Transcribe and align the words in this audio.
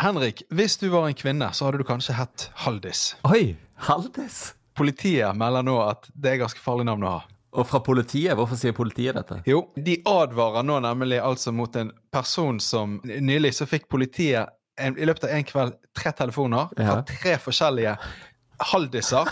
Henrik, 0.00 0.42
hvis 0.48 0.78
du 0.80 0.88
var 0.88 1.08
en 1.08 1.14
kvinne, 1.14 1.50
så 1.52 1.66
hadde 1.66 1.82
du 1.82 1.84
kanskje 1.84 2.14
hett 2.16 2.46
Haldis. 2.62 3.16
Oi! 3.28 3.52
Haldis? 3.84 4.54
Politiet 4.76 5.36
melder 5.36 5.66
nå 5.66 5.74
at 5.84 6.08
det 6.16 6.32
er 6.32 6.40
ganske 6.40 6.62
farlig 6.62 6.86
navn 6.88 7.04
å 7.04 7.10
ha. 7.18 7.20
Og 7.60 7.66
fra 7.68 7.82
politiet? 7.84 8.32
Hvorfor 8.38 8.56
sier 8.56 8.72
politiet 8.72 9.18
dette? 9.18 9.42
Jo, 9.50 9.66
de 9.76 9.98
advarer 10.08 10.64
nå 10.64 10.78
nemlig 10.86 11.18
altså 11.20 11.52
mot 11.52 11.76
en 11.76 11.90
person 12.14 12.60
som 12.62 12.96
Nylig 13.04 13.52
så 13.58 13.66
fikk 13.68 13.90
politiet 13.92 14.54
en, 14.80 14.96
i 14.96 15.04
løpet 15.04 15.26
av 15.28 15.34
en 15.36 15.44
kveld 15.44 15.76
tre 15.98 16.14
telefoner 16.16 16.70
fra 16.78 17.00
tre 17.10 17.36
forskjellige 17.42 17.96
haldiser. 18.72 19.28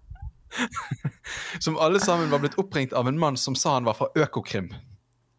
som 1.64 1.76
alle 1.76 2.00
sammen 2.00 2.32
var 2.32 2.40
blitt 2.40 2.56
oppringt 2.62 2.96
av 2.96 3.10
en 3.10 3.20
mann 3.20 3.36
som 3.36 3.58
sa 3.58 3.76
han 3.76 3.84
var 3.84 4.00
fra 4.00 4.08
Økokrim. 4.16 4.72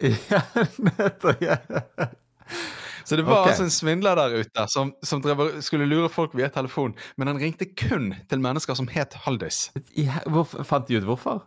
Ja, 0.03 0.43
nettopp, 0.77 1.41
ja. 1.41 1.57
Så 3.03 3.17
det 3.19 3.25
var 3.27 3.41
okay. 3.41 3.53
altså 3.53 3.65
en 3.67 3.73
svindler 3.73 4.15
der 4.19 4.37
ute 4.43 4.67
som, 4.71 4.93
som 5.03 5.21
drev, 5.23 5.61
skulle 5.65 5.87
lure 5.89 6.09
folk 6.11 6.35
via 6.37 6.49
telefon, 6.53 6.95
men 7.17 7.31
han 7.31 7.41
ringte 7.41 7.67
kun 7.67 8.13
til 8.29 8.43
mennesker 8.43 8.77
som 8.79 8.87
het 8.91 9.17
Haldis. 9.25 9.67
I, 9.95 10.07
hvorfor, 10.25 10.63
fant 10.67 10.87
de 10.87 10.99
ut 11.01 11.07
hvorfor? 11.07 11.43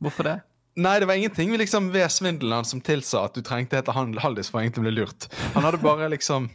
Hvorfor 0.00 0.28
det? 0.30 0.38
Nei, 0.80 0.94
det 1.02 1.08
var 1.10 1.18
ingenting 1.18 1.50
liksom 1.58 1.90
ved 1.92 2.06
svindelen 2.14 2.60
hans 2.60 2.70
som 2.72 2.80
tilsa 2.80 3.24
at 3.26 3.34
du 3.34 3.42
trengte 3.44 3.76
hete 3.80 3.92
Haldis 3.92 4.48
for 4.52 4.60
å 4.60 4.64
egentlig 4.64 4.86
bli 4.86 4.96
lurt. 5.00 5.26
Han 5.56 5.66
hadde 5.66 5.82
bare 5.82 6.08
liksom 6.12 6.48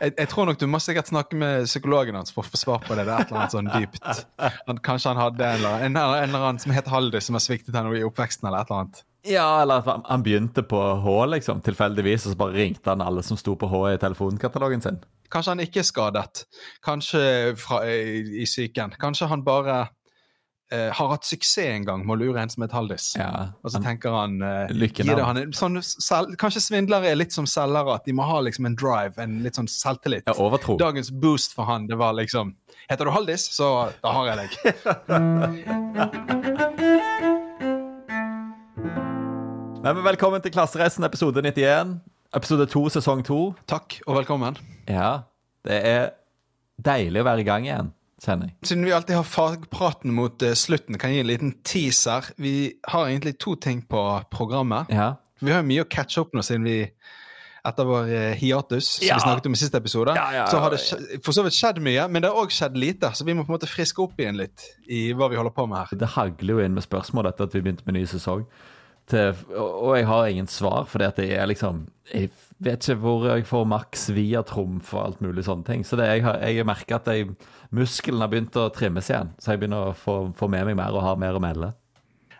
jeg, 0.00 0.14
jeg 0.14 0.28
tror 0.30 0.48
nok 0.48 0.60
du 0.60 0.66
må 0.70 0.78
sikkert 0.80 1.10
snakke 1.10 1.36
med 1.36 1.66
psykologen 1.68 2.16
hans 2.16 2.32
for 2.32 2.46
å 2.46 2.48
få 2.48 2.60
svar 2.60 2.80
på 2.86 2.94
det. 2.96 3.04
Det 3.08 3.12
er 3.14 3.24
et 3.24 3.32
eller 3.32 3.42
annet 3.42 3.56
sånn 3.56 3.70
dypt. 3.74 4.80
Kanskje 4.86 5.12
han 5.12 5.20
hadde 5.20 5.44
en 5.44 5.58
eller, 5.58 5.74
annen, 5.74 5.84
en, 5.90 6.00
eller- 6.00 6.22
en 6.22 6.30
eller 6.30 6.46
annen 6.50 6.62
som 6.62 6.72
het 6.72 6.88
Haldis, 6.88 7.28
som 7.28 7.36
har 7.36 7.44
sviktet 7.44 7.76
henne 7.76 7.92
i 7.98 8.04
oppveksten, 8.06 8.48
eller 8.48 8.62
et 8.62 8.70
eller 8.70 8.86
annet. 8.86 9.02
Ja, 9.26 9.62
eller 9.62 9.78
at 9.82 10.06
han- 10.08 10.22
begynte 10.22 10.62
på 10.62 10.78
H, 11.02 11.26
liksom, 11.26 11.60
tilfeldigvis, 11.60 12.26
og 12.26 12.32
så 12.32 12.36
bare 12.38 12.52
ringte 12.54 12.86
han 12.90 13.00
alle 13.02 13.22
som 13.22 13.36
sto 13.36 13.56
på 13.56 13.68
H 13.68 13.94
i 13.94 13.98
telefonkatalogen 13.98 14.80
sin. 14.82 14.98
Kanskje 15.30 15.50
han 15.50 15.60
ikke 15.60 15.80
er 15.80 15.84
skadet. 15.84 16.44
Kanskje 16.84 17.56
fra, 17.58 17.82
i, 17.84 18.42
i 18.42 18.44
psyken. 18.44 18.94
Kanskje 18.98 19.26
han 19.28 19.42
bare 19.44 19.88
eh, 20.70 20.90
har 20.92 21.08
hatt 21.08 21.24
suksess 21.24 21.64
en 21.66 21.84
gang 21.84 22.06
med 22.06 22.14
å 22.16 22.18
lure 22.26 22.40
en 22.40 22.48
som 22.48 22.62
et 22.62 22.72
Haldis. 22.72 23.14
Ja, 23.16 23.48
Og 23.64 23.70
så 23.70 23.74
han- 23.82 23.84
tenker 23.98 24.10
han, 24.12 24.40
eh, 24.42 24.68
han 25.24 25.52
sånn, 25.52 25.82
sel, 25.82 26.26
Kanskje 26.36 26.60
svindlere 26.60 27.06
er 27.10 27.16
litt 27.16 27.32
som 27.32 27.44
selgere, 27.46 27.94
at 27.94 28.04
de 28.04 28.12
må 28.12 28.22
ha 28.24 28.40
liksom 28.40 28.66
en 28.66 28.76
drive, 28.76 29.18
en 29.18 29.42
litt 29.42 29.54
sånn 29.56 29.68
selvtillit. 29.68 30.22
ja, 30.26 30.32
overtro. 30.34 30.76
Dagens 30.78 31.10
boost 31.10 31.52
for 31.54 31.64
han, 31.64 31.86
det 31.88 31.96
var 31.98 32.12
liksom 32.14 32.54
Heter 32.88 33.04
du 33.04 33.10
Haldis, 33.10 33.48
så 33.50 33.92
da 34.02 34.12
har 34.12 34.26
jeg 34.26 34.36
deg. 34.48 34.50
men 39.94 40.04
velkommen 40.04 40.42
til 40.44 40.52
Klassereisen, 40.54 41.04
episode 41.06 41.42
91. 41.44 41.98
Episode 42.36 42.66
2, 42.68 42.82
sesong 42.98 43.22
2. 43.26 43.38
Takk 43.70 44.00
og 44.06 44.18
velkommen. 44.20 44.58
Ja, 44.88 45.12
det 45.66 45.78
er 45.88 46.02
deilig 46.84 47.22
å 47.22 47.26
være 47.28 47.42
i 47.44 47.46
gang 47.48 47.66
igjen, 47.68 47.92
kjenner 48.22 48.50
jeg. 48.50 48.56
Siden 48.68 48.84
vi 48.86 48.92
alltid 48.96 49.16
har 49.18 49.26
fagpraten 49.28 50.12
mot 50.14 50.44
uh, 50.44 50.52
slutten, 50.58 50.98
kan 51.00 51.12
jeg 51.12 51.20
gi 51.20 51.24
en 51.24 51.30
liten 51.32 51.54
teaser. 51.66 52.28
Vi 52.42 52.54
har 52.92 53.08
egentlig 53.08 53.38
to 53.40 53.56
ting 53.56 53.80
på 53.88 54.02
programmet. 54.34 54.92
Ja. 54.92 55.14
Vi 55.40 55.54
har 55.54 55.64
mye 55.66 55.86
å 55.86 55.88
catche 55.90 56.22
opp 56.24 56.34
nå, 56.36 56.44
siden 56.44 56.66
vi 56.68 56.78
etter 57.68 57.84
vår 57.84 58.08
eh, 58.14 58.34
hiatus, 58.38 58.86
som 58.96 59.04
Ja. 59.08 59.16
vi 59.18 59.24
snakket 59.26 59.46
om 59.50 59.54
i 59.56 59.58
siste 59.60 59.76
episode, 59.76 60.14
Ja, 60.16 60.28
ja, 60.32 60.44
så 60.48 60.60
har 60.62 60.72
det 60.72 60.78
for 61.26 61.36
så 61.36 61.42
vidt 61.44 61.56
skjedd 61.58 61.80
mye, 61.84 62.06
men 62.08 62.22
det 62.22 62.30
har 62.30 62.38
òg 62.40 62.54
skjedd 62.54 62.78
lite. 62.80 63.10
Så 63.18 63.26
vi 63.28 63.34
må 63.36 63.44
på 63.44 63.52
en 63.52 63.58
måte 63.58 63.68
friske 63.68 64.00
opp 64.00 64.16
igjen 64.16 64.38
litt 64.40 64.62
i 64.88 65.10
hva 65.12 65.28
vi 65.28 65.36
holder 65.36 65.52
på 65.52 65.66
med 65.68 65.82
her. 65.82 65.98
Det 66.00 66.08
hagler 66.14 66.54
jo 66.54 66.64
inn 66.64 66.78
med 66.78 66.86
spørsmål 66.86 67.28
etter 67.28 67.44
at 67.50 67.56
vi 67.56 67.60
begynte 67.66 67.84
med 67.84 67.98
ny 67.98 68.04
sesong. 68.08 68.46
Til, 69.08 69.38
og 69.56 69.94
jeg 69.96 70.06
har 70.08 70.26
ingen 70.28 70.50
svar, 70.52 70.84
fordi 70.88 71.06
at 71.06 71.18
jeg 71.22 71.38
er 71.40 71.48
liksom 71.48 71.86
Jeg 72.12 72.28
vet 72.64 72.84
ikke 72.84 73.00
hvor 73.00 73.24
jeg 73.28 73.46
får 73.48 73.64
maks 73.68 74.08
via-trumf 74.16 74.92
og 74.94 75.02
alt 75.02 75.20
mulig 75.24 75.44
sånne 75.46 75.64
ting. 75.64 75.84
Så 75.84 75.96
det, 75.96 76.08
jeg, 76.08 76.24
har, 76.24 76.40
jeg 76.40 76.64
at 76.96 77.10
jeg, 77.12 77.34
muskelen 77.70 78.20
har 78.24 78.30
begynt 78.32 78.56
å 78.56 78.70
trimmes 78.72 79.10
igjen. 79.10 79.34
Så 79.38 79.52
jeg 79.52 79.60
begynner 79.60 79.90
å 79.90 79.96
få, 79.96 80.16
få 80.36 80.48
med 80.48 80.70
meg 80.70 80.78
mer 80.80 80.96
og 80.96 81.04
ha 81.04 81.12
mer 81.20 81.36
å 81.36 81.42
melde. 81.42 81.72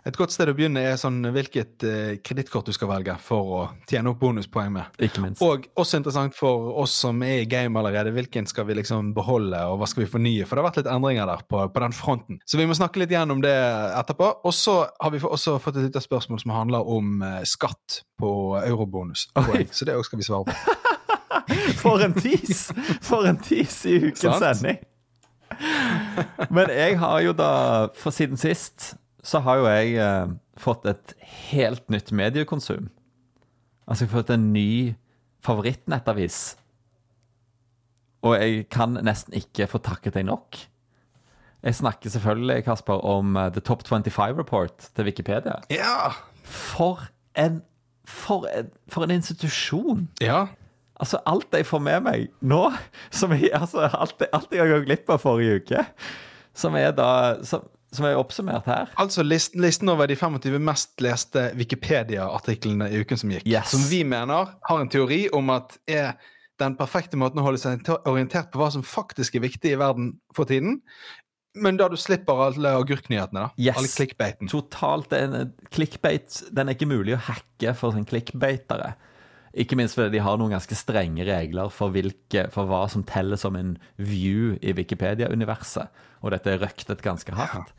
Et 0.09 0.17
godt 0.17 0.33
sted 0.33 0.49
å 0.49 0.55
begynne 0.57 0.81
er 0.81 0.95
sånn 0.97 1.19
hvilket 1.35 1.85
eh, 1.85 2.13
kredittkort 2.25 2.71
du 2.71 2.73
skal 2.73 2.89
velge 2.89 3.13
for 3.21 3.51
å 3.53 3.61
tjene 3.91 4.15
opp 4.15 4.23
bonuspoeng 4.23 4.71
med. 4.73 4.95
Ikke 5.05 5.21
minst. 5.21 5.43
Og 5.45 5.67
også 5.77 5.99
interessant 6.01 6.37
for 6.37 6.71
oss 6.81 6.95
som 7.05 7.21
er 7.27 7.43
i 7.43 7.49
game 7.51 7.77
allerede, 7.77 8.15
hvilken 8.17 8.49
skal 8.49 8.65
vi 8.71 8.79
liksom 8.79 9.11
beholde, 9.17 9.61
og 9.69 9.83
hva 9.83 9.89
skal 9.91 10.07
vi 10.07 10.11
fornye? 10.15 10.47
For 10.49 10.57
det 10.57 10.63
har 10.63 10.69
vært 10.71 10.79
litt 10.81 10.89
endringer 10.95 11.29
der 11.29 11.43
på, 11.45 11.61
på 11.75 11.83
den 11.85 11.97
fronten. 11.97 12.39
Så 12.49 12.61
vi 12.61 12.65
må 12.71 12.77
snakke 12.79 13.03
litt 13.03 13.13
gjennom 13.13 13.43
det 13.45 13.53
etterpå. 13.99 14.31
Og 14.49 14.55
så 14.57 14.79
har 14.89 15.13
vi 15.13 15.21
også 15.21 15.59
fått 15.61 15.77
et 15.77 15.91
lite 15.91 16.01
spørsmål 16.01 16.41
som 16.41 16.55
handler 16.57 16.89
om 16.89 17.25
eh, 17.27 17.43
skatt 17.49 18.01
på 18.19 18.31
eurobonus. 18.63 19.27
Oi. 19.43 19.67
Så 19.69 19.85
det 19.85 19.99
òg 19.99 20.07
skal 20.09 20.23
vi 20.23 20.29
svare 20.29 20.49
på. 20.49 20.79
For 21.83 22.01
en 22.05 22.17
tis! 22.17 22.71
For 23.05 23.29
en 23.29 23.37
tis 23.45 23.77
i 23.85 23.99
ukens 24.09 24.41
sending. 24.41 24.81
Men 26.49 26.73
jeg 26.73 26.97
har 27.01 27.21
jo 27.27 27.37
da, 27.37 27.51
for 27.99 28.15
siden 28.15 28.41
sist, 28.41 28.95
så 29.25 29.43
har 29.45 29.59
jo 29.61 29.67
jeg 29.69 29.99
eh, 30.03 30.31
fått 30.61 30.87
et 30.89 31.15
helt 31.51 31.85
nytt 31.91 32.13
mediekonsum. 32.15 32.89
Altså, 33.89 34.05
jeg 34.05 34.11
har 34.11 34.19
fått 34.21 34.33
en 34.35 34.51
ny 34.53 34.95
favorittnettavis. 35.45 36.57
Og 38.27 38.35
jeg 38.39 38.67
kan 38.75 38.99
nesten 39.07 39.37
ikke 39.39 39.69
få 39.71 39.81
takket 39.83 40.19
deg 40.19 40.27
nok. 40.29 40.59
Jeg 41.63 41.75
snakker 41.75 42.11
selvfølgelig, 42.11 42.65
Kasper, 42.67 43.01
om 43.03 43.37
eh, 43.37 43.51
The 43.55 43.63
Top 43.65 43.87
25 43.87 44.39
Report 44.39 44.91
til 44.95 45.09
Wikipedia. 45.09 45.59
Ja! 45.71 46.13
For 46.45 47.03
en, 47.39 47.63
for 48.07 48.47
en, 48.53 48.71
for 48.89 49.05
en 49.05 49.17
institusjon! 49.19 50.09
Ja. 50.23 50.47
Altså, 50.99 51.21
alt 51.27 51.55
jeg 51.55 51.67
får 51.67 51.79
med 51.79 52.01
meg 52.07 52.31
nå, 52.41 52.63
som 53.15 53.33
jeg, 53.35 53.51
altså, 53.55 53.87
alt, 53.87 54.23
alt 54.33 54.55
jeg 54.55 54.65
har 54.65 54.73
gått 54.73 54.89
glipp 54.89 55.11
av 55.15 55.21
forrige 55.23 55.61
uke, 55.61 55.85
som 56.59 56.75
er 56.75 56.91
da 56.91 57.11
som, 57.47 57.67
som 57.95 58.07
er 58.09 58.19
oppsummert 58.21 58.67
her. 58.69 58.91
Altså 59.01 59.25
listen, 59.25 59.63
listen 59.65 59.89
over 59.89 60.09
de 60.11 60.17
25 60.19 60.59
mest 60.61 61.01
leste 61.05 61.49
Wikipedia-artiklene 61.59 62.91
i 62.93 63.01
uken 63.03 63.21
som 63.21 63.33
gikk. 63.33 63.47
Yes. 63.49 63.73
Som 63.73 63.87
vi 63.91 64.03
mener 64.05 64.53
har 64.69 64.83
en 64.83 64.91
teori 64.93 65.27
om 65.35 65.55
at 65.55 65.79
er 65.89 66.19
den 66.59 66.75
perfekte 66.79 67.19
måten 67.21 67.41
å 67.41 67.47
holde 67.47 67.61
seg 67.63 67.87
orientert 68.09 68.51
på 68.53 68.61
hva 68.61 68.69
som 68.75 68.85
faktisk 68.85 69.39
er 69.39 69.47
viktig 69.47 69.73
i 69.73 69.81
verden 69.81 70.17
for 70.37 70.49
tiden. 70.51 70.81
Men 71.59 71.79
da 71.79 71.89
du 71.91 71.97
slipper 71.99 72.43
alle 72.49 72.75
agurknyhetene, 72.79 73.47
da. 73.47 73.51
Yes. 73.57 73.79
Alle 73.81 73.91
clickbaiten. 73.91 74.51
Totalt 74.51 75.15
en 75.17 75.55
clickbait 75.75 76.43
Den 76.55 76.69
er 76.69 76.77
ikke 76.77 76.91
mulig 76.91 77.17
å 77.17 77.23
hacke 77.31 77.73
for 77.79 77.95
sånn 77.95 78.07
clickbaitere. 78.09 78.93
Ikke 79.57 79.77
minst 79.79 79.97
fordi 79.97 80.17
de 80.17 80.25
har 80.25 80.37
noen 80.41 80.53
ganske 80.53 80.77
strenge 80.77 81.25
regler 81.29 81.71
for, 81.73 81.93
hvilke, 81.95 82.49
for 82.55 82.69
hva 82.69 82.85
som 82.93 83.05
teller 83.09 83.41
som 83.41 83.57
en 83.57 83.77
view 83.97 84.57
i 84.61 84.75
Wikipedia-universet. 84.77 85.89
Og 86.23 86.35
dette 86.35 86.53
er 86.53 86.61
røktet 86.65 87.01
ganske 87.05 87.33
hardt. 87.39 87.73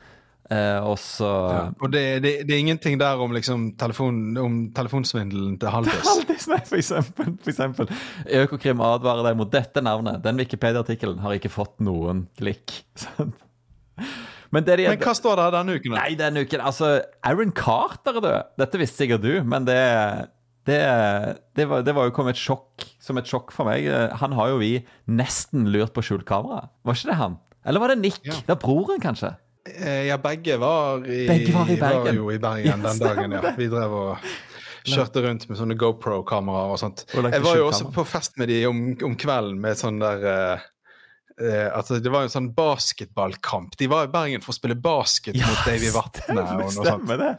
Eh, 0.50 0.80
og 0.82 0.96
så 0.98 1.28
Ja. 1.30 1.66
Og 1.78 1.92
det, 1.94 2.24
det, 2.24 2.32
det 2.50 2.56
er 2.56 2.60
ingenting 2.64 2.98
der 3.00 3.22
om, 3.22 3.32
liksom, 3.38 3.68
telefon, 3.78 4.38
om 4.42 4.56
telefonsvindelen 4.74 5.60
til 5.62 5.70
Haldis. 5.70 6.08
Haldis, 6.08 6.48
nei, 6.50 6.58
for 6.66 6.80
eksempel, 6.82 7.36
for 7.44 7.52
eksempel. 7.54 7.92
Økokrim 8.40 8.82
advarer 8.82 9.28
deg 9.30 9.38
mot 9.38 9.52
dette 9.54 9.84
navnet. 9.86 10.24
Den 10.26 10.42
Wikipedia-artikkelen 10.42 11.22
har 11.22 11.38
ikke 11.38 11.54
fått 11.54 11.78
noen 11.86 12.26
klikk. 12.40 12.80
Sant? 13.06 13.38
Men 14.50 14.66
de 14.66 14.80
Men 14.88 14.98
hva 14.98 15.14
står 15.14 15.38
det 15.38 15.44
her 15.46 15.54
denne 15.60 15.76
uken? 15.78 15.94
da? 15.94 16.02
Nei, 16.02 16.16
denne 16.18 16.42
uken 16.42 16.62
Altså, 16.66 16.88
Aaron 17.22 17.52
Carter 17.54 18.18
er 18.18 18.24
død. 18.26 18.48
Dette 18.64 18.80
visste 18.82 19.04
sikkert 19.04 19.22
du, 19.22 19.34
men 19.46 19.68
det 19.68 19.78
det, 20.70 20.80
det, 21.58 21.66
var, 21.70 21.84
det 21.88 21.94
var 21.98 22.08
jo 22.10 22.14
kommet 22.16 22.38
et 22.38 22.42
sjokk, 22.42 22.86
som 23.04 23.18
et 23.20 23.28
sjokk 23.30 23.52
for 23.56 23.68
meg. 23.70 23.88
Han 24.22 24.36
har 24.38 24.52
jo 24.54 24.60
vi 24.62 24.76
nesten 25.10 25.68
lurt 25.74 25.94
på 25.96 26.04
skjult 26.06 26.26
kamera. 26.30 26.68
Var 26.86 26.98
ikke 27.00 27.12
det 27.12 27.20
han? 27.20 27.38
Eller 27.68 27.84
var 27.84 27.92
det 27.94 28.00
Nick? 28.04 28.22
Ja. 28.28 28.38
Det 28.46 28.54
var 28.56 28.62
broren, 28.64 29.02
kanskje? 29.04 29.34
Eh, 29.70 30.06
Ja, 30.08 30.16
begge 30.22 30.56
var 30.62 31.04
i, 31.06 31.26
Begge 31.28 31.52
var 31.54 31.70
i 31.70 31.76
Bergen. 31.82 32.16
jo 32.22 32.30
i 32.32 32.38
Bergen 32.42 32.70
Ja, 32.72 32.78
den 32.88 33.02
dagen, 33.04 33.36
ja. 33.36 33.52
Vi 33.58 33.68
drev 33.70 33.92
og 33.94 34.30
kjørte 34.90 35.22
rundt 35.26 35.44
med 35.50 35.60
sånne 35.60 35.76
GoPro-kameraer 35.78 36.72
og 36.74 36.80
sånt. 36.82 37.04
Og 37.20 37.28
Jeg 37.30 37.44
var 37.44 37.58
jo 37.60 37.66
også 37.68 37.90
på 37.94 38.06
fest 38.08 38.38
med 38.40 38.48
de 38.50 38.62
om, 38.70 38.80
om 39.06 39.18
kvelden 39.20 39.60
med 39.62 39.78
sånn 39.78 40.00
der 40.02 40.24
eh, 40.32 40.64
eh, 41.42 41.68
altså 41.76 42.00
Det 42.04 42.12
var 42.14 42.26
en 42.26 42.34
sånn 42.34 42.50
basketballkamp. 42.56 43.78
De 43.80 43.88
var 43.92 44.08
i 44.08 44.12
Bergen 44.14 44.44
for 44.44 44.54
å 44.54 44.58
spille 44.58 44.78
basket 44.80 45.38
mot 45.40 45.62
Davy 45.66 45.92
Vatne 45.96 46.38
og 46.44 46.54
noe 46.60 46.74
sånt. 46.74 46.88
Stemmer 46.88 47.22
det. 47.22 47.32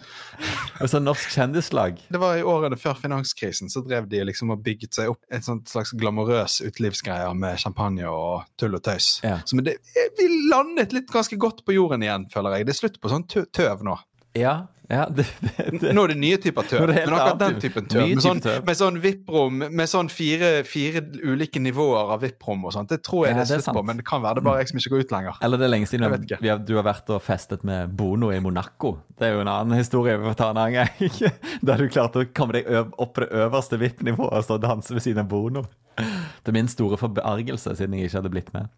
Og 0.81 0.93
så 0.93 1.03
norsk 1.03 1.37
kjendislag. 1.37 2.01
Det 2.11 2.21
var 2.23 2.41
i 2.41 2.45
årene 2.47 2.79
før 2.81 2.99
finanskrisen, 3.01 3.73
så 3.73 3.85
drev 3.87 4.09
de 4.11 4.23
liksom 4.29 4.55
og 4.55 4.65
bygget 4.67 4.99
seg 4.99 5.13
opp 5.15 5.23
en 5.31 5.47
sånn 5.47 5.63
slags 5.69 5.95
glamorøs 6.01 6.61
utelivsgreie 6.67 7.31
med 7.39 7.61
champagne 7.63 8.09
og 8.11 8.49
tull 8.61 8.77
og 8.79 8.85
tøys. 8.87 9.19
Ja. 9.27 9.39
Så 9.47 9.59
men 9.59 9.69
det, 9.69 9.79
vi 10.19 10.29
landet 10.51 10.95
litt 10.97 11.11
ganske 11.13 11.39
godt 11.41 11.65
på 11.67 11.77
jorden 11.77 12.05
igjen, 12.07 12.29
føler 12.33 12.59
jeg. 12.59 12.69
Det 12.69 12.77
er 12.77 12.83
slutt 12.83 13.01
på 13.03 13.13
sånn 13.13 13.29
tøv 13.31 13.87
nå. 13.87 13.97
Ja, 14.39 14.61
ja 14.91 15.05
det, 15.09 15.25
det, 15.41 15.67
det. 15.81 15.93
Nå 15.95 16.03
er 16.05 16.13
det 16.13 16.17
nye 16.19 16.39
typer 16.43 16.67
tøv. 16.67 16.83
Men 16.91 17.13
akkurat 17.15 17.39
den 17.45 17.59
typen 17.63 17.87
tøv, 17.91 18.09
med 18.11 18.23
sånn, 18.25 18.41
med 18.67 18.79
sånn 18.81 18.97
VIP-rom, 19.05 19.61
med 19.71 19.91
sånn 19.91 20.09
fire, 20.11 20.49
fire 20.67 21.03
ulike 21.23 21.63
nivåer 21.63 22.11
av 22.17 22.25
VIP-rom 22.25 22.65
og 22.67 22.75
sånt, 22.75 22.91
det 22.91 22.99
tror 23.07 23.29
jeg 23.29 23.37
Ja, 23.37 23.41
det 23.41 23.47
er 23.47 23.51
slutt 23.61 23.69
sant. 23.69 23.79
på. 23.79 23.85
Men 23.87 24.01
det 24.03 24.07
kan 24.09 24.25
være 24.25 24.41
det 24.41 24.45
bare 24.49 24.65
jeg 24.65 24.73
som 24.73 24.81
ikke 24.83 24.93
går 24.97 25.05
ut 25.07 25.15
lenger. 25.15 25.39
Eller 25.47 25.63
det 25.63 25.69
er 25.69 25.73
lenge 25.77 25.91
siden 25.91 26.07
har, 26.09 26.65
du 26.67 26.73
har 26.81 26.87
vært 26.91 27.13
og 27.15 27.23
festet 27.23 27.63
med 27.69 27.95
Bono 27.97 28.33
i 28.35 28.41
Monaco. 28.43 28.97
Det 29.19 29.29
er 29.31 29.37
jo 29.39 29.45
en 29.45 29.53
annen 29.55 29.79
historie 29.79 30.17
vi 30.19 30.27
får 30.33 30.39
ta 30.43 30.51
en 30.51 30.61
annen 30.65 30.81
gang. 30.81 31.31
Der 31.71 31.77
du 31.85 31.87
klarte 31.93 32.25
å 32.25 32.29
komme 32.35 32.59
deg 32.59 32.67
opp 32.99 33.15
på 33.15 33.25
det 33.25 33.31
øverste 33.47 33.79
VIP-nivået 33.81 34.35
og 34.41 34.45
stå 34.49 34.59
og 34.59 34.65
danse 34.67 34.95
ved 34.97 35.07
siden 35.07 35.23
av 35.25 35.31
Bono. 35.31 35.65
Til 36.01 36.55
min 36.57 36.69
store 36.71 36.97
forargelse, 36.99 37.77
siden 37.77 37.95
jeg 37.99 38.09
ikke 38.11 38.19
hadde 38.23 38.31
blitt 38.33 38.53
med. 38.57 38.69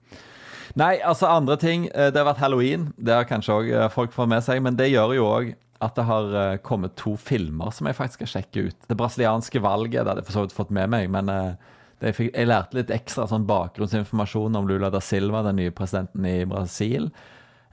Nei, 0.79 0.95
altså 1.05 1.29
andre 1.29 1.57
ting. 1.61 1.89
eh, 1.95 2.11
Det 2.11 2.17
har 2.17 2.25
vært 2.31 2.41
halloween. 2.41 2.87
Det 2.97 3.13
har 3.15 3.27
kanskje 3.29 3.53
òg 3.59 3.91
folk 3.93 4.13
fått 4.15 4.29
med 4.33 4.43
seg. 4.43 4.63
Men 4.65 4.77
det 4.79 4.89
gjør 4.91 5.15
jo 5.19 5.27
òg 5.29 5.51
at 5.83 5.99
det 5.99 6.07
har 6.09 6.35
eh, 6.39 6.57
kommet 6.65 6.97
to 7.01 7.17
filmer 7.21 7.73
som 7.75 7.89
jeg 7.89 7.99
faktisk 7.99 8.23
skal 8.23 8.33
sjekke 8.37 8.67
ut. 8.69 8.89
Det 8.89 8.99
brasilianske 8.99 9.63
valget 9.65 10.01
det 10.01 10.09
hadde 10.09 10.23
jeg 10.23 10.29
for 10.31 10.39
så 10.39 10.47
vidt 10.47 10.57
fått 10.57 10.75
med 10.75 10.93
meg, 10.93 11.09
men 11.13 11.31
eh, 11.33 11.71
det 12.03 12.13
jeg, 12.13 12.19
fikk, 12.19 12.33
jeg 12.35 12.51
lærte 12.51 12.79
litt 12.79 12.93
ekstra 12.95 13.29
sånn 13.31 13.47
bakgrunnsinformasjon 13.47 14.59
om 14.59 14.69
Lula 14.71 14.91
da 14.91 15.03
Silva, 15.03 15.45
den 15.47 15.61
nye 15.61 15.75
presidenten 15.75 16.27
i 16.27 16.41
Brasil. 16.51 17.11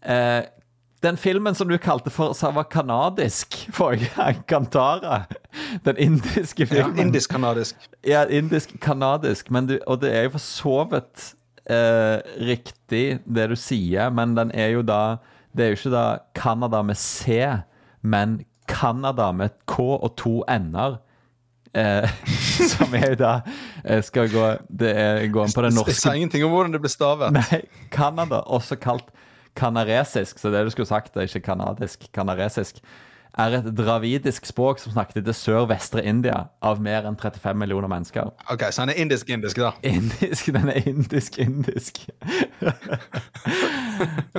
Eh, 0.02 0.44
den 1.02 1.18
filmen 1.18 1.56
som 1.56 1.70
du 1.70 1.78
kalte 1.80 2.12
for 2.12 2.36
som 2.38 2.58
var 2.60 2.68
kanadisk 2.72 3.56
forrige 3.78 4.12
gang, 4.16 4.44
Kantara. 4.50 5.24
Den 5.86 5.98
indiske 5.98 6.68
filmen. 6.68 6.96
Ja. 6.98 7.06
Indisk-kanadisk. 7.06 7.90
Ja, 8.06 8.26
indisk-kanadisk, 8.26 9.52
og 9.88 10.02
det 10.02 10.14
er 10.14 10.28
jo 10.28 10.36
for 10.36 10.44
så 10.44 10.78
vidt 10.92 11.32
eh, 11.70 12.20
riktig 12.52 13.20
det 13.26 13.50
du 13.52 13.56
sier, 13.60 14.12
men 14.14 14.36
den 14.38 14.52
er 14.52 14.76
jo 14.76 14.86
da 14.86 15.20
Det 15.50 15.66
er 15.66 15.72
jo 15.72 15.78
ikke 15.80 15.92
da 15.96 16.06
Canada 16.38 16.84
med 16.86 16.98
C, 16.98 17.42
men 18.01 18.40
Canada 18.69 19.31
med 19.31 19.51
et 19.51 19.62
K 19.69 19.80
og 19.98 20.12
to 20.19 20.40
n-er. 20.48 21.00
Eh, 21.78 22.10
som 22.72 22.94
er 22.98 23.13
da 23.13 23.44
eh, 23.86 24.00
skal 24.01 24.25
gå 24.31 24.46
Det 24.74 24.90
er 24.90 25.28
gå 25.30 25.44
på 25.54 25.62
det 25.62 25.69
Jeg 25.69 25.75
norske 25.75 25.94
sa 25.94 26.16
ingenting 26.18 26.42
om 26.48 26.56
hvordan 26.56 26.74
det 26.74 26.81
ble 26.81 26.90
stavet. 26.90 27.36
Nei, 27.36 27.62
Canada, 27.94 28.42
også 28.50 28.80
kalt 28.81 29.12
kanaresisk, 29.60 30.40
så 30.40 30.50
det 30.54 30.63
du 30.66 30.72
skulle 30.74 30.90
sagt 30.90 31.18
er 31.18 31.28
ikke 31.28 31.44
kanadisk, 31.51 32.07
kanaresisk, 32.16 32.81
er 33.38 33.56
et 33.60 33.68
dravidisk 33.78 34.48
språk 34.50 34.81
som 34.81 34.94
snakket 34.94 35.24
til 35.28 35.36
sør-vestre 35.38 36.04
India 36.08 36.48
av 36.66 36.81
mer 36.84 37.06
enn 37.08 37.18
35 37.20 37.60
millioner 37.60 37.92
mennesker. 37.92 38.31
Ok, 38.50 38.66
Så 38.72 38.84
han 38.84 38.94
er 38.94 39.02
indisk-indisk, 39.02 39.60
da. 39.62 39.72
Indisk, 39.86 40.52
den 40.56 40.72
er 40.74 40.88
indisk-indisk. 40.90 42.06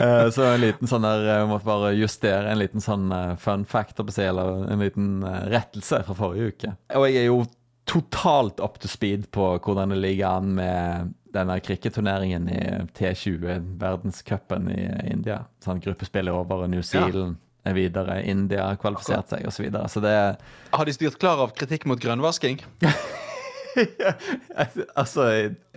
Eh, 0.00 0.26
så 0.32 0.44
en 0.46 0.62
liten 0.62 0.88
sånn 0.88 1.04
der 1.04 1.22
Jeg 1.26 1.48
måtte 1.50 1.66
bare 1.66 1.90
justere 1.92 2.48
en 2.48 2.60
liten 2.60 2.81
sånn 2.81 3.10
eh, 3.12 3.34
fun 3.37 3.66
fact, 3.69 3.98
eller 4.00 4.62
en 4.72 4.81
liten 4.81 5.08
eh, 5.26 5.42
rettelse 5.52 6.00
fra 6.06 6.16
forrige 6.16 6.54
uke. 6.54 6.70
Og 6.96 7.04
jeg 7.10 7.19
er 7.20 7.26
jo 7.28 7.42
totalt 7.90 8.62
up 8.64 8.78
to 8.81 8.88
speed 8.88 9.28
på 9.34 9.50
hvordan 9.58 9.92
det 9.92 10.00
ligger 10.00 10.38
an 10.38 10.54
med 10.56 11.12
denne 11.34 11.58
cricketturneringen 11.60 12.48
i 12.48 12.62
T20, 12.96 13.76
verdenscupen 13.82 14.70
i 14.72 14.81
India. 15.10 15.42
Sånn 15.60 15.82
gruppespill 15.84 16.31
er 16.31 16.40
over, 16.40 16.64
New 16.70 16.82
Zealand 16.87 17.37
er 17.64 17.76
videre, 17.76 18.20
India 18.24 18.70
har 18.70 18.78
kvalifisert 18.80 19.32
seg, 19.32 19.46
osv. 19.46 19.56
Så, 19.56 19.64
videre. 19.66 19.88
så 19.92 20.04
det 20.04 20.14
Har 20.72 20.88
de 20.88 20.94
styrt 20.96 21.18
klar 21.20 21.42
av 21.44 21.54
kritikk 21.56 21.88
mot 21.90 22.00
grønnvasking? 22.00 22.62
Altså 24.98 25.24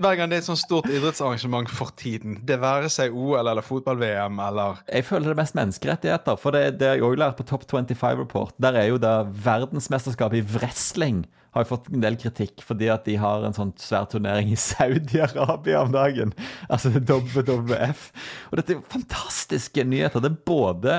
Hver 0.01 0.15
gang 0.17 0.31
det 0.31 0.39
er 0.39 0.41
et 0.41 0.47
sånt 0.47 0.61
stort 0.61 0.87
idrettsarrangement 0.89 1.69
for 1.69 1.93
tiden, 1.99 2.39
det 2.41 2.57
være 2.61 2.89
seg 2.89 3.13
OL 3.13 3.45
eller 3.45 3.61
fotball-VM 3.65 4.39
eller 4.47 4.81
Jeg 4.87 5.05
føler 5.05 5.29
det 5.29 5.35
er 5.35 5.41
mest 5.43 5.57
menneskerettigheter, 5.59 6.39
for 6.41 6.57
det, 6.57 6.79
det 6.81 6.89
har 6.89 6.97
jeg 6.97 7.05
òg 7.05 7.19
lært 7.21 7.37
på 7.37 7.45
Top 7.47 7.67
25 7.69 8.23
Report. 8.23 8.55
Der 8.57 8.79
er 8.81 8.89
jo 8.89 8.99
da 9.01 9.19
verdensmesterskapet 9.45 10.41
i 10.41 10.45
wrestling 10.55 11.23
har 11.53 11.67
fått 11.69 11.91
en 11.93 12.01
del 12.01 12.15
kritikk 12.17 12.63
fordi 12.65 12.87
at 12.89 13.05
de 13.05 13.17
har 13.21 13.43
en 13.45 13.53
sånn 13.53 13.73
svær 13.77 14.07
turnering 14.09 14.49
i 14.49 14.57
Saudi-Arabia 14.59 15.83
om 15.85 15.91
dagen. 15.93 16.33
Altså 16.65 16.89
WWF. 16.95 18.07
Og 18.49 18.57
dette 18.57 18.73
er 18.73 18.79
jo 18.79 18.87
fantastiske 18.89 19.85
nyheter. 19.85 20.23
Det 20.23 20.31
er 20.31 20.39
både 20.49 20.95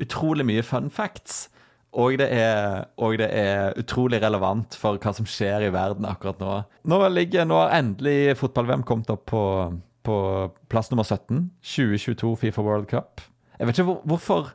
utrolig 0.00 0.46
mye 0.48 0.62
fun 0.64 0.88
facts, 0.92 1.48
og 1.92 2.16
det, 2.16 2.28
er, 2.32 2.86
og 2.96 3.18
det 3.20 3.28
er 3.36 3.74
utrolig 3.76 4.22
relevant 4.22 4.76
for 4.80 4.96
hva 4.96 5.12
som 5.12 5.26
skjer 5.28 5.66
i 5.66 5.72
verden 5.74 6.06
akkurat 6.08 6.40
nå. 6.40 6.54
Nå, 6.88 7.00
ligger, 7.12 7.44
nå 7.44 7.58
har 7.60 7.74
endelig 7.76 8.38
fotball-VM 8.40 8.84
kommet 8.88 9.12
opp 9.12 9.26
på, 9.28 9.42
på 10.08 10.16
plass 10.72 10.88
nummer 10.88 11.04
17. 11.04 11.50
2022 11.60 12.32
Fifa 12.46 12.64
World 12.64 12.88
Cup. 12.88 13.20
Jeg 13.58 13.68
vet 13.68 13.78
ikke 13.78 13.90
hvor, 13.90 14.02
hvorfor 14.08 14.52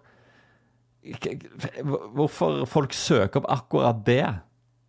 Hvorfor 2.17 2.65
folk 2.67 2.91
søker 2.91 3.39
opp 3.39 3.45
akkurat 3.53 4.01
det. 4.03 4.25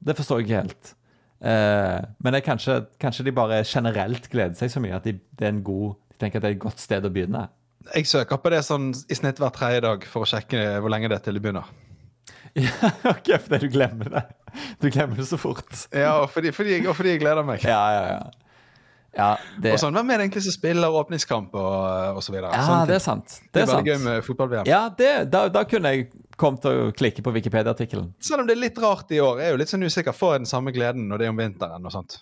Det 0.02 0.16
forstår 0.18 0.40
jeg 0.40 0.48
ikke 0.48 0.62
helt. 0.64 0.88
Eh, 1.38 2.00
men 2.24 2.38
kanskje, 2.42 2.80
kanskje 2.98 3.28
de 3.28 3.34
bare 3.36 3.60
generelt 3.62 4.26
gleder 4.32 4.56
seg 4.58 4.72
så 4.72 4.82
mye 4.82 4.96
at 4.96 5.06
de, 5.06 5.14
det 5.38 5.46
er 5.46 5.52
en 5.52 5.62
god, 5.62 5.94
de 6.10 6.18
tenker 6.18 6.40
at 6.40 6.46
det 6.46 6.50
er 6.50 6.56
et 6.56 6.64
godt 6.64 6.82
sted 6.82 7.06
å 7.06 7.12
begynne. 7.14 7.44
Jeg 7.94 8.08
søker 8.10 8.40
på 8.42 8.50
det 8.52 8.62
sånn 8.66 8.90
i 8.92 9.16
snitt 9.16 9.38
hver 9.40 9.52
tredje 9.54 9.84
dag 9.84 10.02
for 10.10 10.26
å 10.26 10.28
sjekke 10.28 10.80
hvor 10.82 10.92
lenge 10.92 11.08
det 11.10 11.20
er 11.20 11.28
til 11.28 11.38
det 11.38 11.44
begynner. 11.44 11.68
Ja, 12.58 12.88
ok, 13.12 13.28
fordi 13.44 13.68
du 13.68 13.70
glemmer 13.70 14.08
det. 14.10 14.22
Du 14.82 14.88
glemmer 14.90 15.20
det 15.20 15.26
så 15.28 15.36
fort. 15.38 15.68
Ja, 15.94 16.16
og 16.24 16.30
fordi, 16.32 16.50
fordi, 16.56 16.80
og 16.88 16.96
fordi 16.96 17.14
jeg 17.14 17.20
gleder 17.22 17.46
meg. 17.46 17.62
Ja, 17.68 17.82
ja, 17.92 18.04
ja. 18.08 18.54
ja 19.18 19.28
det, 19.62 19.74
Og 19.76 19.82
sånn, 19.82 19.94
Hvem 19.94 20.10
er 20.10 20.18
det 20.18 20.26
egentlig 20.26 20.42
som 20.48 20.56
spiller 20.56 20.96
åpningskamp 21.00 21.54
og, 21.54 22.16
og 22.18 22.24
så 22.24 22.34
videre? 22.34 22.50
ja, 22.56 22.64
Sånne 22.66 22.88
det 22.88 22.96
er 22.96 23.04
sant. 23.04 23.36
Det 23.44 23.52
Det 23.52 23.62
er 23.62 23.70
veldig 23.70 23.92
gøy 23.92 24.00
med 24.06 24.26
fotball-VM. 24.26 24.70
Ja, 24.70 24.80
det, 24.98 25.12
da, 25.30 25.44
da 25.54 25.62
kunne 25.68 25.92
jeg 25.94 26.08
kommet 26.40 26.64
til 26.64 26.82
å 26.88 26.90
klikke 26.98 27.22
på 27.26 27.36
Wikipedia-artikkelen. 27.36 28.10
Selv 28.24 28.42
om 28.42 28.50
det 28.50 28.56
er 28.56 28.64
litt 28.64 28.82
rart 28.82 29.14
i 29.14 29.22
år. 29.22 29.38
Jeg 29.44 29.52
er 29.52 29.54
jo 29.54 29.62
litt 29.62 29.74
sånn 29.76 29.86
usikker. 29.86 30.16
Får 30.16 30.34
jeg 30.36 30.44
den 30.46 30.52
samme 30.56 30.74
gleden 30.74 31.06
når 31.12 31.20
det 31.22 31.28
er 31.28 31.34
om 31.36 31.40
vinteren 31.44 31.88
og 31.88 31.94
sånt? 31.94 32.20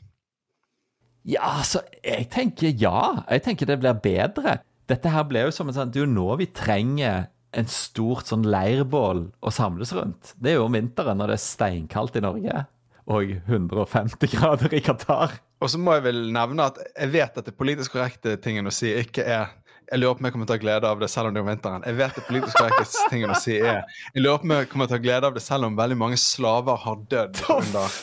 Ja, 1.26 1.56
altså, 1.58 1.80
jeg 2.04 2.28
tenker 2.34 2.70
ja. 2.76 3.24
Jeg 3.30 3.42
tenker 3.46 3.66
det 3.72 3.80
blir 3.82 3.96
bedre. 4.02 4.60
Dette 4.90 5.10
her 5.10 5.26
ble 5.26 5.46
jo 5.46 5.54
som 5.54 5.68
en 5.68 5.74
sånn 5.74 5.90
Det 5.90 6.00
er 6.00 6.06
jo 6.06 6.12
nå 6.12 6.28
vi 6.38 6.46
trenger 6.54 7.26
en 7.56 7.68
stort 7.70 8.28
sånn 8.28 8.44
leirbål 8.46 9.22
å 9.40 9.50
samles 9.54 9.94
rundt. 9.96 10.34
Det 10.36 10.52
er 10.52 10.58
jo 10.58 10.66
om 10.66 10.74
vinteren 10.76 11.16
når 11.16 11.32
det 11.32 11.36
er 11.38 11.44
steinkaldt 11.46 12.18
i 12.18 12.22
Norge, 12.24 12.64
og 13.08 13.30
150 13.46 14.32
grader 14.34 14.74
i 14.76 14.82
Qatar. 14.84 15.38
Og 15.64 15.70
så 15.72 15.80
må 15.80 15.94
jeg 15.96 16.04
vel 16.04 16.20
nevne 16.34 16.66
at 16.68 16.82
jeg 16.82 17.14
vet 17.14 17.38
at 17.40 17.48
det 17.48 17.54
politisk 17.56 17.94
korrekte 17.94 18.34
tingen 18.44 18.68
å 18.68 18.74
si 18.74 18.92
ikke 18.98 19.24
er 19.24 19.54
jeg 19.86 20.00
lurer 20.02 20.16
på 20.18 20.24
om 20.24 20.26
jeg 20.26 20.34
kommer 20.34 20.48
til 20.48 20.56
å 20.56 20.56
ha 20.56 20.62
glede 20.64 20.88
av 20.90 21.02
det 21.02 21.08
selv 21.12 21.28
om 21.28 21.34
det 21.34 21.38
er 21.38 21.44
om 21.44 21.50
vinteren. 21.52 21.84
Jeg 21.86 21.96
vet 22.00 22.16
det 22.18 22.22
politisk 22.26 22.58
korrekte 22.58 23.02
tingen 23.12 23.30
å 23.30 23.38
si 23.38 23.54
er 23.56 23.84
Jeg 23.86 24.22
lurer 24.24 24.40
på 24.42 24.48
om 24.48 24.54
jeg 24.56 24.70
kommer 24.72 24.90
til 24.90 24.96
å 24.96 24.98
ha 24.98 25.04
glede 25.04 25.30
av 25.30 25.36
det 25.36 25.42
selv 25.44 25.68
om 25.68 25.76
veldig 25.78 25.98
mange 26.00 26.18
slaver 26.20 26.80
har 26.82 27.04
dødd 27.14 27.42
under 27.54 28.00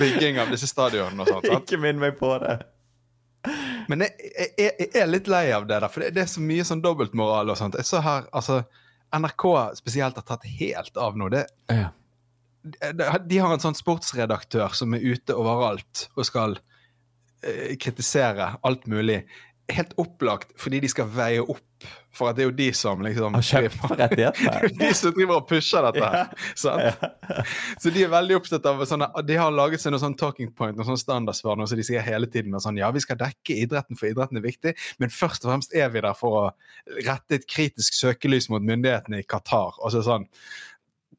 bygging 0.00 0.40
av 0.40 0.54
disse 0.54 0.70
stadionene 0.70 1.26
og 1.26 1.28
sånt. 1.28 1.50
sant? 1.50 1.66
Ikke 1.66 1.80
minn 1.82 2.00
meg 2.00 2.16
på 2.16 2.32
det. 2.40 2.56
Men 3.88 4.06
jeg, 4.06 4.30
jeg, 4.58 4.70
jeg, 4.78 4.88
er 5.02 5.10
litt 5.10 5.28
lei 5.30 5.44
av 5.54 5.66
det, 5.68 5.78
der, 5.82 5.90
for 5.92 6.04
det, 6.04 6.14
det 6.16 6.24
er 6.24 6.30
så 6.30 6.42
mye 6.44 6.64
sånn 6.66 6.82
dobbeltmoral 6.84 7.52
og 7.52 7.58
sånt. 7.60 7.78
Jeg 7.80 7.88
så 7.88 8.02
her, 8.04 8.28
altså 8.32 8.62
NRK 9.14 9.46
spesielt 9.78 10.18
har 10.18 10.26
tatt 10.26 10.46
helt 10.58 11.00
av 11.00 11.18
nå. 11.18 11.30
Det, 11.32 11.46
Ja. 11.72 11.90
de 12.64 13.10
de 13.28 13.38
har 13.38 13.52
en 13.52 13.62
sånn 13.62 13.76
sportsredaktør 13.76 14.72
som 14.74 14.94
er 14.96 15.04
ute 15.04 15.36
overalt 15.36 16.08
og 16.16 16.24
skal 16.26 16.58
eh, 17.44 17.76
kritisere 17.80 18.54
alt 18.62 18.86
mulig. 18.90 19.22
Helt 19.72 19.94
opplagt 19.96 20.50
fordi 20.60 20.82
de 20.84 20.88
skal 20.92 21.08
veie 21.08 21.40
opp 21.40 21.62
for 22.14 22.30
at 22.30 22.36
det 22.36 22.44
er 22.44 22.48
jo 22.50 22.54
de 22.56 22.66
som 22.76 23.00
liksom 23.04 23.36
Har 23.36 23.44
kjøpt 23.44 24.76
de 24.80 24.90
som 24.96 25.14
driver 25.16 25.38
og 25.38 25.46
pusher 25.48 25.84
dette 25.88 26.10
her. 26.12 26.34
Sant? 26.58 27.06
Så 27.80 27.92
de 27.94 28.04
er 28.04 28.12
veldig 28.12 28.36
opptatt 28.38 28.68
av 28.68 28.84
sånne 28.88 29.08
De 29.26 29.38
har 29.40 29.54
laget 29.54 29.82
seg 29.82 29.94
noen 29.94 30.02
sånn 30.02 30.18
talking 30.20 30.52
point, 30.52 30.76
Noen 30.76 30.92
sånn 30.92 31.00
standardsvar, 31.00 31.56
noe 31.58 31.70
som 31.70 31.80
de 31.80 31.86
sier 31.86 32.04
hele 32.04 32.28
tiden 32.30 32.52
med 32.52 32.64
sånn 32.64 32.78
Ja, 32.80 32.92
vi 32.94 33.02
skal 33.04 33.18
dekke 33.20 33.56
idretten, 33.56 33.98
for 34.00 34.10
idretten 34.10 34.40
er 34.40 34.44
viktig, 34.44 34.74
men 35.02 35.12
først 35.12 35.46
og 35.46 35.54
fremst 35.54 35.74
er 35.76 35.90
vi 35.94 36.04
der 36.04 36.16
for 36.18 36.38
å 36.38 36.44
rette 37.06 37.40
et 37.40 37.48
kritisk 37.50 37.96
søkelys 37.96 38.50
mot 38.52 38.64
myndighetene 38.64 39.22
i 39.22 39.26
Qatar. 39.28 39.80
Og 39.80 39.94
så 39.94 40.04
sånn 40.04 40.28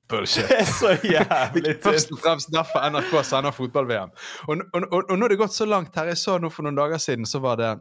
Bullshit. 0.08 0.46
Det 0.46 0.60
er 0.62 0.70
så 0.70 0.92
jævlig 1.02 1.76
Først 1.86 2.12
og 2.14 2.22
fremst 2.22 2.52
derfor 2.54 2.86
NRK 2.94 3.14
sender 3.26 3.56
fotball-VM. 3.56 4.14
Og, 4.46 4.62
og, 4.62 4.84
og, 4.92 5.00
og 5.10 5.18
nå 5.18 5.26
er 5.26 5.34
det 5.34 5.40
gått 5.42 5.56
så 5.56 5.66
langt 5.66 5.98
her. 5.98 6.12
Jeg 6.12 6.22
så 6.22 6.38
nå 6.38 6.52
For 6.54 6.68
noen 6.68 6.78
dager 6.78 7.02
siden 7.02 7.26
så 7.30 7.42
var 7.42 7.58
det 7.62 7.72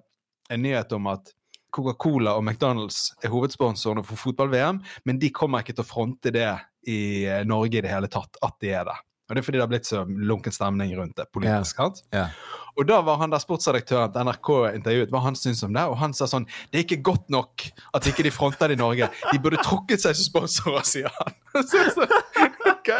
en 0.52 0.62
nyhet 0.64 0.92
om 0.96 1.08
at 1.12 1.32
Coca-Cola 1.74 2.36
og 2.38 2.44
McDonald's 2.44 3.08
er 3.24 3.32
hovedsponsorene 3.32 4.04
for 4.06 4.20
fotball-VM, 4.20 4.78
men 5.08 5.18
de 5.18 5.32
kommer 5.34 5.64
ikke 5.64 5.74
til 5.74 5.86
å 5.86 5.88
fronte 5.88 6.30
det 6.34 6.52
i 6.90 7.24
eh, 7.26 7.42
Norge 7.48 7.80
i 7.80 7.82
det 7.84 7.90
hele 7.90 8.10
tatt, 8.12 8.38
at 8.44 8.56
de 8.62 8.70
er 8.76 8.86
det. 8.86 8.96
Og 9.24 9.32
Det 9.32 9.40
er 9.40 9.46
fordi 9.46 9.56
det 9.56 9.64
har 9.64 9.70
blitt 9.72 9.88
så 9.88 10.02
lunken 10.04 10.52
stemning 10.52 10.90
rundt 10.98 11.16
det 11.16 11.24
politisk. 11.32 11.78
Yeah. 11.80 11.94
Yeah. 12.12 12.34
Og 12.76 12.84
da 12.90 12.98
var 13.06 13.16
han 13.22 13.32
der 13.32 13.40
sportsredaktøren 13.40 14.12
til 14.12 14.26
NRK 14.28 14.50
intervjuet 14.76 15.14
hva 15.14 15.22
han 15.24 15.38
syntes 15.38 15.64
om 15.64 15.72
det, 15.72 15.84
og 15.88 15.96
han 15.96 16.12
sa 16.16 16.28
sånn 16.28 16.44
Det 16.68 16.76
er 16.76 16.84
ikke 16.84 17.00
godt 17.08 17.32
nok 17.32 17.64
at 17.96 18.10
ikke 18.10 18.26
de 18.26 18.34
fronter 18.34 18.68
det 18.68 18.76
i 18.76 18.82
Norge. 18.82 19.08
De 19.30 19.40
burde 19.40 19.62
trukket 19.64 20.04
seg 20.04 20.18
som 20.18 20.28
sponsorer, 20.28 20.84
sier 20.84 21.16
han. 21.20 21.40
Så, 21.70 21.86
så, 21.94 22.04
ok. 22.74 22.90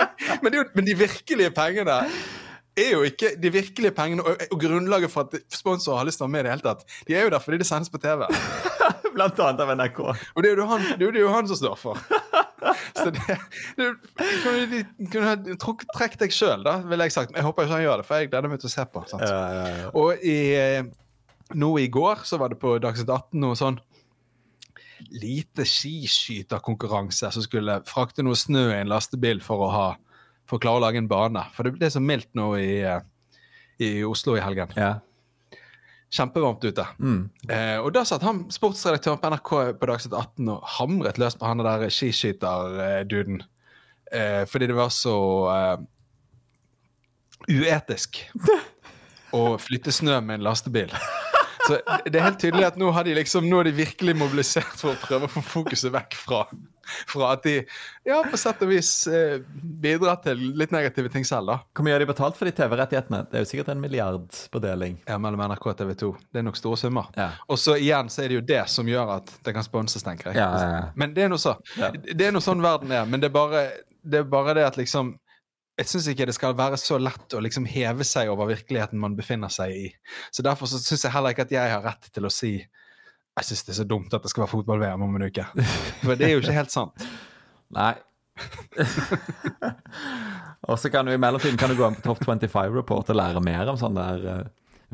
men, 0.41 0.53
det 0.55 0.65
men 0.79 0.87
de 0.87 0.95
virkelige 0.97 1.51
pengene 1.53 1.99
er 2.77 2.91
jo 2.97 3.03
ikke 3.07 3.35
de 3.39 3.51
virkelige 3.55 3.95
pengene, 3.95 4.25
og, 4.27 4.41
og 4.51 4.61
grunnlaget 4.61 5.11
for 5.13 5.29
at 5.29 5.37
sponsorer 5.55 6.01
har 6.03 6.09
lyst 6.09 6.19
til 6.21 6.27
å 6.27 6.29
være 6.29 6.35
med 6.35 6.41
i 6.41 6.47
det 6.49 6.55
hele 6.57 6.65
tatt. 6.67 6.85
De 7.09 7.15
er 7.15 7.27
jo 7.29 7.33
der 7.35 7.43
fordi 7.45 7.61
det 7.63 7.69
sendes 7.69 7.93
på 7.93 8.01
TV. 8.03 8.25
Blant 9.15 9.39
annet 9.45 9.63
av 9.63 9.71
NRK. 9.79 10.01
Og 10.35 10.43
det 10.43 10.51
er 10.51 10.59
jo 10.59 10.67
han, 10.73 10.87
det 10.99 11.07
er 11.13 11.21
jo 11.23 11.31
han 11.31 11.47
som 11.51 11.61
står 11.61 11.77
for. 11.79 12.01
Så 12.99 13.11
det, 13.15 13.37
det 13.77 13.87
kunne 14.43 14.81
kunne 15.13 15.27
ha 15.29 15.35
trukket- 15.61 15.91
Trekk 15.95 16.15
deg 16.25 16.33
sjøl, 16.35 16.65
da, 16.67 16.79
ville 16.89 17.07
jeg 17.07 17.15
sagt. 17.15 17.31
Men 17.31 17.43
Jeg 17.43 17.47
håper 17.51 17.67
ikke 17.69 17.77
han 17.77 17.85
gjør 17.85 18.01
det, 18.03 18.07
for 18.09 18.19
jeg 18.23 18.31
gleder 18.33 18.51
meg 18.51 18.63
til 18.63 18.71
å 18.71 18.75
se 18.75 18.87
på. 18.91 19.03
Ja, 19.13 19.41
ja, 19.55 19.65
ja. 19.85 19.89
Og 20.01 20.25
i, 20.27 20.39
eh, 20.59 20.87
nå 21.55 21.71
i 21.83 21.87
går 21.93 22.25
så 22.27 22.41
var 22.41 22.51
det 22.55 22.59
på 22.63 22.75
Dagsnytt 22.83 23.11
18 23.13 23.39
noe 23.45 23.59
sånn 23.61 23.79
lite 25.21 25.67
skiskyterkonkurranse 25.69 27.29
som 27.35 27.45
skulle 27.45 27.81
frakte 27.89 28.25
noe 28.25 28.39
snø 28.39 28.71
i 28.73 28.79
en 28.81 28.91
lastebil 28.91 29.43
for 29.45 29.67
å, 29.67 29.71
ha, 29.75 29.87
for 30.49 30.59
å 30.59 30.65
klare 30.65 30.81
å 30.81 30.85
lage 30.85 31.01
en 31.01 31.09
bane. 31.11 31.43
For 31.57 31.67
det 31.67 31.75
ble 31.79 31.91
så 31.93 32.03
mildt 32.03 32.31
nå 32.37 32.51
i, 32.61 32.83
eh, 32.85 33.01
i 33.81 33.91
Oslo 34.05 34.37
i 34.37 34.45
helgen. 34.45 34.73
ja. 34.77 34.95
Kjempevarmt 36.15 36.63
ute. 36.63 36.85
Eh, 37.51 37.79
og 37.83 37.89
da 37.97 38.05
satt 38.07 38.23
han 38.23 38.45
sportsredaktøren 38.55 39.19
på 39.19 39.31
NRK 39.33 39.51
på 39.81 39.87
Dagsnytt 39.91 40.15
18 40.15 40.51
og 40.53 40.69
hamret 40.77 41.19
løs 41.19 41.35
på 41.35 41.49
han 41.49 41.59
der 41.59 41.89
skiskyterduden. 41.91 43.41
Eh, 44.13 44.45
fordi 44.47 44.69
det 44.71 44.77
var 44.79 44.93
så 44.95 45.17
eh, 45.51 45.77
uetisk 47.51 48.21
å 49.39 49.57
flytte 49.59 49.91
snø 49.91 50.21
med 50.23 50.39
en 50.39 50.47
lastebil. 50.47 50.95
Så 51.65 51.81
det 52.07 52.21
er 52.21 52.29
helt 52.29 52.39
tydelig 52.39 52.69
at 52.69 52.79
nå 52.79 52.93
har 52.95 53.09
de 53.09 53.17
liksom, 53.17 53.49
nå 53.49 53.59
har 53.59 53.67
de 53.67 53.75
virkelig 53.75 54.15
mobilisert 54.21 54.77
for 54.79 54.93
å 54.93 55.01
prøve 55.01 55.27
å 55.27 55.35
få 55.35 55.43
fokuset 55.49 55.91
vekk 55.95 56.15
fra, 56.21 56.45
fra 57.13 57.33
at 57.35 57.45
de 57.47 57.55
ja, 58.05 58.19
på 58.31 58.39
sett 58.41 58.63
og 58.65 58.71
vis 58.71 58.91
eh, 59.09 59.41
bidrar 59.85 60.21
til 60.25 60.41
litt 60.59 60.75
negative 60.75 61.13
ting 61.13 61.27
selv. 61.29 61.53
da. 61.53 61.59
Hvor 61.75 61.87
mye 61.87 61.97
har 61.97 62.05
de 62.05 62.11
betalt 62.11 62.39
for 62.39 62.49
de 62.49 62.55
TV-rettighetene? 62.57 63.25
Det 63.31 63.41
er 63.41 63.47
jo 63.47 63.51
sikkert 63.51 63.73
en 63.75 63.83
milliard 63.83 64.29
på 64.53 64.63
deling. 64.63 64.99
Ja, 65.09 65.19
Mellom 65.23 65.45
NRK 65.49 65.71
og 65.73 65.79
TV 65.81 65.95
2. 66.05 66.13
Det 66.31 66.43
er 66.43 66.47
nok 66.49 66.61
store 66.61 66.81
summer. 66.81 67.11
Ja. 67.19 67.31
Og 67.49 67.61
så 67.61 67.79
igjen 67.81 68.13
så 68.13 68.25
er 68.25 68.31
det 68.33 68.41
jo 68.41 68.47
det 68.53 68.63
som 68.73 68.89
gjør 68.89 69.17
at 69.19 69.35
det 69.47 69.57
kan 69.57 69.67
sponses, 69.67 70.05
tenker 70.05 70.33
jeg. 70.33 70.41
Ja. 70.43 70.91
Men 70.99 71.17
det 71.17 71.27
er 71.27 71.33
nå 71.33 71.41
så. 71.41 71.57
Det 71.75 72.29
er 72.29 72.35
nå 72.35 72.43
sånn 72.45 72.65
verden 72.65 72.93
er. 72.95 73.09
Men 73.09 73.23
det 73.23 73.31
er 73.33 73.37
bare 73.37 73.67
det, 74.05 74.21
er 74.21 74.29
bare 74.29 74.57
det 74.59 74.67
at 74.69 74.81
liksom 74.81 75.15
jeg 75.75 75.91
syns 75.91 76.07
ikke 76.13 76.29
det 76.29 76.37
skal 76.37 76.55
være 76.55 76.79
så 76.79 77.01
lett 77.03 77.35
å 77.35 77.41
liksom 77.43 77.65
heve 77.67 78.05
seg 78.07 78.29
over 78.31 78.47
virkeligheten 78.53 79.01
man 79.01 79.17
befinner 79.19 79.51
seg 79.51 79.75
i. 79.75 79.89
Så 80.31 80.45
Derfor 80.47 80.71
så 80.71 80.79
syns 80.79 81.03
jeg 81.03 81.15
heller 81.15 81.35
ikke 81.35 81.49
at 81.49 81.55
jeg 81.55 81.73
har 81.73 81.83
rett 81.83 82.13
til 82.15 82.29
å 82.29 82.31
si 82.31 82.53
jeg 83.35 83.49
syns 83.49 83.65
det 83.67 83.75
er 83.75 83.81
så 83.83 83.89
dumt 83.91 84.15
at 84.15 84.23
det 84.23 84.31
skal 84.31 84.45
være 84.45 84.55
fotball-VM 84.55 85.07
om 85.07 85.17
en 85.19 85.29
uke. 85.29 85.47
For 86.05 86.19
det 86.19 86.29
er 86.29 86.37
jo 86.37 86.43
ikke 86.43 86.59
helt 86.59 86.75
sant. 86.75 87.07
Nei. 87.75 87.95
og 90.69 90.79
så 90.79 90.91
kan 90.91 91.07
du 91.07 91.15
i 91.15 91.21
mellomtiden 91.21 91.59
kan 91.59 91.71
du 91.71 91.79
gå 91.79 91.87
inn 91.87 91.97
på 91.99 92.09
Top 92.09 92.25
25 92.27 92.75
Report 92.75 93.11
og 93.11 93.19
lære 93.19 93.43
mer 93.45 93.71
om 93.71 93.79
sånn 93.79 93.99
der 93.99 94.29
eh, 94.31 94.45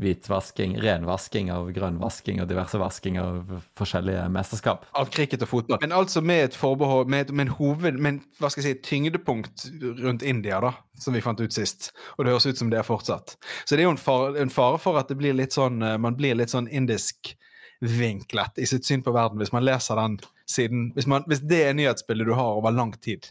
hvitvasking, 0.00 0.78
renvasking 0.80 1.50
av 1.52 1.68
grønnvasking 1.76 2.40
og 2.40 2.49
diverse 2.49 2.78
vasking 2.80 3.18
av 3.20 3.59
forskjellige 3.78 4.23
mesterskap. 4.32 4.87
Av 4.97 5.11
cricket 5.12 5.44
og 5.44 5.50
fotball. 5.50 5.80
Men 5.82 5.97
altså 5.97 6.23
med 6.25 6.49
et 6.49 6.56
forbehold, 6.56 7.11
med, 7.12 7.32
med 7.35 7.49
en 7.49 7.54
hoved, 7.59 7.99
med 7.99 8.14
en, 8.14 8.23
hva 8.40 8.52
skal 8.52 8.64
jeg 8.64 8.78
si, 8.78 8.85
tyngdepunkt 8.88 9.66
rundt 10.00 10.25
India, 10.25 10.61
da, 10.64 10.73
som 11.00 11.16
vi 11.16 11.25
fant 11.25 11.40
ut 11.40 11.56
sist. 11.56 11.90
Og 12.16 12.25
det 12.25 12.35
høres 12.35 12.49
ut 12.49 12.61
som 12.61 12.73
det 12.73 12.80
er 12.80 12.88
fortsatt. 12.88 13.37
Så 13.64 13.76
det 13.76 13.85
er 13.85 13.90
jo 13.90 13.97
en 13.97 14.00
fare, 14.00 14.32
en 14.40 14.54
fare 14.54 14.80
for 14.80 15.00
at 15.00 15.12
det 15.12 15.20
blir 15.20 15.37
litt 15.37 15.56
sånn, 15.56 15.82
eh, 15.85 16.00
man 16.00 16.16
blir 16.16 16.38
litt 16.38 16.54
sånn 16.54 16.70
indisk 16.70 17.35
vinklet 17.81 18.61
i 18.61 18.69
sitt 18.69 18.85
syn 18.85 19.03
på 19.05 19.13
verden 19.17 19.41
hvis 19.41 19.53
man 19.55 19.65
leser 19.65 19.97
den 19.97 20.19
siden 20.51 20.91
Hvis, 20.97 21.07
man, 21.07 21.25
hvis 21.31 21.43
det 21.47 21.63
er 21.69 21.77
nyhetsbildet 21.79 22.27
du 22.27 22.35
har 22.35 22.59
over 22.59 22.75
lang 22.75 22.93
tid. 23.01 23.29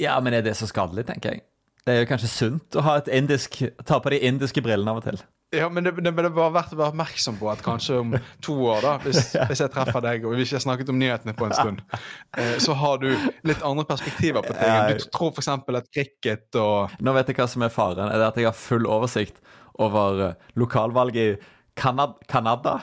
Ja, 0.00 0.16
men 0.20 0.34
er 0.34 0.42
det 0.42 0.56
så 0.58 0.66
skadelig, 0.66 1.06
tenker 1.06 1.36
jeg? 1.36 1.44
Det 1.86 1.94
er 1.94 2.02
jo 2.02 2.08
kanskje 2.10 2.30
sunt 2.32 2.76
å 2.76 2.82
ha 2.84 2.96
et 3.00 3.08
indisk, 3.14 3.60
ta 3.86 4.00
på 4.02 4.10
de 4.12 4.18
indiske 4.26 4.62
brillene 4.64 4.92
av 4.92 5.00
og 5.00 5.06
til. 5.06 5.20
Ja, 5.54 5.66
men 5.72 5.82
det, 5.82 5.96
det, 5.98 6.12
det 6.14 6.30
bare 6.30 6.52
verdt 6.54 6.74
å 6.76 6.78
være 6.78 6.92
oppmerksom 6.92 7.38
på 7.40 7.48
at 7.50 7.62
kanskje 7.64 7.96
om 7.98 8.12
to 8.44 8.54
år, 8.70 8.84
da, 8.84 8.92
hvis, 9.02 9.32
hvis 9.50 9.62
jeg 9.64 9.72
treffer 9.74 10.04
deg 10.04 10.26
og 10.26 10.36
vi 10.36 10.44
ikke 10.46 10.60
har 10.60 10.64
snakket 10.66 10.92
om 10.92 11.00
nyhetene 11.00 11.34
på 11.38 11.48
en 11.48 11.56
stund, 11.56 11.80
eh, 12.38 12.56
så 12.62 12.76
har 12.78 13.00
du 13.02 13.08
litt 13.48 13.64
andre 13.66 13.86
perspektiver 13.88 14.46
på 14.46 14.54
ting. 14.54 15.00
Du 15.00 15.08
tror 15.10 15.32
f.eks. 15.34 15.50
at 15.50 15.90
cricket 15.94 16.60
og 16.60 16.94
Nå 17.02 17.14
vet 17.16 17.32
jeg 17.32 17.40
hva 17.40 17.48
som 17.50 17.66
er 17.66 17.74
faren. 17.74 18.10
Er 18.10 18.22
det 18.22 18.28
at 18.30 18.38
jeg 18.38 18.50
har 18.50 18.58
full 18.58 18.86
oversikt 18.86 19.42
over 19.80 20.24
eh, 20.28 20.48
lokalvalget 20.60 21.34
i 21.34 21.36
Canada. 21.80 22.78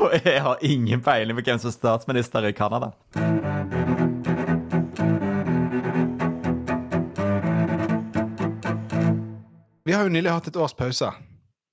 Og 0.00 0.12
jeg 0.24 0.40
har 0.42 0.58
ingen 0.60 1.02
peiling 1.02 1.38
på 1.38 1.44
hvem 1.46 1.60
som 1.60 1.70
er 1.70 1.76
statsminister 1.76 2.48
i 2.48 2.52
Canada. 2.52 2.92
Vi 9.86 9.94
har 9.94 10.02
jo 10.02 10.12
nylig 10.12 10.30
hatt 10.30 10.48
et 10.50 10.56
års 10.56 10.74
pause. 10.76 11.12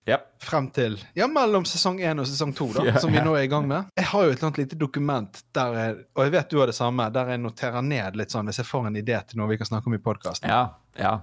Yep. 0.08 0.24
Frem 0.44 0.68
til 0.76 0.98
ja, 1.16 1.30
mellom 1.32 1.64
sesong 1.66 2.02
én 2.04 2.20
og 2.20 2.28
sesong 2.28 2.52
to, 2.56 2.68
da, 2.76 2.84
yeah. 2.84 2.98
som 3.00 3.12
vi 3.12 3.22
nå 3.24 3.38
er 3.40 3.46
i 3.48 3.52
gang 3.52 3.68
med. 3.68 3.88
Jeg 3.96 4.10
har 4.12 4.26
jo 4.26 4.34
et 4.34 4.36
eller 4.36 4.50
annet 4.50 4.60
lite 4.66 4.80
dokument 4.80 5.40
der 5.56 5.78
jeg, 5.80 5.96
og 6.12 6.26
jeg 6.26 6.34
vet 6.36 6.50
du 6.52 6.58
har 6.60 6.68
det 6.68 6.76
samme, 6.76 7.08
der 7.16 7.32
jeg 7.34 7.40
noterer 7.40 7.86
ned 7.88 8.20
litt 8.20 8.36
sånn 8.36 8.52
hvis 8.52 8.60
jeg 8.60 8.68
får 8.68 8.90
en 8.90 9.00
idé 9.00 9.22
til 9.30 9.40
noe 9.40 9.48
vi 9.52 9.60
kan 9.62 9.70
snakke 9.70 9.88
om 9.88 9.96
i 9.96 10.02
podkasten. 10.04 10.52
Ja. 10.52 10.76
ja. 11.00 11.14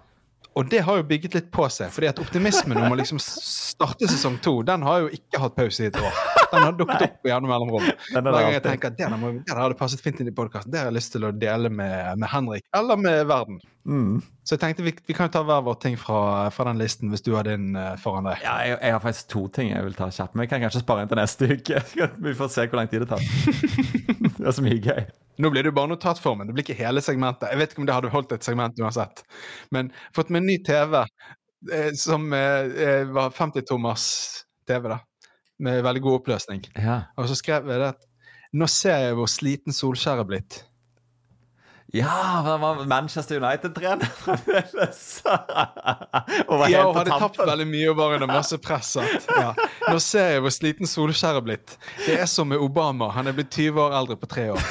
Og 0.56 0.70
det 0.72 0.80
har 0.88 0.96
jo 0.98 1.06
bygget 1.06 1.36
litt 1.36 1.50
på 1.52 1.68
seg, 1.70 1.92
fordi 1.92 2.08
at 2.10 2.24
optimismen 2.24 2.80
om 2.80 2.96
å 2.96 2.98
liksom 2.98 3.20
starte 3.22 4.08
sesong 4.10 4.40
to, 4.42 4.62
den 4.66 4.88
har 4.88 5.04
jo 5.04 5.12
ikke 5.20 5.44
hatt 5.44 5.60
pause 5.60 5.84
i 5.84 5.92
et 5.92 6.00
år. 6.00 6.24
Den 6.50 6.66
har 6.66 6.76
dukket 6.78 7.04
opp 7.06 7.28
i 7.28 7.34
andre 7.34 7.50
mellomrom. 7.50 7.88
Er 8.14 8.24
Hver 8.24 8.36
gang 8.36 8.54
jeg 8.56 8.64
tenker 8.64 8.92
at 8.92 9.18
må, 9.20 9.32
det 9.46 9.56
hadde 9.56 9.78
passet 9.78 10.02
fint 10.04 10.20
inn 10.22 10.30
i 10.30 10.34
podkasten, 10.34 10.72
det 10.72 10.82
har 10.82 10.90
jeg 10.90 10.98
lyst 10.98 11.14
til 11.14 11.26
å 11.28 11.32
dele 11.34 11.70
med, 11.72 12.18
med 12.20 12.30
Henrik, 12.32 12.66
eller 12.76 13.00
med 13.00 13.22
verden. 13.30 13.60
Mm. 13.88 14.20
Så 14.44 14.56
jeg 14.56 14.60
tenkte 14.62 14.84
vi, 14.84 14.92
vi 15.08 15.14
kan 15.16 15.28
jo 15.28 15.34
ta 15.34 15.42
hver 15.46 15.62
vår 15.64 15.78
ting 15.82 15.96
fra, 15.98 16.50
fra 16.52 16.66
den 16.68 16.80
listen, 16.80 17.08
hvis 17.12 17.24
du 17.24 17.32
har 17.36 17.46
din 17.48 17.72
eh, 17.78 17.94
foran 18.02 18.28
deg. 18.28 18.42
ja 18.44 18.58
jeg, 18.66 18.76
jeg 18.82 18.96
har 18.96 19.02
faktisk 19.04 19.30
to 19.32 19.46
ting 19.56 19.70
jeg 19.72 19.86
vil 19.86 19.96
ta 19.96 20.10
kjapt. 20.12 20.34
Men 20.34 20.44
jeg 20.44 20.52
kan 20.52 20.64
kanskje 20.66 20.82
spare 20.84 21.06
en 21.06 21.10
til 21.10 21.20
neste 21.20 21.50
uke. 21.54 21.82
Vi 22.26 22.36
får 22.36 22.52
se 22.52 22.66
hvor 22.66 22.82
lang 22.82 22.92
tid 22.92 23.06
det 23.06 23.10
tar. 23.14 23.24
Det 24.40 24.46
er 24.48 24.56
så 24.56 24.64
mye 24.64 24.80
gøy. 24.80 25.02
Nå 25.40 25.50
blir 25.52 25.64
det 25.64 25.70
jo 25.70 25.76
bare 25.76 25.90
notatformen, 25.92 26.48
det 26.48 26.54
blir 26.56 26.64
ikke 26.66 26.78
hele 26.78 27.00
segmentet. 27.04 27.48
Jeg 27.52 27.60
vet 27.60 27.72
ikke 27.72 27.82
om 27.82 27.86
det 27.88 27.96
hadde 27.96 28.12
holdt 28.12 28.32
et 28.36 28.44
segment 28.44 28.80
uansett. 28.80 29.22
Men 29.72 29.90
fått 30.16 30.32
med 30.32 30.42
en 30.42 30.50
ny 30.50 30.56
TV 30.64 30.96
eh, 31.00 31.92
som 31.96 32.26
eh, 32.36 32.72
eh, 32.84 33.04
var 33.08 33.32
50-tommers 33.36 34.04
TV, 34.68 34.90
da. 34.92 34.98
Med 35.60 35.82
veldig 35.84 36.02
god 36.06 36.20
oppløsning. 36.22 36.64
Ja. 36.80 37.02
Og 37.20 37.28
så 37.28 37.36
skrev 37.38 37.68
jeg 37.68 37.82
det 37.82 37.90
at 37.94 38.06
nå 38.56 38.66
ser 38.70 38.96
jeg 39.04 39.14
hvor 39.18 39.28
sliten 39.30 39.72
Solskjær 39.76 40.22
er 40.24 40.26
blitt. 40.26 40.62
Ja, 41.94 42.06
han 42.46 42.60
var 42.62 42.84
Manchester 42.86 43.40
United-trener 43.42 44.06
fremdeles. 44.22 45.00
og 45.26 46.60
Ja, 46.70 46.84
og 46.86 46.94
hadde 47.00 47.16
tapt 47.18 47.40
veldig 47.42 47.66
mye 47.66 47.88
og 47.90 47.96
var 47.98 48.14
under 48.14 48.30
masse 48.30 48.58
press. 48.62 48.92
Ja. 48.96 49.50
Nå 49.88 49.98
ser 50.02 50.28
jeg 50.36 50.40
hvor 50.44 50.54
sliten 50.54 50.86
Solskjær 50.86 51.40
er 51.40 51.44
blitt. 51.46 51.74
Det 52.06 52.14
er 52.20 52.26
som 52.30 52.46
med 52.50 52.62
Obama. 52.62 53.10
Han 53.16 53.26
er 53.26 53.34
blitt 53.34 53.50
20 53.58 53.82
år 53.88 53.96
eldre 53.98 54.16
på 54.22 54.26
tre 54.30 54.46
år. 54.54 54.62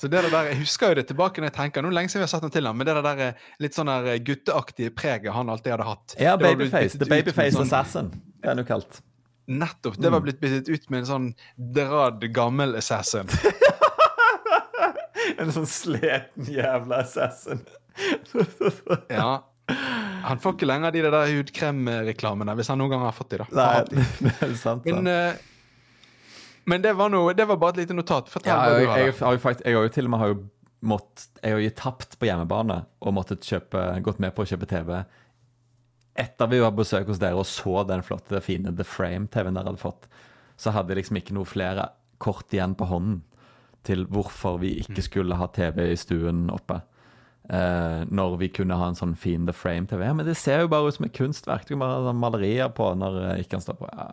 Så 0.00 0.08
det 0.08 0.22
der, 0.32 0.46
Jeg 0.48 0.56
husker 0.62 0.94
jo 0.94 0.96
det 1.00 1.06
tilbake 1.10 1.42
når 1.42 1.50
jeg 1.50 1.56
tenker, 1.58 1.84
nå 1.84 1.90
lenge 1.92 2.08
siden 2.08 2.22
vi 2.22 2.26
har 2.28 2.32
sett 2.32 2.44
den 2.46 2.54
til 2.54 2.64
ham, 2.66 2.78
men 2.80 2.88
det 2.88 2.94
der 3.04 3.18
eh, 3.26 3.42
litt 3.60 3.76
sånn 3.76 3.90
der 3.90 4.06
eh, 4.14 4.18
gutteaktige 4.24 4.94
preget 4.96 5.32
han 5.36 5.52
alltid 5.52 5.74
hadde 5.74 5.88
hatt. 5.90 6.14
Ja, 6.20 6.36
Babyface. 6.40 6.96
The 7.02 7.08
Babyface 7.10 7.52
sånn- 7.58 7.68
Assassin. 7.68 8.08
Det 8.40 8.48
er 8.54 8.62
jo 8.62 8.64
kalt. 8.70 9.02
Nettopp. 9.50 9.98
Det 10.00 10.12
var 10.14 10.22
blitt 10.24 10.40
byttet 10.40 10.68
ut 10.70 10.88
med 10.90 11.02
en 11.02 11.08
sånn 11.10 11.28
dradd 11.76 12.24
gammel 12.32 12.76
assassin. 12.80 13.28
En 15.40 15.52
sånn 15.54 15.68
sliten 15.68 16.48
jævla 16.52 17.02
assassin. 17.04 17.60
Ja. 19.10 19.44
Han 20.24 20.40
får 20.42 20.56
ikke 20.56 20.66
lenger 20.66 20.90
de 20.94 21.02
der 21.04 21.28
hudkremreklamene, 21.30 22.54
hvis 22.58 22.70
han 22.72 22.80
noen 22.80 22.90
gang 22.94 23.04
har 23.06 23.14
fått 23.14 23.30
de, 23.36 23.38
da. 23.44 23.46
Nei, 23.54 24.02
det 24.24 24.32
er 24.48 24.54
sant. 24.58 24.88
Men, 24.88 25.06
eh, 25.06 25.38
men 26.70 26.84
det, 26.84 26.94
var 26.98 27.12
noe, 27.12 27.34
det 27.36 27.46
var 27.50 27.58
bare 27.60 27.76
et 27.76 27.84
lite 27.84 27.96
notat. 27.98 28.30
Fortell 28.32 28.54
ja, 28.54 28.58
hva 28.62 28.76
jeg, 28.78 28.86
du 28.86 28.92
har 28.92 29.02
jeg, 29.04 29.14
har 29.20 29.36
jo 29.36 29.42
faktisk, 29.42 29.66
jeg 29.66 29.78
har 29.78 29.86
jo 29.88 29.94
til 29.96 30.08
og 30.08 30.14
med 30.14 30.22
har 30.22 30.32
jo 30.32 30.40
mått, 30.90 31.26
Jeg 31.42 31.52
har 31.52 31.60
jo 31.60 31.72
tapt 31.76 32.14
på 32.16 32.28
hjemmebane 32.30 32.78
og 33.04 33.12
måttet 33.12 33.44
kjøpe, 33.44 33.82
gått 34.06 34.22
med 34.22 34.32
på 34.36 34.46
å 34.46 34.48
kjøpe 34.48 34.68
TV 34.70 34.94
etter 36.20 36.50
vi 36.50 36.60
var 36.60 36.72
på 36.74 36.82
besøk 36.82 37.08
hos 37.10 37.20
dere 37.22 37.38
og 37.38 37.48
så 37.48 37.82
den 37.88 38.04
flotte, 38.04 38.40
fine 38.44 38.72
The 38.76 38.86
Frame-TV-en 38.86 39.56
dere 39.56 39.72
hadde 39.72 39.82
fått. 39.82 40.08
Så 40.60 40.74
hadde 40.74 40.92
jeg 40.92 41.02
liksom 41.02 41.20
ikke 41.20 41.36
noe 41.36 41.48
flere 41.48 41.90
kort 42.20 42.52
igjen 42.52 42.76
på 42.76 42.88
hånden 42.90 43.22
til 43.86 44.04
hvorfor 44.12 44.58
vi 44.60 44.74
ikke 44.82 45.04
skulle 45.06 45.38
ha 45.40 45.48
TV 45.54 45.86
i 45.88 45.98
stuen 45.98 46.48
oppe. 46.52 46.82
Eh, 47.48 48.02
når 48.12 48.36
vi 48.42 48.50
kunne 48.52 48.76
ha 48.76 48.90
en 48.90 48.98
sånn 48.98 49.16
fin 49.18 49.46
The 49.48 49.54
Frame-TV. 49.56 50.04
Ja, 50.04 50.16
men 50.16 50.28
det 50.28 50.36
ser 50.38 50.64
jo 50.64 50.72
bare 50.72 50.90
ut 50.90 50.98
som 50.98 51.08
et 51.08 51.16
kunstverk. 51.16 51.64
Du 51.64 51.72
kan 51.72 51.86
bare 51.86 52.02
ha 52.10 52.14
malerier 52.14 52.68
på 52.76 52.90
når 52.98 53.40
ikke 53.40 53.56
kan 53.56 53.64
stå 53.64 53.78
på. 53.80 53.88
Ja. 53.88 54.12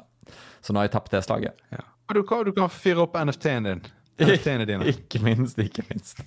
Så 0.63 0.73
nå 0.73 0.81
har 0.81 0.87
jeg 0.87 0.95
tapt 0.95 1.13
det 1.13 1.25
slaget. 1.27 1.59
Ja. 1.75 1.83
Du, 2.13 2.21
kan, 2.23 2.45
du 2.47 2.53
kan 2.55 2.71
fyre 2.71 3.03
opp 3.03 3.17
NFT-en 3.19 3.67
din. 3.67 3.81
NFT-ene 4.27 4.67
dine. 4.69 4.87
Ikke 4.93 5.21
minst, 5.23 5.59
ikke 5.59 5.83
minst. 5.89 6.21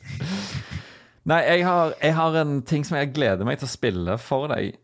Nei, 1.29 1.41
jeg 1.45 1.65
har, 1.67 1.95
jeg 2.01 2.17
har 2.17 2.37
en 2.41 2.61
ting 2.67 2.85
som 2.87 2.99
jeg 2.99 3.13
gleder 3.17 3.49
meg 3.49 3.61
til 3.61 3.69
å 3.69 3.73
spille 3.73 4.19
for 4.23 4.51
deg. 4.53 4.77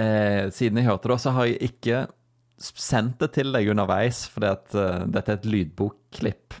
Eh, 0.00 0.50
siden 0.54 0.80
jeg 0.80 0.88
hørte 0.88 1.12
det, 1.12 1.18
så 1.22 1.34
har 1.36 1.48
jeg 1.50 1.72
ikke 1.72 2.04
sendt 2.64 3.18
det 3.20 3.32
til 3.36 3.52
deg 3.54 3.68
underveis, 3.72 4.24
fordi 4.30 4.50
at 4.52 4.76
eh, 4.78 5.04
dette 5.12 5.34
er 5.34 5.40
et 5.40 5.50
lydbokklipp 5.50 6.56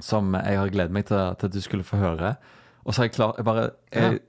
som 0.00 0.32
jeg 0.38 0.56
har 0.56 0.72
gledet 0.72 0.94
meg 0.96 1.04
til, 1.10 1.34
til 1.36 1.50
at 1.50 1.56
du 1.56 1.60
skulle 1.64 1.86
få 1.86 2.00
høre. 2.00 2.34
Og 2.84 2.94
så 2.94 3.02
har 3.02 3.10
jeg 3.10 3.16
klart 3.18 3.40
jeg 3.40 3.46
bare 3.46 3.66
jeg, 3.92 4.20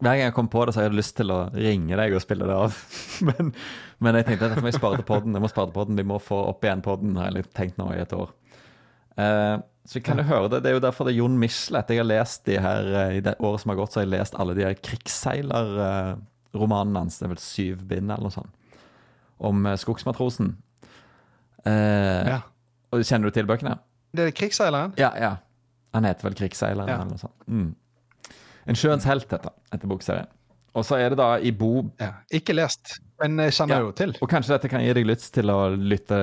Hver 0.00 0.16
gang 0.16 0.22
jeg 0.24 0.32
kom 0.36 0.48
på 0.48 0.62
det, 0.64 0.72
så 0.74 0.80
har 0.80 0.86
jeg 0.88 0.96
lyst 0.96 1.16
til 1.18 1.28
å 1.34 1.40
ringe 1.52 1.96
deg 2.00 2.14
og 2.16 2.22
spille 2.24 2.46
det 2.48 2.56
av. 2.56 2.72
men, 3.28 3.44
men 4.00 4.16
jeg 4.16 4.24
tenkte 4.30 4.44
at 4.46 4.50
dette 4.54 4.64
må 4.64 4.70
jeg 4.72 4.78
spare 4.80 4.96
til 5.00 5.08
podden. 5.10 5.34
Jeg 5.36 5.44
må 5.44 5.50
spare 5.52 5.68
til 5.68 5.76
podden. 5.76 5.98
Vi 6.00 6.06
må 6.08 6.16
få 6.24 6.38
opp 6.54 6.60
igjen 6.64 6.80
podden, 6.86 7.10
har 7.20 7.28
jeg 7.36 7.50
tenkt 7.56 7.76
nå 7.80 7.86
i 7.92 8.00
et 8.00 8.14
år. 8.16 8.28
Uh, 9.20 9.56
så 9.84 9.92
vi 9.98 10.02
kan 10.06 10.18
jo 10.22 10.26
høre 10.28 10.48
det. 10.54 10.58
Det 10.64 10.68
er 10.70 10.76
jo 10.78 10.86
derfor 10.86 11.02
det 11.08 11.12
er 11.14 11.18
Jon 11.20 11.36
Michelet. 11.40 11.90
Jeg 11.92 12.00
har 12.00 12.08
lest 12.08 12.40
de 12.46 12.56
her, 12.62 12.82
eh, 13.02 13.16
I 13.18 13.20
det 13.26 13.34
året 13.42 13.60
som 13.62 13.70
har 13.72 13.78
gått, 13.80 13.92
så 13.92 13.98
har 14.00 14.06
jeg 14.06 14.14
lest 14.14 14.34
alle 14.38 14.54
de 14.56 14.64
her 14.64 14.76
krigsseilerromanene 14.78 16.98
hans. 17.02 17.14
Det 17.18 17.24
er 17.26 17.32
vel 17.34 17.42
syv 17.42 17.76
bind 17.90 18.06
eller 18.12 18.24
noe 18.28 18.34
sånt. 18.34 18.52
Om 19.50 19.56
eh, 19.66 19.76
skogsmatrosen. 19.80 20.48
Uh, 21.66 22.22
Ja. 22.36 22.40
Kjenner 22.90 23.30
du 23.30 23.34
til 23.36 23.46
bøkene? 23.46 23.76
Det 24.16 24.22
er 24.26 24.30
krigsseileren? 24.34 24.92
Ja, 24.98 25.10
ja. 25.20 25.32
Han 25.94 26.04
heter 26.06 26.26
vel 26.28 26.34
Krigsseileren 26.38 26.88
Ja. 26.90 26.94
eller 26.96 27.10
noe 27.12 27.18
sånt. 27.22 27.38
Mm. 27.46 27.74
En 28.70 28.78
sjøens 28.78 29.06
helt 29.08 29.26
dette, 29.30 29.50
etter 29.74 29.90
bokserien. 29.90 30.28
Og 30.78 30.84
så 30.86 31.00
er 31.02 31.10
det 31.10 31.18
da 31.18 31.32
i 31.42 31.50
Bo 31.50 31.82
Ja. 31.98 32.12
Ikke 32.30 32.54
lest, 32.54 33.00
men 33.18 33.34
jeg 33.42 33.56
kjenner 33.56 33.80
Ja. 33.80 33.86
jo 33.88 33.90
til. 33.98 34.12
Og 34.22 34.28
kanskje 34.30 34.54
dette 34.54 34.68
kan 34.70 34.80
gi 34.84 34.92
deg 34.94 35.06
lyst 35.08 35.32
til 35.34 35.50
å 35.50 35.64
lytte, 35.74 36.18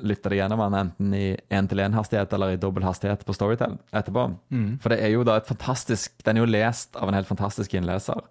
lytte 0.00 0.30
deg 0.32 0.38
gjennom 0.40 0.62
den 0.64 0.78
enten 0.80 1.12
i 1.14 1.36
én-til-én-hastighet 1.52 2.32
eller 2.32 2.54
i 2.54 2.56
dobbel 2.56 2.82
hastighet 2.86 3.26
på 3.28 3.34
Storytel 3.36 3.76
etterpå. 3.92 4.24
For 4.80 4.88
det 4.94 5.00
er 5.04 5.12
jo 5.12 5.22
da 5.28 5.36
et 5.36 5.46
fantastisk 5.46 6.12
Den 6.24 6.38
er 6.38 6.46
jo 6.46 6.50
lest 6.50 6.96
av 6.96 7.08
en 7.08 7.14
helt 7.14 7.28
fantastisk 7.28 7.74
innleser. 7.76 8.22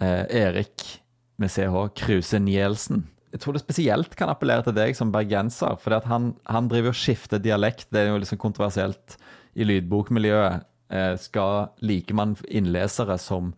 Eh, 0.00 0.26
Erik 0.28 1.00
med 1.38 1.50
CH 1.50 1.94
Kruse 1.94 2.40
Nielsen. 2.40 3.06
Jeg 3.32 3.40
tror 3.40 3.52
det 3.54 3.62
spesielt 3.62 4.16
kan 4.16 4.28
appellere 4.28 4.64
til 4.64 4.74
deg 4.74 4.96
som 4.96 5.12
bergenser, 5.12 5.78
for 5.78 6.00
han, 6.10 6.34
han 6.50 6.68
driver 6.68 6.88
og 6.90 6.98
skifter 6.98 7.38
dialekt. 7.38 7.86
Det 7.92 8.00
er 8.00 8.08
jo 8.10 8.18
liksom 8.18 8.38
kontroversielt 8.42 9.16
i 9.54 9.62
lydbokmiljøet. 9.64 10.64
Eh, 10.90 11.14
skal 11.22 11.68
Liker 11.86 12.14
man 12.18 12.36
innlesere 12.50 13.18
som 13.18 13.52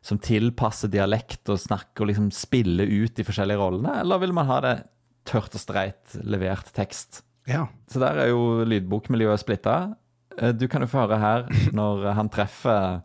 som 0.00 0.16
tilpasser 0.22 0.88
dialekt 0.88 1.48
og 1.50 1.58
snakker 1.58 2.04
og 2.04 2.08
liksom 2.08 2.28
spiller 2.32 2.86
ut 2.86 3.16
de 3.18 3.24
forskjellige 3.26 3.58
rollene, 3.58 3.96
eller 4.00 4.20
vil 4.22 4.32
man 4.32 4.46
ha 4.46 4.60
det 4.64 4.74
tørt 5.26 5.52
og 5.58 5.60
streit 5.60 6.14
levert 6.22 6.70
tekst? 6.72 7.22
Ja. 7.50 7.66
Så 7.90 7.98
der 8.00 8.16
er 8.22 8.28
jo 8.30 8.62
lydbokmiljøet 8.64 9.42
splitta. 9.42 9.74
Eh, 10.38 10.52
Du 10.52 10.68
kan 10.68 10.80
jo 10.80 10.88
få 10.88 11.02
høre 11.02 11.18
her 11.18 11.48
når 11.74 12.12
han 12.14 12.28
treffer 12.30 13.02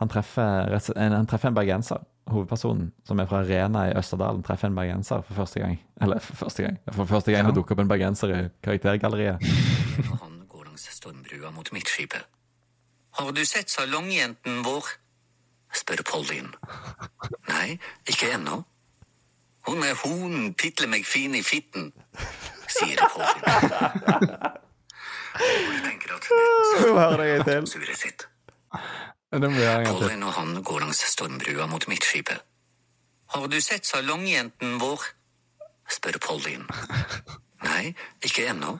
han 0.00 0.08
treffer, 0.08 0.72
en- 0.96 1.12
han 1.12 1.26
treffer 1.28 1.48
en 1.52 1.54
bergenser. 1.60 2.00
Hovedpersonen, 2.32 2.90
som 3.04 3.20
er 3.20 3.26
fra 3.26 3.42
Rena 3.44 3.90
i 3.90 3.94
Østerdalen, 4.00 4.42
treffer 4.42 4.70
en 4.70 4.74
bergenser 4.80 5.22
for 5.28 5.34
første 5.44 5.60
gang. 5.60 5.78
Eller 6.00 6.18
for 6.24 6.36
første 6.46 6.62
gang. 6.64 6.78
For 6.90 7.04
første 7.04 7.32
gang 7.36 7.46
det 7.46 7.54
dukker 7.54 7.76
opp 7.76 7.80
en 7.84 7.88
bergenser 7.92 8.32
i 8.32 8.48
karaktergalleriet. 8.64 9.44
han 10.24 10.46
går 10.48 10.64
langs 10.70 10.88
stormbrua 10.96 11.52
mot 11.52 11.68
midtskipet. 11.76 12.24
Har 13.10 13.32
du 13.32 13.44
sett 13.44 13.70
salongjenten 13.70 14.62
vår? 14.62 14.84
spør 15.74 16.02
Pauline. 16.02 16.50
Nei, 17.48 17.78
ikke 18.06 18.32
ennå. 18.34 18.62
Hun 19.68 19.84
er 19.86 19.94
honen 20.02 20.54
pitle 20.54 20.88
meg 20.90 21.04
fin 21.06 21.34
i 21.38 21.42
fitten, 21.46 21.92
sier 22.66 23.02
Pauline. 23.12 24.56
Jeg 25.40 25.82
tenker 25.84 26.16
at 26.16 27.68
suret 27.70 27.98
sitt. 27.98 28.26
Det 29.30 29.40
til. 29.46 29.86
Pollyen 29.86 30.22
og 30.26 30.32
han 30.34 30.62
går 30.66 30.80
langs 30.82 31.04
stormbrua 31.12 31.66
mot 31.70 31.86
midtskipet. 31.88 32.42
Har 33.30 33.46
du 33.46 33.60
sett 33.62 33.86
salongjenten 33.86 34.78
vår? 34.82 35.06
spør 35.90 36.18
Pauline. 36.22 36.66
Nei, 37.62 37.94
ikke 38.26 38.48
ennå. 38.50 38.78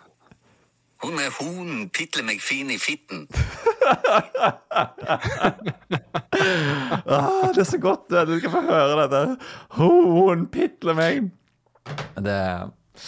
Hun 1.03 1.17
er 1.17 1.31
honen 1.39 1.87
pitle 1.97 2.23
meg 2.29 2.43
fin 2.45 2.71
i 2.71 2.77
fitten, 2.81 3.27
Ah, 7.11 7.49
det 7.55 7.61
er 7.63 7.69
så 7.69 7.79
godt. 7.81 8.11
Du 8.29 8.35
skal 8.39 8.51
få 8.53 8.61
høre 8.67 9.07
dette. 9.09 9.37
Hun 9.77 10.47
pitler 10.53 10.95
meg. 10.97 11.31
Det 12.21 12.37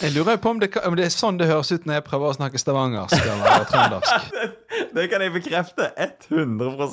Jeg 0.01 0.11
lurer 0.15 0.37
på 0.41 0.49
om 0.49 0.59
det, 0.59 0.71
om 0.85 0.95
det 0.97 1.05
er 1.05 1.13
sånn 1.13 1.37
det 1.37 1.47
høres 1.51 1.71
ut 1.71 1.85
når 1.85 1.99
jeg 1.99 2.05
prøver 2.07 2.31
å 2.31 2.35
snakke 2.37 2.57
stavangersk 2.61 3.27
eller 3.29 3.65
trøndersk. 3.71 4.13
Det 4.97 5.05
kan 5.11 5.21
jeg 5.21 5.33
bekrefte 5.35 5.91
100 5.97 6.89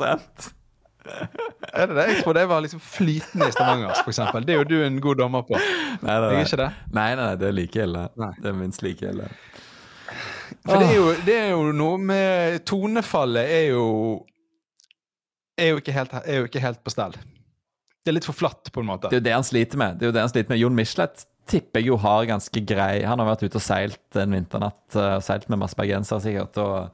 Er 1.72 1.86
det 1.88 1.96
det? 1.96 2.06
Jeg 2.10 2.22
trodde 2.24 2.44
jeg 2.44 2.50
var 2.52 2.60
liksom 2.64 2.82
flytende 2.84 3.48
i 3.48 3.54
stavangersk, 3.56 4.08
eksempel. 4.12 4.44
Det 4.44 4.52
er 4.54 4.60
jo 4.60 4.68
du 4.68 4.76
en 4.84 5.00
god 5.00 5.16
dommer 5.22 5.42
på. 5.48 5.56
Nei, 5.56 6.12
nei, 6.12 6.28
Jeg 6.34 6.42
er 6.42 6.46
ikke 6.50 6.60
det. 6.60 6.70
Nei, 6.92 7.08
nei, 7.14 7.24
nei, 7.24 7.36
det 7.40 7.48
er 7.48 7.56
like 7.56 7.84
ille. 7.88 8.04
Nei. 8.20 8.32
Det 8.36 8.52
er 8.52 8.58
minst 8.60 8.84
like 8.84 9.08
ille. 9.14 9.30
For 10.66 10.76
det 10.76 10.90
er, 10.90 10.96
jo, 10.98 11.12
det 11.24 11.36
er 11.40 11.50
jo 11.54 11.70
noe 11.72 11.98
med 12.04 12.60
Tonefallet 12.68 13.48
er 13.48 13.66
jo 13.70 13.84
er 15.60 15.74
jo, 15.74 15.80
helt, 15.92 16.12
er 16.20 16.40
jo 16.42 16.48
ikke 16.48 16.62
helt 16.62 16.82
på 16.84 16.92
stell. 16.92 17.16
Det 18.00 18.12
er 18.12 18.16
litt 18.16 18.28
for 18.28 18.36
flatt, 18.36 18.70
på 18.72 18.82
en 18.82 18.88
måte. 18.88 19.10
Det 19.10 19.18
er 19.18 19.22
jo 19.22 19.26
det 19.28 19.36
han 19.36 19.46
sliter 19.46 19.80
med. 19.80 19.98
Det 19.98 20.06
er 20.06 20.10
jo 20.10 20.16
det 20.16 20.24
han 20.24 20.32
sliter 20.32 20.52
med. 20.52 20.60
Jon 20.62 20.76
Michelet 20.76 21.24
tipper 21.50 21.82
jeg 21.82 21.90
jo 21.90 21.96
har 22.00 22.28
ganske 22.28 22.62
grei 22.62 23.02
Han 23.02 23.18
har 23.18 23.26
vært 23.32 23.42
ute 23.42 23.58
og 23.58 23.64
seilt 23.64 24.18
en 24.20 24.36
vinternatt, 24.36 24.82
uh, 24.94 25.18
seilt 25.24 25.48
med 25.50 25.60
masse 25.60 25.76
bergensere 25.78 26.22
sikkert, 26.24 26.60
og 26.62 26.90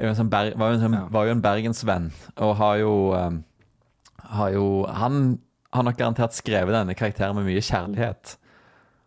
jo 0.00 0.08
en 0.08 0.16
sånn 0.16 0.30
var, 0.32 0.52
jo 0.56 0.68
en 0.72 0.80
sånn, 0.82 0.98
var 1.12 1.28
jo 1.28 1.34
en 1.34 1.42
bergensvenn, 1.44 2.06
og 2.40 2.54
har 2.58 2.78
jo 2.80 2.92
eh, 3.12 3.34
Har 4.32 4.54
jo 4.54 4.66
Han 4.88 5.18
har 5.72 5.84
nok 5.84 5.98
garantert 5.98 6.32
skrevet 6.36 6.72
denne 6.72 6.94
karakteren 6.96 7.36
med 7.36 7.46
mye 7.48 7.60
kjærlighet. 7.60 8.36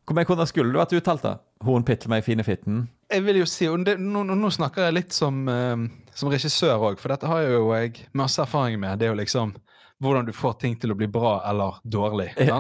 Hvor 0.05 0.17
mye 0.17 0.29
hvordan 0.29 0.49
skulle 0.49 0.73
du 0.73 0.77
vært 0.77 0.93
uttalt, 0.97 1.25
da? 1.25 1.39
Hun 1.65 1.85
pitler 1.85 2.13
meg 2.13 2.21
i 2.21 2.25
fine 2.25 2.45
fitten. 2.45 2.85
Jeg 3.15 3.23
vil 3.25 3.39
jo 3.41 3.45
si, 3.49 3.67
det, 3.87 3.97
nå, 3.99 4.23
nå- 4.27 4.51
snakker 4.53 4.87
jeg 4.89 4.93
litt 4.99 5.15
som, 5.15 5.43
eh, 5.49 5.85
som 6.15 6.29
regissør 6.31 6.77
òg, 6.91 6.99
for 7.01 7.13
dette 7.15 7.27
har 7.31 7.41
jo 7.47 7.69
jeg 7.73 8.05
masse 8.13 8.39
erfaring 8.43 8.79
med. 8.79 8.99
Det 8.99 9.07
er 9.09 9.13
jo 9.15 9.19
liksom 9.21 9.55
hvordan 10.03 10.25
du 10.27 10.33
får 10.35 10.57
ting 10.59 10.73
til 10.75 10.91
å 10.91 10.95
bli 10.99 11.07
bra 11.07 11.37
eller 11.47 11.77
dårlig. 11.87 12.27
Ja, 12.37 12.57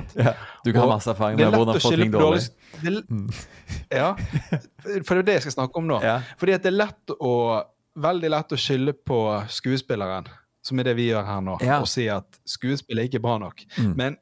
du 0.63 0.71
kan 0.71 0.81
Og 0.81 0.85
ha 0.85 0.93
masse 0.95 1.11
erfaring 1.11 1.35
er 1.39 1.49
med 1.51 1.59
hvordan 1.59 1.81
få 1.83 1.91
ting 1.91 2.11
dårlig. 2.13 2.45
dårlig 2.79 3.03
det, 3.09 3.41
Ja, 3.99 4.13
for 5.03 5.15
det 5.15 5.19
er 5.19 5.27
det 5.27 5.33
jeg 5.39 5.45
skal 5.49 5.57
snakke 5.59 5.81
om 5.81 5.87
nå. 5.91 5.99
Ja. 6.03 6.21
Fordi 6.39 6.55
at 6.55 6.63
det 6.63 6.71
er 6.73 6.79
lett 6.85 7.15
å 7.19 7.33
Veldig 7.95 8.27
lett 8.27 8.51
å 8.51 8.57
skylde 8.59 8.91
på 9.07 9.17
skuespilleren, 9.47 10.25
som 10.61 10.79
er 10.81 10.83
det 10.89 10.95
vi 10.97 11.05
gjør 11.13 11.23
her 11.29 11.39
nå, 11.45 11.53
Ja. 11.63 11.77
og 11.79 11.87
si 11.87 12.09
at 12.11 12.25
skuespillet 12.43 13.05
er 13.05 13.07
ikke 13.07 13.21
bra 13.23 13.37
nok. 13.39 13.61
Mm. 13.79 13.93
Men 13.95 14.17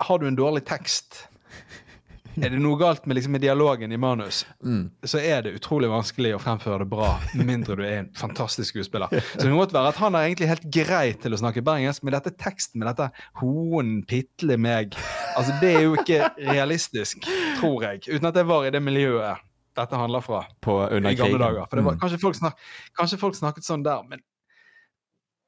har 0.00 0.18
du 0.18 0.26
en 0.28 0.36
dårlig 0.36 0.64
tekst, 0.68 1.27
er 2.44 2.50
det 2.54 2.60
noe 2.60 2.78
galt 2.80 3.06
med, 3.06 3.16
liksom, 3.18 3.32
med 3.32 3.40
dialogen 3.40 3.92
i 3.92 3.96
manus, 3.96 4.44
Mm. 4.64 4.90
så 5.04 5.18
er 5.20 5.42
det 5.42 5.54
utrolig 5.60 5.88
vanskelig 5.90 6.34
å 6.36 6.40
fremføre 6.40 6.78
det 6.80 6.88
bra, 6.90 7.18
med 7.34 7.46
mindre 7.46 7.76
du 7.76 7.82
er 7.84 7.98
en 8.04 8.10
fantastisk 8.14 8.74
skuespiller. 8.74 9.08
Så 9.34 9.42
det 9.46 9.52
måtte 9.54 9.72
være 9.76 9.88
at 9.88 9.96
han 9.96 10.14
er 10.14 10.26
egentlig 10.28 10.48
helt 10.48 10.70
grei 10.70 11.12
til 11.20 11.32
å 11.32 11.38
snakke 11.40 11.62
bergensk, 11.64 12.02
men 12.04 12.12
dette 12.16 12.30
teksten 12.36 12.78
med 12.82 12.88
dette 12.88 13.10
'hoen 13.40 14.04
pitle 14.06 14.56
meg' 14.56 14.94
altså 15.36 15.52
Det 15.60 15.74
er 15.76 15.82
jo 15.82 15.94
ikke 15.96 16.30
realistisk, 16.52 17.18
tror 17.60 17.82
jeg, 17.82 18.08
uten 18.08 18.26
at 18.26 18.34
jeg 18.34 18.46
var 18.46 18.64
i 18.66 18.70
det 18.70 18.82
miljøet 18.82 19.38
dette 19.76 19.94
handler 19.96 20.20
fra 20.20 20.44
På 20.60 20.88
i 20.90 21.14
gamle 21.14 21.38
dager. 21.38 21.66
For 21.70 21.76
det 21.76 21.84
var, 21.84 21.94
Mm. 21.94 22.00
kanskje, 22.00 22.18
folk 22.20 22.34
snak, 22.34 22.54
kanskje 22.98 23.18
folk 23.18 23.34
snakket 23.34 23.62
sånn 23.64 23.84
der, 23.84 24.02
men 24.08 24.18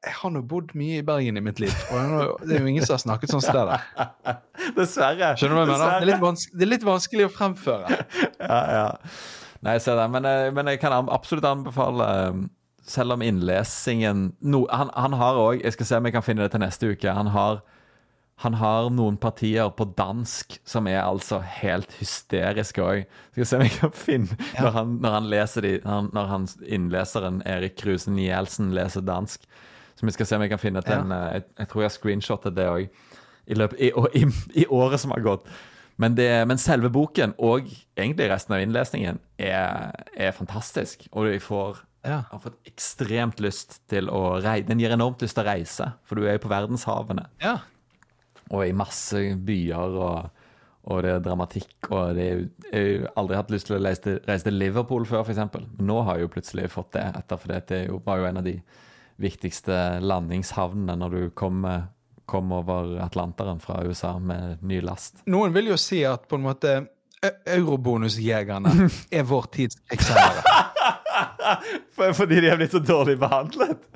jeg 0.01 0.15
har 0.17 0.31
nå 0.33 0.41
bodd 0.49 0.71
mye 0.81 1.01
i 1.01 1.05
Bergen 1.05 1.37
i 1.37 1.43
mitt 1.45 1.59
liv, 1.61 1.73
og 1.93 2.41
det 2.49 2.57
er 2.57 2.63
jo 2.65 2.71
ingen 2.71 2.87
som 2.87 2.95
har 2.97 3.03
snakket 3.03 3.35
sånn 3.35 3.43
som 3.45 3.57
det 3.59 3.65
der. 3.69 4.39
Dessverre. 4.79 5.35
Skjønner 5.37 5.59
du 5.59 5.59
hva 5.59 5.67
jeg 5.67 5.73
mener? 5.75 6.07
Det 6.07 6.15
er, 6.15 6.47
det 6.57 6.65
er 6.65 6.71
litt 6.71 6.87
vanskelig 6.89 7.27
å 7.29 7.35
fremføre. 7.35 8.01
Ja, 8.41 8.61
ja. 8.73 8.87
Nei, 9.61 9.75
jeg 9.77 9.85
ser 9.85 9.99
det. 10.01 10.07
Men, 10.09 10.27
men 10.57 10.71
jeg 10.73 10.81
kan 10.81 10.95
absolutt 11.13 11.45
anbefale 11.45 12.07
eh, 12.09 12.39
Selv 12.89 13.13
om 13.13 13.23
innlesingen 13.23 14.31
no, 14.41 14.63
han, 14.73 14.89
han 14.97 15.13
har 15.21 15.37
òg 15.37 15.61
Jeg 15.61 15.77
skal 15.77 15.87
se 15.91 15.99
om 16.01 16.09
jeg 16.09 16.15
kan 16.17 16.25
finne 16.25 16.47
det 16.47 16.55
til 16.55 16.63
neste 16.65 16.89
uke. 16.95 17.13
Han 17.13 17.29
har, 17.35 17.61
han 18.41 18.57
har 18.59 18.89
noen 18.97 19.21
partier 19.21 19.69
på 19.77 19.91
dansk 20.01 20.57
som 20.65 20.89
er 20.89 21.03
altså 21.03 21.43
helt 21.61 21.93
hysteriske 22.01 22.83
òg. 22.83 23.05
Skal 23.37 23.51
se 23.51 23.61
om 23.61 23.67
jeg 23.69 23.77
kan 23.77 23.93
finne 23.95 24.41
når, 24.63 24.73
han, 24.79 24.97
når 25.05 25.19
han 25.19 25.33
leser 25.37 25.69
de 25.69 25.75
når, 25.85 26.09
Når 26.17 26.71
innleseren 26.81 27.43
Erik 27.45 27.77
Krusen 27.85 28.17
Nielsen 28.17 28.73
leser 28.75 29.05
dansk. 29.05 29.45
Så 30.01 30.07
vi 30.09 30.15
skal 30.17 30.27
se 30.31 30.37
om 30.39 30.43
jeg 30.47 30.51
kan 30.55 30.63
finne 30.63 30.81
Ja. 30.87 30.99
en 31.03 31.13
eh, 31.13 31.27
jeg, 31.37 31.45
jeg 31.61 31.69
tror 31.69 31.83
jeg 31.85 31.91
har 31.91 31.97
screenshotet 31.99 32.55
det 32.57 32.65
òg. 32.73 32.89
I, 33.51 33.57
i, 33.85 33.91
i, 34.23 34.25
I 34.63 34.67
året 34.73 35.01
som 35.03 35.13
har 35.13 35.21
gått. 35.21 35.45
Men, 36.01 36.15
det, 36.17 36.31
men 36.49 36.57
selve 36.57 36.89
boken, 36.89 37.35
og 37.45 37.67
egentlig 37.99 38.31
resten 38.31 38.55
av 38.57 38.63
innlesningen, 38.65 39.19
er, 39.37 39.91
er 40.17 40.33
fantastisk. 40.33 41.05
Og 41.13 41.27
jeg 41.29 41.43
får, 41.45 41.83
Ja. 42.09 42.23
har 42.31 42.41
fått 42.41 42.57
ekstremt 42.65 43.41
lyst 43.45 43.83
til 43.93 44.09
å 44.09 44.41
reise. 44.41 44.65
Den 44.71 44.81
gir 44.81 44.95
enormt 44.97 45.21
lyst 45.21 45.37
til 45.37 45.45
å 45.45 45.51
reise, 45.51 45.91
for 46.09 46.17
du 46.17 46.25
er 46.25 46.39
jo 46.39 46.47
på 46.47 46.53
verdenshavene. 46.55 47.27
Ja. 47.45 47.59
Og 48.51 48.65
i 48.65 48.73
masse 48.73 49.21
byer, 49.45 49.99
og, 50.01 50.31
og 50.89 51.03
det 51.05 51.11
er 51.19 51.21
dramatikk. 51.27 51.75
Og 51.91 52.15
det 52.17 52.25
er 52.31 52.41
jeg 52.71 52.73
har 52.73 52.87
jo 53.03 53.11
aldri 53.21 53.37
hatt 53.37 53.51
lyst 53.53 53.69
til 53.69 53.77
å 53.77 53.83
reise 53.85 54.01
til, 54.07 54.17
reise 54.31 54.47
til 54.49 54.57
Liverpool 54.57 55.05
før, 55.05 55.27
f.eks. 55.29 55.43
Men 55.53 55.87
nå 55.91 56.01
har 56.07 56.17
jeg 56.17 56.29
jo 56.31 56.33
plutselig 56.39 56.71
fått 56.73 56.95
det, 56.97 57.05
etter, 57.21 57.37
for 57.37 57.53
det 57.53 57.83
jo, 57.91 58.01
var 58.07 58.23
jo 58.23 58.31
en 58.31 58.41
av 58.41 58.49
de 58.49 58.57
viktigste 59.21 60.01
landingshavnene 60.03 60.97
når 61.01 61.17
du 61.17 61.23
kommer 61.37 61.89
kom 62.31 62.53
over 62.55 63.01
Atlanteren 63.03 63.59
fra 63.61 63.81
USA 63.83 64.13
med 64.23 64.63
ny 64.63 64.79
last. 64.87 65.25
Noen 65.27 65.51
vil 65.51 65.73
jo 65.73 65.79
si 65.81 66.05
at 66.07 66.29
på 66.31 66.39
en 66.39 66.45
måte 66.45 66.75
eurobonusjegerne 67.27 68.71
er 69.19 69.27
vår 69.27 69.49
tids 69.57 69.81
krigsseilere. 69.91 70.43
Fordi 72.21 72.39
de 72.41 72.53
er 72.53 72.61
blitt 72.61 72.77
så 72.77 72.79
dårlig 72.85 73.19
behandlet? 73.21 73.83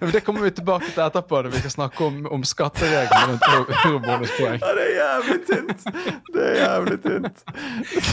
Det 0.00 0.22
kommer 0.24 0.44
vi 0.46 0.50
tilbake 0.56 0.90
til 0.90 1.02
etterpå 1.04 1.40
når 1.44 1.54
vi 1.54 1.62
skal 1.64 1.74
snakke 1.74 2.04
om, 2.04 2.18
om 2.36 2.44
skattereglene 2.46 3.38
rundt 3.38 4.06
bonuspoeng. 4.06 4.60
Ja, 4.60 4.72
det 4.76 4.86
er 4.86 4.94
jævlig 4.96 5.38
tynt. 5.48 5.84
Det 6.34 6.46
er 6.46 6.56
jævlig 6.60 6.98
tynt. 7.04 7.44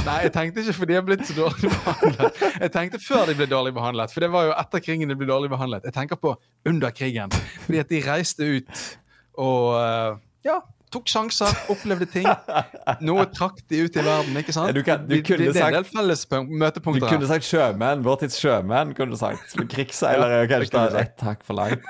Nei, 0.07 0.17
jeg 0.25 0.33
tenkte 0.37 0.63
ikke 0.63 0.77
fordi 0.79 0.93
de 0.93 0.99
er 0.99 1.07
blitt 1.07 1.25
så 1.27 1.37
dårlig 1.37 1.71
behandlet. 1.73 2.43
Jeg 2.65 2.73
tenkte 2.77 3.01
før 3.03 3.29
de 3.29 3.37
ble 3.39 3.49
dårlig 3.51 3.75
behandlet, 3.75 4.13
for 4.13 4.25
det 4.25 4.31
var 4.33 4.49
jo 4.49 4.57
etter 4.57 4.83
krigen 4.85 5.11
de 5.11 5.17
ble 5.19 5.29
dårlig 5.29 5.51
behandlet. 5.53 5.87
Jeg 5.89 5.97
tenker 5.97 6.19
på 6.19 6.35
under 6.69 6.95
krigen, 6.95 7.33
fordi 7.65 7.81
at 7.83 7.91
de 7.91 8.03
reiste 8.07 8.49
ut 8.57 8.85
og 9.41 9.73
eh, 9.79 10.21
ja, 10.45 10.59
tok 10.93 11.09
sjanser, 11.11 11.49
opplevde 11.73 12.07
ting. 12.13 12.27
Noe 13.03 13.25
trakk 13.33 13.59
de 13.71 13.81
ut 13.87 13.97
i 13.97 14.03
verden, 14.05 14.37
ikke 14.39 14.53
sant? 14.55 14.73
Du 14.77 14.83
kan- 14.85 15.03
du 15.09 15.15
kunne 15.25 15.47
det, 15.47 15.53
det 15.57 15.61
er 15.63 15.67
en 15.73 15.79
del 15.79 15.87
felles 15.89 16.25
Du 16.29 17.07
kunne 17.09 17.27
sagt 17.29 17.47
sjømenn. 17.49 18.03
Vår 18.05 18.19
tids 18.23 18.37
sjømenn, 18.41 18.93
kunne 18.97 19.15
du 19.15 19.19
sagt. 19.19 19.55
Krigsseilere 19.73 20.43
er 20.43 20.51
kanskje 20.51 20.77
da 20.93 21.01
ett 21.03 21.25
hakk 21.25 21.43
for 21.47 21.57
langt. 21.57 21.83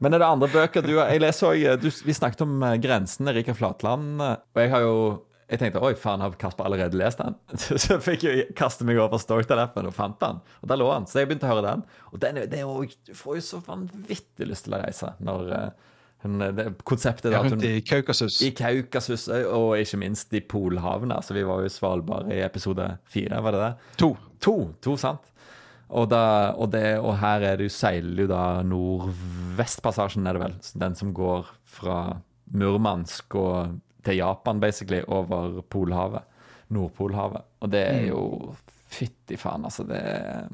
Men 0.00 0.14
er 0.14 0.18
det 0.22 0.28
andre 0.28 0.48
bøker 0.52 0.82
du 0.86 0.96
har 0.98 1.08
Jeg 1.14 1.22
leser 1.24 1.54
også, 1.54 2.04
Vi 2.04 2.12
snakket 2.16 2.42
om 2.44 2.58
eh, 2.62 2.76
Grensene, 2.82 3.34
Rika 3.34 3.54
Flatland. 3.54 4.20
eh, 4.20 4.36
Og 4.54 4.62
jeg 4.62 4.70
har 4.74 4.80
jo 4.86 4.94
jeg 5.48 5.60
tenkte 5.62 5.80
oi, 5.80 5.94
faen, 5.96 6.20
har 6.20 6.34
Kasper 6.36 6.66
allerede 6.68 6.92
lest 7.00 7.22
den? 7.22 7.34
Så 7.56 7.94
jeg 7.94 8.02
fikk 8.04 8.24
jeg 8.26 8.48
kaste 8.54 8.84
meg 8.84 8.98
over 9.00 9.16
Storytelefen 9.16 9.86
og 9.88 9.94
fant 9.96 10.18
den. 10.20 10.42
Og 10.60 10.68
der 10.68 10.76
lå 10.76 10.90
han. 10.92 11.06
Så 11.08 11.22
jeg 11.22 11.30
begynte 11.30 11.48
å 11.48 11.54
høre 11.54 11.62
den. 11.70 11.84
Og 12.12 12.20
den, 12.20 12.34
den, 12.42 12.50
den, 12.52 12.90
du 13.08 13.14
får 13.16 13.38
jo 13.38 13.44
så 13.46 13.60
vanvittig 13.64 14.44
lyst 14.50 14.66
til 14.68 14.76
å 14.76 14.82
reise 14.82 15.14
når 15.24 15.48
eh, 15.56 15.70
det, 15.70 15.72
konseptet 16.84 17.32
Ja, 17.32 17.42
hun 17.42 17.52
rundt 17.54 17.64
i 17.64 17.80
Kaukasus. 17.86 18.40
i 18.42 18.50
Kaukasus 18.50 19.28
og 19.28 19.78
ikke 19.78 20.00
minst 20.02 20.32
i 20.34 20.40
Polhavn. 20.40 21.12
Altså, 21.14 21.34
vi 21.36 21.44
var 21.46 21.62
jo 21.62 21.70
i 21.70 21.72
Svalbard 21.72 22.32
i 22.34 22.40
episode 22.42 22.88
fire, 23.06 23.42
var 23.42 23.54
det 23.54 23.60
det? 23.62 23.72
To. 24.02 24.16
To, 24.40 24.56
to 24.82 24.96
sant? 24.98 25.30
Og, 25.88 26.08
da, 26.10 26.52
og, 26.52 26.68
det, 26.74 26.98
og 27.00 27.16
her 27.22 27.46
er 27.48 27.56
det 27.56 27.68
jo, 27.70 27.72
seiler 27.72 28.26
jo 28.26 28.28
da 28.28 28.62
Nordvestpassasjen, 28.66 30.26
er 30.26 30.36
det 30.36 30.42
vel. 30.42 30.56
Den 30.84 30.96
som 30.98 31.14
går 31.16 31.48
fra 31.64 32.00
Murmansk 32.52 33.34
og 33.40 33.78
til 34.04 34.20
Japan, 34.20 34.60
basically, 34.60 35.00
over 35.06 35.62
Polhavet. 35.70 36.26
Nordpolhavet. 36.68 37.46
Og 37.60 37.72
det 37.72 37.84
er 37.86 38.06
jo 38.10 38.54
Fytti 38.88 39.36
faen, 39.36 39.64
altså. 39.68 39.84
Det 39.88 39.96
er 40.00 40.48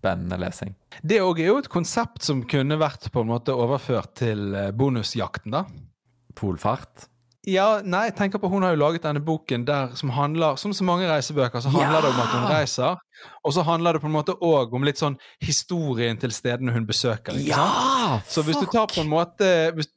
spennende 0.00 0.38
lesing. 0.40 0.74
Det 1.04 1.20
òg 1.20 1.42
er 1.44 1.52
jo 1.52 1.60
et 1.60 1.70
konsept 1.72 2.24
som 2.24 2.42
kunne 2.48 2.78
vært 2.80 3.10
på 3.12 3.22
en 3.22 3.30
måte 3.30 3.52
overført 3.54 4.14
til 4.22 4.50
eh, 4.56 4.70
bonusjakten, 4.72 5.52
da. 5.52 5.66
Polfart. 6.38 7.06
Ja, 7.48 7.80
nei, 7.80 8.02
jeg 8.10 8.16
tenker 8.18 8.40
på 8.40 8.50
Hun 8.52 8.66
har 8.66 8.74
jo 8.74 8.82
laget 8.82 9.06
denne 9.06 9.22
boken 9.24 9.62
der 9.64 9.94
som 9.96 10.10
handler 10.12 10.58
Som 10.60 10.74
så 10.76 10.84
mange 10.84 11.06
reisebøker, 11.08 11.62
så 11.64 11.70
handler 11.72 12.04
det 12.04 12.10
om 12.12 12.18
at 12.20 12.34
hun 12.34 12.44
reiser. 12.50 12.98
Og 13.48 13.54
så 13.56 13.64
handler 13.64 13.96
det 13.96 14.02
på 14.02 14.10
en 14.10 14.12
måte 14.14 14.34
òg 14.44 14.74
om 14.76 14.84
litt 14.84 15.00
sånn 15.00 15.16
historien 15.40 16.20
til 16.20 16.34
stedene 16.36 16.74
hun 16.76 16.84
besøker. 16.88 17.36
ikke 17.40 17.56
sant? 17.56 17.78
Ja! 17.80 18.18
Så 18.28 18.44
hvis 18.44 18.60
du 18.60 18.68
tar 18.68 18.92
på 18.92 19.00
en 19.00 19.08
måte 19.12 19.48
hvis, 19.76 19.88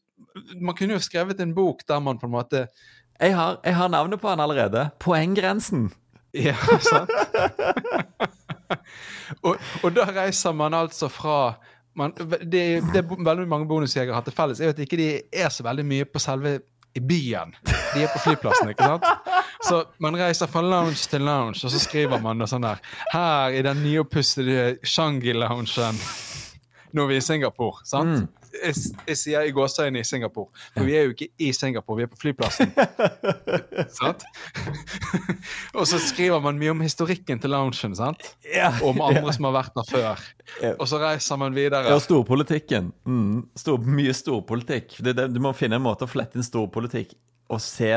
Man 0.55 0.75
kunne 0.75 0.95
jo 0.95 1.03
skrevet 1.03 1.41
en 1.43 1.51
bok 1.53 1.83
der 1.87 1.99
man 1.99 2.17
på 2.17 2.29
en 2.29 2.33
måte 2.37 2.63
Jeg 3.19 3.35
har, 3.35 3.59
jeg 3.63 3.75
har 3.75 3.91
navnet 3.91 4.21
på 4.23 4.31
han 4.31 4.39
allerede. 4.39 4.87
Poenggrensen. 5.03 5.91
Ja, 6.33 6.55
sant? 6.91 7.11
og, 9.47 9.55
og 9.83 9.95
da 9.95 10.07
reiser 10.09 10.55
man 10.57 10.75
altså 10.77 11.09
fra 11.11 11.55
man, 11.95 12.13
det, 12.41 12.81
det 12.93 13.03
veldig 13.05 13.47
mange 13.47 13.67
bonusjegere 13.69 14.15
har 14.15 14.25
til 14.25 14.33
felles, 14.33 14.61
er 14.61 14.73
at 14.73 14.79
ikke 14.81 14.97
de 14.97 15.09
er 15.29 15.51
så 15.53 15.65
veldig 15.65 15.85
mye 15.85 16.07
på 16.09 16.21
selve 16.21 16.59
i 16.93 17.01
byen. 17.01 17.53
De 17.65 18.03
er 18.03 18.11
på 18.13 18.21
flyplassen, 18.21 18.69
ikke 18.69 18.85
sant? 18.85 19.05
Så 19.63 19.79
man 20.03 20.17
reiser 20.19 20.49
fra 20.49 20.61
lounge 20.61 21.07
til 21.09 21.21
lounge, 21.25 21.63
og 21.63 21.73
så 21.73 21.81
skriver 21.81 22.21
man 22.21 22.41
det 22.41 22.49
sånn 22.51 22.65
der 22.65 22.81
Her 23.13 23.55
i 23.55 23.63
den 23.65 23.81
nyoppussede 23.85 24.77
Shangi-loungen 24.85 25.69
vi 26.93 27.01
er 27.01 27.17
i 27.17 27.21
Singapore, 27.25 27.81
sant? 27.89 28.27
Jeg, 28.53 28.75
jeg 29.07 29.17
sier 29.17 29.47
i 29.47 29.53
gåseøyne 29.55 30.03
i 30.03 30.05
Singapore, 30.05 30.51
for 30.75 30.85
vi 30.85 30.93
er 30.93 31.07
jo 31.07 31.15
ikke 31.15 31.31
i 31.41 31.49
Singapore, 31.57 31.97
vi 31.97 32.05
er 32.05 32.11
på 32.11 32.19
flyplassen. 32.21 32.69
sant? 33.93 34.25
og 35.77 35.87
så 35.89 35.99
skriver 36.01 36.41
man 36.43 36.59
mye 36.61 36.73
om 36.73 36.83
historikken 36.83 37.41
til 37.41 37.53
loungen, 37.53 37.95
sant? 37.97 38.23
Ja. 38.47 38.71
Om 38.85 39.01
andre 39.03 39.33
som 39.35 39.49
har 39.49 39.57
vært 39.57 39.77
der 39.77 39.89
før. 39.89 40.25
Og 40.77 40.85
så 40.89 40.99
reiser 41.01 41.39
man 41.41 41.55
videre. 41.57 41.87
Ja, 41.91 41.99
storpolitikken. 42.01 42.91
Mm. 43.07 43.45
Stor, 43.59 43.81
mye 43.83 44.13
storpolitikk. 44.17 44.99
Det, 45.03 45.17
du 45.33 45.41
må 45.43 45.53
finne 45.57 45.79
en 45.79 45.85
måte 45.85 46.07
å 46.07 46.11
flette 46.11 46.39
inn 46.39 46.45
storpolitikk 46.45 47.15
og 47.53 47.61
se, 47.61 47.91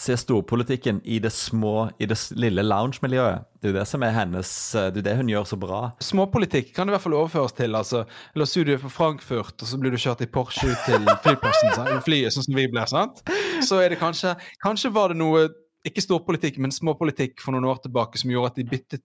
se 0.00 0.16
storpolitikken 0.16 1.00
i 1.04 1.18
det 1.20 1.30
små, 1.34 1.90
i 2.00 2.06
det 2.08 2.16
lille 2.40 2.62
lounge-miljøet. 2.64 3.44
Det 3.60 3.70
er 3.70 3.76
det 3.76 3.86
som 3.88 4.00
er 4.06 4.14
hennes 4.16 4.50
eh, 4.74 4.88
Det 4.94 5.02
er 5.02 5.06
det 5.10 5.16
hun 5.18 5.28
gjør 5.28 5.48
så 5.50 5.58
bra. 5.60 5.80
Småpolitikk 6.00 6.72
kan 6.76 6.88
i 6.88 6.94
hvert 6.94 7.04
fall 7.04 7.18
overføres 7.18 7.52
til. 7.58 7.76
altså, 7.76 8.06
La 8.34 8.46
oss 8.46 8.54
si 8.56 8.64
du 8.64 8.72
er 8.72 8.80
fra 8.80 8.92
Frankfurt, 8.94 9.58
og 9.60 9.68
så 9.68 9.80
blir 9.80 9.92
du 9.92 10.00
kjørt 10.00 10.24
i 10.24 10.30
Porsche 10.32 10.70
ut 10.70 10.86
til 10.86 11.04
flyplassen, 11.24 11.74
sant? 11.76 11.92
flyet, 12.06 12.32
sånn 12.32 12.48
som 12.48 12.56
vi 12.56 12.68
ble. 12.72 12.86
sant? 12.88 13.20
Så 13.66 13.82
er 13.84 13.92
det 13.92 14.00
kanskje 14.00 14.36
Kanskje 14.64 14.92
var 14.94 15.12
det 15.12 15.20
noe, 15.20 15.48
ikke 15.86 16.04
storpolitikk, 16.04 16.58
men 16.60 16.72
småpolitikk 16.72 17.40
for 17.44 17.56
noen 17.56 17.68
år 17.68 17.84
tilbake 17.84 18.20
som 18.20 18.32
gjorde 18.32 18.54
at 18.54 18.60
de 18.60 18.68
byttet 18.72 19.04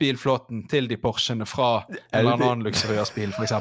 bilflåten 0.00 0.64
til 0.68 0.88
de 0.90 0.96
Porschene 0.98 1.46
fra 1.46 1.84
en 1.88 1.98
eller 2.18 2.32
annen 2.34 2.64
luksuriøs 2.66 3.12
bil, 3.14 3.30
f.eks. 3.30 3.52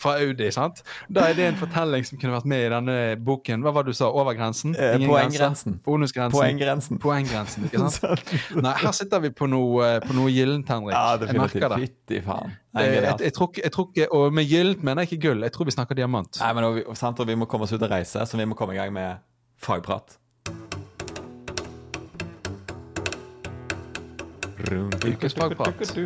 Fra 0.00 0.14
Audi. 0.22 0.46
sant? 0.54 0.80
Da 1.12 1.26
er 1.28 1.36
det 1.36 1.44
en 1.50 1.58
fortelling 1.60 2.06
som 2.08 2.18
kunne 2.18 2.32
vært 2.38 2.46
med 2.48 2.64
i 2.64 2.70
denne 2.72 2.94
boken. 3.20 3.62
Hva 3.66 3.72
var 3.76 3.84
det 3.84 3.92
du 3.92 3.98
sa? 3.98 4.08
Over 4.08 4.32
grensen? 4.38 4.72
Eh, 4.78 4.96
Ingen 4.96 5.10
poenggrensen. 5.12 5.76
Bonusgrensen? 5.84 6.38
Poenggrensen. 6.38 6.98
Poenggrensen, 7.02 7.68
ikke 7.68 7.90
sant? 7.92 8.32
Nei, 8.64 8.74
her 8.80 8.94
sitter 8.96 9.20
vi 9.26 9.30
på 9.36 9.48
noe, 9.52 9.90
på 10.06 10.16
noe 10.16 10.32
gyllent, 10.32 10.68
Henrik. 10.72 10.96
Ja, 10.96 11.18
jeg 11.20 11.36
merker 11.42 11.68
det. 11.74 11.80
Fytti 11.84 12.22
faen. 12.24 12.56
Eh, 12.78 12.94
Jeg, 13.18 13.32
tror 13.36 13.50
ikke, 13.52 13.64
jeg 13.66 13.72
tror 13.74 13.90
ikke, 13.92 14.08
og 14.14 14.32
med 14.38 14.48
gyllent 14.48 14.82
mener 14.86 15.04
jeg 15.04 15.12
ikke 15.12 15.28
gull, 15.28 15.44
jeg 15.44 15.52
tror 15.54 15.68
vi 15.68 15.74
snakker 15.76 15.98
diamant. 15.98 16.40
Nei, 16.40 16.52
men 16.56 16.64
og 16.68 16.80
og 16.88 16.96
sant, 16.96 17.20
og 17.20 17.28
vi 17.28 17.36
må 17.36 17.44
komme 17.50 17.68
oss 17.68 17.72
ut 17.76 17.82
og 17.82 17.90
reise, 17.92 18.24
så 18.24 18.40
vi 18.40 18.44
må 18.48 18.56
komme 18.56 18.72
i 18.76 18.80
gang 18.80 18.92
med 18.94 19.20
fagprat. 19.60 20.16
Ukens 24.58 25.34
fagprat. 25.34 25.96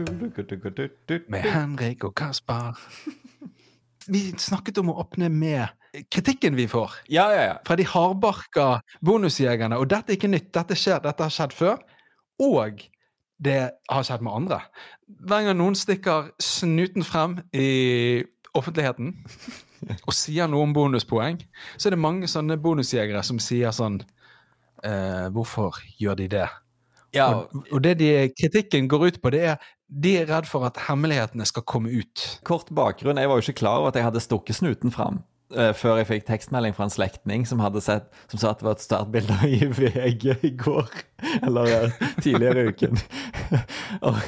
Med 1.28 1.40
Henrik 1.40 2.04
og 2.04 2.14
Kaspar. 2.14 2.78
Vi 4.06 4.32
snakket 4.38 4.78
om 4.82 4.90
å 4.92 4.98
åpne 5.04 5.30
med 5.32 5.68
kritikken 6.12 6.56
vi 6.56 6.66
får 6.68 6.92
Ja, 7.12 7.26
ja, 7.32 7.42
ja. 7.44 7.56
fra 7.66 7.76
de 7.76 7.84
hardbarka 7.86 8.66
bonusjegerne. 9.04 9.78
Og 9.78 9.88
dette 9.90 10.12
er 10.12 10.18
ikke 10.18 10.32
nytt, 10.32 10.50
dette, 10.54 10.76
skjer, 10.76 11.00
dette 11.04 11.24
har 11.24 11.32
skjedd 11.32 11.54
før. 11.56 11.82
Og 12.42 12.82
det 13.42 13.60
har 13.90 14.06
skjedd 14.06 14.24
med 14.24 14.36
andre. 14.42 14.60
Hver 15.06 15.46
gang 15.46 15.58
noen 15.58 15.76
stikker 15.78 16.32
snuten 16.42 17.04
frem 17.06 17.38
i 17.56 18.22
offentligheten 18.56 19.14
og 20.06 20.16
sier 20.16 20.50
noe 20.50 20.66
om 20.66 20.74
bonuspoeng, 20.76 21.40
så 21.76 21.88
er 21.88 21.96
det 21.96 22.02
mange 22.04 22.28
sånne 22.30 22.58
bonusjegere 22.60 23.22
som 23.26 23.40
sier 23.42 23.72
sånn 23.74 24.02
eh, 24.84 25.28
Hvorfor 25.32 25.80
gjør 25.98 26.20
de 26.20 26.28
det? 26.36 26.48
Ja 27.16 27.28
Og, 27.36 27.64
og 27.72 27.82
det 27.84 27.98
de, 28.00 28.10
kritikken 28.38 28.88
går 28.88 29.06
ut 29.08 29.22
på, 29.22 29.32
det 29.34 29.44
er 29.52 29.70
de 29.92 30.14
er 30.22 30.30
redd 30.30 30.48
for 30.48 30.64
at 30.64 30.78
hemmelighetene 30.86 31.44
skal 31.44 31.64
komme 31.68 31.92
ut. 31.92 32.22
Kort 32.48 32.70
bakgrunn. 32.72 33.20
Jeg 33.20 33.28
var 33.28 33.36
jo 33.36 33.44
ikke 33.44 33.60
klar 33.60 33.82
over 33.82 33.92
at 33.92 33.98
jeg 33.98 34.06
hadde 34.06 34.22
stukket 34.24 34.56
snuten 34.56 34.94
fram. 34.94 35.20
Eh, 35.56 35.72
før 35.76 36.00
jeg 36.00 36.08
fikk 36.08 36.26
tekstmelding 36.28 36.74
fra 36.76 36.86
en 36.86 36.92
slektning 36.92 37.46
som, 37.48 37.62
sett, 37.80 38.08
som 38.30 38.40
sa 38.40 38.52
at 38.52 38.62
det 38.62 38.66
var 38.66 38.76
et 38.76 38.84
startbilde 38.84 39.38
i 39.48 39.68
VG 39.68 40.26
i 40.48 40.52
går. 40.58 40.88
Eller 41.46 41.72
eh, 41.76 41.98
tidligere 42.22 42.64
i 42.64 42.72
uken. 42.72 43.00
og, 44.08 44.20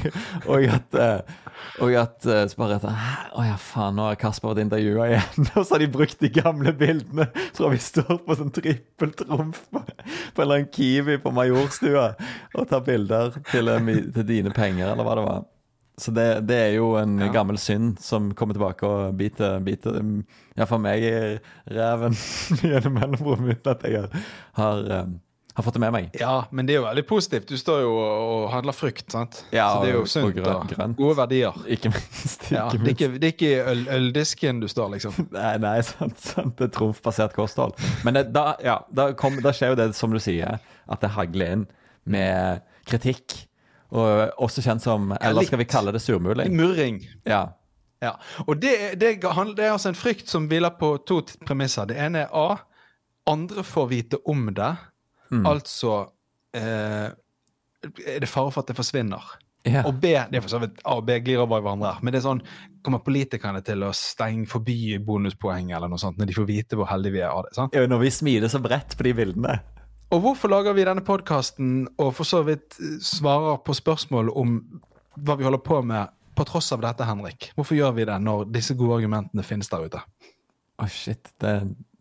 og 0.47 0.67
at, 0.77 0.99
eh, 1.01 1.39
og 1.85 1.95
at 1.99 2.29
så 2.29 2.61
bare 2.61 2.79
at 2.79 2.87
«Hæ? 2.89 3.15
Å 3.35 3.47
ja, 3.49 3.57
faen, 3.61 3.97
nå 3.99 4.09
har 4.09 4.21
Kasper 4.21 4.53
vært 4.53 4.65
intervjua 4.67 5.09
igjen. 5.13 5.49
og 5.57 5.63
så 5.63 5.77
har 5.77 5.85
de 5.85 5.91
brukt 5.97 6.21
de 6.21 6.31
gamle 6.35 6.75
bildene 6.79 7.31
fra 7.57 7.73
vi 7.73 7.81
står 7.83 8.21
på 8.27 8.39
sånn 8.39 8.53
trippeltrumf 8.55 9.65
på, 9.71 9.83
på 9.83 9.89
en 9.89 10.47
eller 10.47 10.61
annen 10.61 10.71
Kiwi 10.75 11.19
på 11.23 11.35
Majorstua 11.35 12.13
og 12.55 12.71
tar 12.71 12.85
bilder 12.87 13.35
til, 13.51 13.75
til 14.15 14.29
dine 14.29 14.55
penger, 14.55 14.93
eller 14.93 15.07
hva 15.07 15.19
det 15.19 15.27
var. 15.27 15.43
Så 15.99 16.11
det, 16.11 16.25
det 16.49 16.57
er 16.59 16.73
jo 16.75 16.97
en 16.99 17.19
Ja. 17.23 17.29
gammel 17.31 17.59
synd 17.59 18.01
som 18.03 18.33
kommer 18.35 18.55
tilbake 18.57 18.83
og 18.89 19.13
biter, 19.19 19.61
biter 19.63 20.01
ja, 20.59 20.65
for 20.67 20.79
meg 20.83 21.05
i 21.07 21.13
ræven 21.71 22.17
gjennom 22.65 22.97
mellomrommet 22.99 23.61
uten 23.61 23.71
at 23.77 23.85
jeg 23.87 24.01
har, 24.01 24.25
har, 24.59 24.81
um, 25.05 25.13
har 25.55 25.63
fått 25.69 25.77
det 25.79 25.83
med 25.85 25.93
meg. 25.95 26.09
Ja, 26.19 26.33
men 26.51 26.67
det 26.67 26.75
er 26.75 26.81
jo 26.81 26.87
veldig 26.89 27.05
positivt. 27.07 27.47
Du 27.47 27.55
står 27.61 27.85
jo 27.85 27.93
og 27.95 28.49
handler 28.51 28.75
frukt, 28.75 29.07
sant? 29.15 29.45
Ja, 29.55 29.69
Så 29.71 29.85
det 29.85 29.93
er 29.93 29.95
jo 30.01 30.03
sunt 30.11 30.27
og 30.33 30.35
grønt- 30.41 30.75
og 30.83 30.97
gode 30.99 31.17
verdier. 31.21 31.55
Ikke 31.71 31.93
minst. 31.95 32.43
Ikke 32.51 32.57
Ja, 32.59 32.67
det, 32.75 32.81
er 32.83 32.91
ikke, 32.97 33.13
det 33.15 33.29
er 33.31 33.33
ikke 33.37 33.53
i 33.53 33.63
øl, 33.77 33.87
øldisken 34.01 34.61
du 34.61 34.67
står, 34.67 34.91
liksom. 34.97 35.29
Nei, 35.39 35.55
nei 35.63 35.77
sant, 35.87 36.19
sant. 36.19 36.57
Det 36.59 36.73
er 36.73 36.75
trumfbasert 36.75 37.39
kosthold. 37.39 37.79
Men 38.03 38.19
det, 38.19 38.27
da, 38.35 38.57
ja, 38.67 38.81
da, 38.91 39.13
kom, 39.15 39.39
da 39.47 39.55
skjer 39.55 39.77
jo 39.77 39.83
det 39.85 39.93
som 39.95 40.11
du 40.11 40.19
sier, 40.19 40.59
at 40.91 41.07
det 41.07 41.15
hagler 41.15 41.55
inn 41.61 41.67
med 42.05 42.67
kritikk. 42.91 43.45
Og 43.95 44.41
også 44.43 44.65
kjent 44.65 44.83
som 44.83 45.13
Eller 45.21 45.47
skal 45.47 45.61
vi 45.61 45.69
kalle 45.71 45.95
det 45.95 46.03
surmuling? 46.03 46.55
Murring. 46.57 46.99
Ja. 47.29 47.45
Ja. 48.03 48.17
Og 48.47 48.59
det, 48.61 48.99
det, 49.01 49.17
det 49.23 49.65
er 49.65 49.73
altså 49.73 49.93
en 49.93 49.99
frykt 49.99 50.29
som 50.29 50.49
hviler 50.51 50.75
på 50.79 50.97
to 51.07 51.21
premisser. 51.47 51.87
Det 51.89 51.97
ene 52.01 52.27
er 52.27 52.35
A. 52.37 52.59
Andre 53.31 53.65
får 53.65 53.87
vite 53.93 54.21
om 54.29 54.49
det. 54.55 54.75
Mm. 55.31 55.47
Altså 55.49 55.95
eh, 56.57 57.09
er 58.05 58.21
det 58.21 58.29
fare 58.29 58.53
for 58.53 58.65
at 58.65 58.73
det 58.73 58.77
forsvinner. 58.77 59.33
Yeah. 59.65 59.87
Og 59.89 59.97
B 59.97 60.11
det 60.13 60.37
er 60.37 60.43
for 60.45 60.53
så 60.53 60.61
vidt 60.61 60.83
A 60.85 60.99
og 60.99 61.07
B 61.09 61.17
glir 61.25 61.41
over 61.41 61.63
i 61.63 61.65
hverandre. 61.65 61.95
Men 62.05 62.13
det 62.13 62.21
er 62.21 62.27
sånn, 62.27 62.43
kommer 62.85 63.01
politikerne 63.05 63.63
til 63.65 63.87
å 63.87 63.95
stenge 63.97 64.45
forbi 64.51 64.99
bonuspoeng 65.01 65.73
eller 65.73 65.89
noe 65.89 66.01
sånt 66.03 66.21
når 66.21 66.29
de 66.29 66.37
får 66.37 66.49
vite 66.51 66.77
hvor 66.77 66.91
heldige 66.91 67.17
vi 67.17 67.23
er 67.25 67.31
av 67.31 67.47
det? 67.47 67.55
sant? 67.57 67.77
Ja, 67.77 67.87
Når 67.89 68.03
vi 68.05 68.13
smiler 68.13 68.53
så 68.53 68.61
bredt 68.65 68.97
på 68.99 69.07
de 69.09 69.15
bildene. 69.17 69.57
Og 70.15 70.21
hvorfor 70.23 70.51
lager 70.53 70.77
vi 70.77 70.85
denne 70.87 71.03
podkasten 71.05 71.87
og 71.99 72.13
for 72.15 72.29
så 72.29 72.43
vidt 72.47 72.77
eh, 72.81 72.99
svarer 73.03 73.59
på 73.67 73.75
spørsmål 73.75 74.31
om 74.39 74.59
hva 75.25 75.37
vi 75.39 75.47
holder 75.47 75.63
på 75.65 75.81
med, 75.87 76.13
på 76.39 76.45
tross 76.49 76.71
av 76.75 76.83
dette, 76.85 77.07
Henrik? 77.09 77.49
Hvorfor 77.59 77.79
gjør 77.79 77.95
vi 77.97 78.07
det 78.09 78.17
når 78.23 78.47
disse 78.55 78.77
gode 78.79 79.01
argumentene 79.01 79.45
finnes 79.47 79.71
der 79.73 79.89
ute? 79.89 80.03
Oh, 80.83 80.89
shit. 80.91 81.29
Det, 81.39 81.51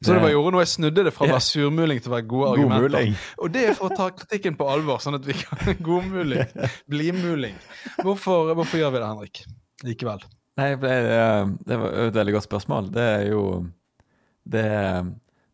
Så 0.03 0.11
det 0.11 0.13
Det- 0.17 0.21
var 0.23 0.29
gjorde 0.33 0.51
noe 0.55 0.61
jeg 0.65 0.67
snudde 0.73 1.03
det 1.05 1.13
fra 1.13 1.25
å 1.25 1.29
være 1.31 1.45
surmuling 1.45 1.99
til 2.01 2.11
å 2.11 2.15
være 2.15 2.27
gode 2.27 2.47
argumenter. 2.53 2.87
Godmuling. 2.89 3.15
Og 3.39 3.51
det 3.53 3.65
er 3.69 3.73
for 3.77 3.89
å 3.89 3.95
ta 3.97 4.07
kritikken 4.09 4.55
på 4.57 4.69
alvor, 4.69 4.97
sånn 4.99 5.15
at 5.19 5.25
vi 5.25 5.33
kan 5.33 5.77
Godmuling. 5.89 6.45
blidmuling. 6.89 7.55
Hvorfor, 8.01 8.53
hvorfor 8.57 8.77
gjør 8.81 8.91
vi 8.95 8.99
det, 9.03 9.07
Henrik? 9.11 9.43
Likevel. 9.83 10.25
Nei, 10.57 10.69
det, 10.75 10.91
eh, 10.91 11.45
det 11.65 11.77
var 11.79 11.93
et 12.07 12.13
veldig 12.17 12.33
godt 12.33 12.49
spørsmål. 12.49 12.91
Det 12.93 13.01
er 13.21 13.29
jo 13.31 13.43
Det, 14.45 14.63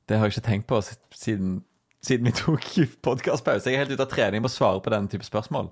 det 0.09 0.17
har 0.17 0.25
jeg 0.27 0.33
ikke 0.39 0.47
tenkt 0.49 0.67
på 0.67 0.79
siden, 1.13 1.59
siden 2.05 2.29
vi 2.29 2.35
tok 2.35 2.67
podkastpause. 3.05 3.69
Jeg 3.69 3.77
er 3.77 3.83
helt 3.83 3.95
ute 3.95 4.05
av 4.05 4.11
trening 4.11 4.43
på 4.43 4.51
å 4.51 4.53
svare 4.53 4.83
på 4.83 4.93
den 4.93 5.09
type 5.11 5.27
spørsmål. 5.27 5.71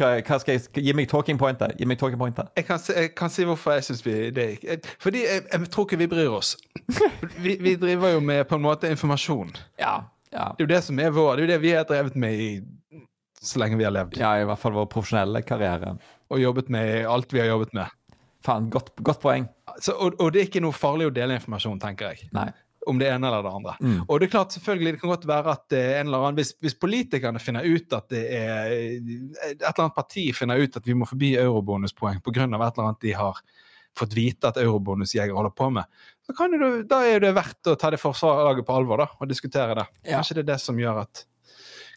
Hva, 0.00 0.14
hva 0.24 0.38
skal 0.40 0.56
jeg, 0.56 0.84
gi 0.86 0.94
meg 0.96 1.10
talking 1.10 1.38
point 1.38 1.60
der. 1.60 1.74
Gi 1.78 1.86
meg 1.88 1.98
talking 2.00 2.18
point 2.20 2.36
der. 2.38 2.48
Jeg 2.56 2.66
kan, 2.66 2.80
jeg 2.96 3.12
kan 3.18 3.32
si 3.32 3.44
hvorfor 3.46 3.76
jeg 3.76 3.86
syns 3.90 4.02
vi 4.06 4.14
det 4.34 4.46
gikk. 4.54 4.88
Fordi 5.02 5.24
jeg, 5.26 5.44
jeg 5.52 5.70
tror 5.74 5.86
ikke 5.86 6.00
vi 6.00 6.08
bryr 6.14 6.32
oss. 6.32 6.54
Vi, 7.42 7.56
vi 7.60 7.74
driver 7.80 8.12
jo 8.12 8.20
med 8.20 8.44
på 8.46 8.54
en 8.58 8.62
måte 8.62 8.90
informasjon. 8.90 9.50
Ja, 9.80 10.04
ja. 10.30 10.50
Det 10.56 10.62
er 10.62 10.66
jo 10.66 10.70
det 10.70 10.80
som 10.84 10.98
er 11.02 11.10
vår. 11.14 11.36
Det 11.36 11.42
er 11.42 11.46
jo 11.46 11.52
det 11.52 11.62
vi 11.62 11.72
har 11.74 11.86
drevet 11.88 12.16
med 12.18 12.40
i 12.40 12.50
så 13.42 13.58
lenge 13.58 13.78
vi 13.80 13.84
har 13.84 13.94
levd. 13.94 14.16
ja, 14.20 14.36
i 14.38 14.44
hvert 14.46 14.60
fall 14.62 14.74
vår 14.76 14.86
profesjonelle 14.92 15.42
karriere. 15.42 15.96
Og 16.30 16.40
jobbet 16.40 16.70
med 16.70 17.06
alt 17.10 17.32
vi 17.34 17.42
har 17.42 17.50
jobbet 17.50 17.74
med. 17.74 17.90
Faen, 18.46 18.68
godt, 18.70 18.92
godt 19.02 19.20
poeng. 19.22 19.48
Så, 19.78 19.94
og, 19.94 20.14
og 20.22 20.32
det 20.34 20.42
er 20.42 20.48
ikke 20.50 20.62
noe 20.62 20.74
farlig 20.74 21.08
å 21.10 21.14
dele 21.14 21.38
informasjon, 21.38 21.80
tenker 21.82 22.12
jeg. 22.12 22.30
Nei. 22.34 22.48
Om 22.86 22.98
det 22.98 23.08
ene 23.12 23.28
eller 23.28 23.44
det 23.46 23.50
andre. 23.54 23.72
Mm. 23.80 23.98
Og 24.08 24.16
det 24.18 24.26
er 24.26 24.30
klart, 24.32 24.54
selvfølgelig, 24.56 24.92
det 24.94 25.00
kan 25.00 25.12
godt 25.12 25.26
være 25.30 25.52
at 25.54 25.74
en 25.76 26.08
eller 26.08 26.24
annen, 26.24 26.38
hvis, 26.40 26.54
hvis 26.58 26.74
politikerne 26.74 27.38
finner 27.38 27.62
ut 27.62 27.94
at 27.94 28.08
det 28.10 28.22
er 28.34 28.72
Et 28.72 29.52
eller 29.60 29.84
annet 29.84 29.94
parti 29.94 30.24
finner 30.34 30.58
ut 30.58 30.78
at 30.80 30.88
vi 30.88 30.96
må 30.98 31.06
forbi 31.06 31.36
eurobonuspoeng 31.38 32.18
pga. 32.24 32.42
et 32.42 32.56
eller 32.56 32.88
annet 32.88 33.04
de 33.04 33.14
har 33.14 33.38
fått 33.98 34.16
vite 34.16 34.48
at 34.48 34.58
eurobonusjegere 34.58 35.36
holder 35.36 35.52
på 35.54 35.68
med, 35.70 35.84
så 36.26 36.34
kan 36.36 36.54
det, 36.54 36.70
da 36.90 37.02
er 37.06 37.20
det 37.20 37.34
verdt 37.36 37.68
å 37.68 37.76
ta 37.78 37.90
det 37.92 38.00
forslaget 38.00 38.66
på 38.66 38.76
alvor 38.76 39.02
da, 39.04 39.08
og 39.18 39.28
diskutere 39.28 39.76
det. 39.76 39.86
Ja. 40.02 40.16
Kanskje 40.16 40.38
det 40.38 40.46
er 40.46 40.52
det 40.54 40.60
som 40.62 40.78
gjør 40.80 41.02
at 41.04 41.26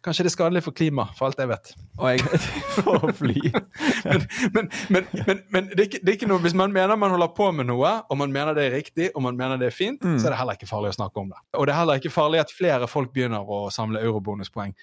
Kanskje 0.05 0.23
det 0.27 0.29
er 0.29 0.33
skadelig 0.35 0.61
for 0.61 0.75
klimaet, 0.77 1.15
for 1.17 1.25
alt 1.25 1.39
jeg 1.41 1.49
vet. 1.49 1.71
Og 1.97 2.11
jeg 2.11 2.41
For 2.75 3.07
å 3.07 3.13
fly. 3.15 3.33
Men, 4.05 4.67
men, 4.93 5.07
men, 5.25 5.39
men, 5.49 5.69
det, 5.71 5.79
er 5.79 5.87
ikke, 5.87 5.99
det 6.05 6.11
er 6.11 6.15
ikke 6.19 6.27
noe, 6.29 6.37
hvis 6.43 6.53
man 6.57 6.73
mener 6.73 6.95
man 6.99 7.09
holder 7.15 7.31
på 7.33 7.47
med 7.57 7.65
noe, 7.71 7.89
og 8.11 8.19
man 8.19 8.31
mener 8.33 8.53
det 8.53 8.67
er 8.67 8.75
riktig, 8.75 9.07
og 9.17 9.23
man 9.25 9.37
mener 9.39 9.57
det 9.61 9.71
er 9.71 9.73
fint, 9.75 10.03
Mm. 10.05 10.19
så 10.21 10.27
er 10.27 10.35
det 10.35 10.37
heller 10.37 10.57
ikke 10.59 10.67
farlig 10.69 10.91
å 10.91 10.95
snakke 10.99 11.21
om 11.23 11.31
det. 11.33 11.39
Og 11.57 11.65
det 11.65 11.73
er 11.73 11.79
heller 11.79 11.97
ikke 11.99 12.11
farlig 12.13 12.39
at 12.43 12.51
flere 12.53 12.87
folk 12.91 13.09
begynner 13.15 13.41
å 13.41 13.57
samle 13.73 14.03
eurobonuspoeng. 14.05 14.75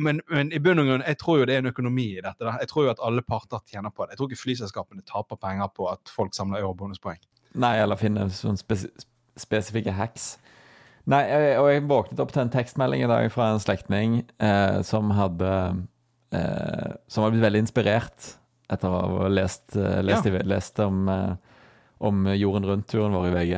Men, 0.00 0.22
men 0.32 0.52
i 0.56 0.60
bunn 0.62 0.80
og 0.80 0.88
grunn, 0.88 1.04
jeg 1.04 1.18
tror 1.20 1.42
jo 1.42 1.48
det 1.50 1.58
er 1.58 1.64
en 1.64 1.70
økonomi 1.72 2.06
i 2.14 2.22
dette. 2.24 2.40
Da. 2.40 2.54
Jeg 2.62 2.70
tror 2.72 2.86
jo 2.86 2.94
at 2.94 3.02
alle 3.04 3.24
parter 3.26 3.60
tjener 3.68 3.92
på 3.92 4.06
det. 4.06 4.14
Jeg 4.14 4.22
tror 4.22 4.30
ikke 4.32 4.42
flyselskapene 4.46 5.04
taper 5.06 5.36
penger 5.42 5.68
på 5.76 5.90
at 5.92 6.12
folk 6.14 6.32
samler 6.38 6.64
eurobonuspoeng. 6.64 7.20
Nei, 7.60 7.74
eller 7.82 8.00
finner 8.00 8.32
sånne 8.32 8.62
spes 8.62 8.86
spesifikke 9.36 9.92
hacks. 9.92 10.38
Nei, 11.06 11.22
og 11.60 11.68
jeg 11.70 11.84
våknet 11.86 12.18
opp 12.22 12.32
til 12.34 12.42
en 12.42 12.50
tekstmelding 12.50 13.04
i 13.04 13.10
dag 13.10 13.28
fra 13.30 13.52
en 13.52 13.60
slektning 13.62 14.16
eh, 14.42 14.80
som 14.86 15.12
hadde 15.14 15.50
eh, 16.34 16.96
Som 17.06 17.22
hadde 17.22 17.36
blitt 17.36 17.44
veldig 17.46 17.62
inspirert 17.62 18.32
etter 18.74 18.90
å 18.90 19.02
ha 19.22 19.28
lest, 19.30 19.76
eh, 19.78 20.00
lest, 20.02 20.26
ja. 20.26 20.40
lest 20.42 20.80
om, 20.82 21.04
eh, 21.08 21.36
om 22.02 22.24
jorden 22.34 22.66
rundt-turen 22.66 23.14
vår 23.14 23.28
i 23.28 23.34
VG. 23.36 23.52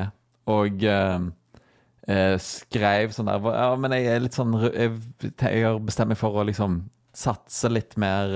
Og 0.53 0.85
eh, 0.85 2.37
skrev 2.45 3.15
sånn 3.17 3.31
der 3.33 3.49
Ja, 3.57 3.71
men 3.81 3.97
jeg 3.97 4.07
er 4.13 4.21
litt 4.25 4.37
sånn 4.37 4.53
Jeg, 4.69 4.93
jeg 5.41 5.81
bestemt 5.89 6.13
meg 6.13 6.21
for 6.21 6.37
å 6.37 6.45
liksom 6.49 6.83
satse 7.19 7.67
litt 7.73 7.97
mer 7.99 8.31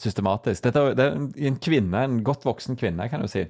systematisk. 0.00 0.64
Dette, 0.64 0.80
er 0.80 0.96
det 0.98 1.04
er 1.04 1.12
en- 1.20 1.28
en 1.52 1.56
kvinne, 1.62 2.00
en 2.02 2.16
godt 2.26 2.42
voksen 2.48 2.74
kvinne, 2.80 3.04
kan 3.12 3.20
du 3.22 3.28
si. 3.30 3.44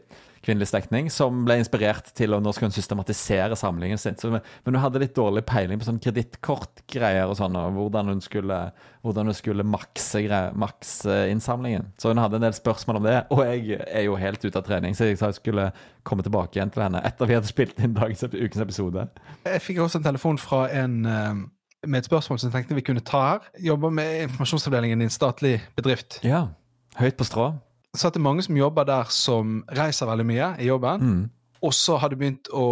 Kvinnelig 0.44 0.68
slektning, 0.68 1.08
som 1.12 1.44
ble 1.46 1.56
inspirert 1.60 2.10
til 2.16 2.36
å 2.36 2.40
nå 2.42 2.52
skal 2.52 2.68
hun 2.68 2.74
systematisere 2.74 3.56
samlingen 3.56 4.00
sin. 4.00 4.18
Så, 4.20 4.28
men 4.28 4.76
hun 4.76 4.82
hadde 4.82 5.00
litt 5.00 5.14
dårlig 5.16 5.44
peiling 5.48 5.80
på 5.80 5.88
sånn 5.88 6.02
kredittkortgreier 6.04 7.30
og 7.30 7.38
sånn, 7.38 7.56
og 7.56 7.78
hvordan 7.78 8.12
hun 8.12 8.20
skulle, 8.24 8.58
hvordan 9.06 9.32
hun 9.32 9.38
skulle 9.38 9.64
makse, 9.64 10.20
makse 10.60 11.18
innsamlingen. 11.32 11.88
Så 11.96 12.12
hun 12.12 12.20
hadde 12.20 12.40
en 12.40 12.46
del 12.46 12.56
spørsmål 12.56 13.00
om 13.00 13.08
det, 13.08 13.16
og 13.32 13.44
jeg 13.48 13.80
er 13.88 14.04
jo 14.04 14.20
helt 14.20 14.44
ute 14.44 14.60
av 14.60 14.68
trening, 14.68 14.96
så 14.96 15.08
jeg 15.08 15.20
sa 15.20 15.32
jeg 15.32 15.40
skulle 15.40 15.70
komme 16.04 16.26
tilbake 16.26 16.58
igjen 16.58 16.72
til 16.74 16.84
henne 16.84 17.00
etter 17.08 17.30
vi 17.30 17.38
hadde 17.38 17.48
spilt 17.48 17.80
inn 17.80 17.96
dagens 17.96 18.26
ukens 18.28 18.62
episode. 18.62 19.08
Jeg 19.48 19.64
fikk 19.64 19.80
også 19.84 20.02
en 20.02 20.08
telefon 20.12 20.40
fra 20.40 20.66
en 20.76 21.00
eh, 21.08 21.44
med 21.86 21.98
et 21.98 22.08
spørsmål 22.08 22.38
som 22.38 22.48
jeg 22.48 22.54
tenkte 22.58 22.76
vi 22.78 22.84
kunne 22.84 23.04
ta 23.04 23.22
her. 23.28 23.46
Jobber 23.60 23.92
med 23.92 24.26
informasjonsavdelingen 24.28 25.00
i 25.00 25.08
en 25.08 25.12
statlig 25.12 25.58
bedrift. 25.76 26.20
Ja. 26.24 26.46
Høyt 27.00 27.16
på 27.18 27.26
strå. 27.28 27.50
Så 27.94 28.08
at 28.08 28.16
det 28.16 28.20
er 28.20 28.26
mange 28.26 28.42
som 28.42 28.56
jobber 28.58 28.86
der 28.88 29.10
som 29.14 29.60
reiser 29.70 30.08
veldig 30.10 30.26
mye 30.26 30.50
i 30.58 30.66
jobben. 30.66 31.00
Mm. 31.00 31.22
Og 31.64 31.74
så 31.74 31.96
har 31.96 32.10
det 32.12 32.18
begynt 32.20 32.50
å 32.52 32.66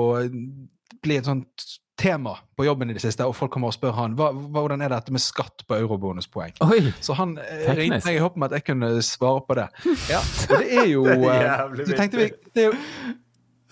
bli 1.02 1.16
et 1.16 1.28
sånt 1.28 1.66
tema 2.02 2.34
på 2.56 2.64
jobben 2.66 2.90
i 2.90 2.96
det 2.96 3.02
siste, 3.04 3.24
og 3.28 3.36
folk 3.36 3.52
kommer 3.52 3.70
og 3.70 3.76
spør 3.76 3.94
han 3.94 4.14
hvordan 4.16 4.82
er 4.82 4.90
dette 4.90 5.12
med 5.14 5.22
skatt 5.22 5.64
på 5.68 5.76
eurobonuspoeng. 5.76 6.56
Så 7.04 7.14
han 7.18 7.36
eh, 7.38 7.66
Teknisk. 7.68 7.78
ringte 7.78 8.00
meg 8.08 8.18
i 8.18 8.22
håp 8.24 8.38
om 8.38 8.46
at 8.48 8.56
jeg 8.56 8.66
kunne 8.66 8.90
svare 9.06 9.44
på 9.46 9.58
det. 9.60 9.68
Ja, 10.10 10.20
og 10.48 10.54
det 10.56 10.68
er 10.72 10.88
jo 10.90 11.04
Det 11.08 11.16
er 11.18 11.34
eh, 11.36 11.46
jævlig 11.46 11.88
så 11.88 11.98
tenkte 12.00 12.22
vi, 12.22 12.28
det 12.54 12.64
er 12.64 12.70
jo, 12.70 12.76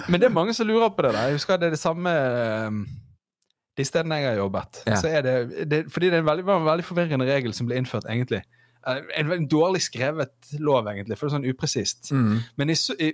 Men 0.06 0.20
det 0.20 0.30
er 0.30 0.36
mange 0.36 0.54
som 0.56 0.68
lurer 0.68 0.92
på 0.94 1.06
det. 1.06 1.14
da. 1.16 1.26
Jeg 1.28 1.40
husker 1.40 1.60
det 1.60 1.70
er 1.70 1.76
det 1.76 1.82
samme 1.82 2.12
eh, 2.12 2.78
de 3.78 3.84
stedene 3.88 4.20
jeg 4.20 4.30
har 4.30 4.40
jobbet. 4.44 4.82
Ja. 4.86 5.00
Så 5.00 5.10
er 5.10 5.26
det, 5.26 5.34
det 5.70 5.84
Fordi 5.92 6.12
det 6.12 6.20
er 6.20 6.24
en 6.24 6.30
veldig, 6.30 6.46
var 6.46 6.60
en 6.60 6.70
veldig 6.70 6.86
forvirrende 6.86 7.28
regel 7.28 7.56
som 7.56 7.68
ble 7.68 7.80
innført, 7.80 8.08
egentlig. 8.10 8.42
Eh, 8.86 9.00
En, 9.16 9.28
veldig 9.28 9.48
dårlig 9.48 9.82
skrevet 9.82 10.54
lov, 10.58 10.86
egentlig, 10.88 11.18
for 11.18 11.28
det 11.28 11.34
er 11.34 11.38
sånn 11.38 11.50
upresist. 11.50 12.10
Mm. 12.12 12.38
Men 12.56 12.70
i, 12.70 12.76
i, 12.98 13.12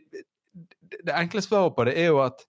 det 1.05 1.15
enkle 1.15 1.43
svaret 1.43 1.75
på 1.77 1.85
det 1.89 1.97
er 1.99 2.07
jo 2.13 2.21
at 2.23 2.45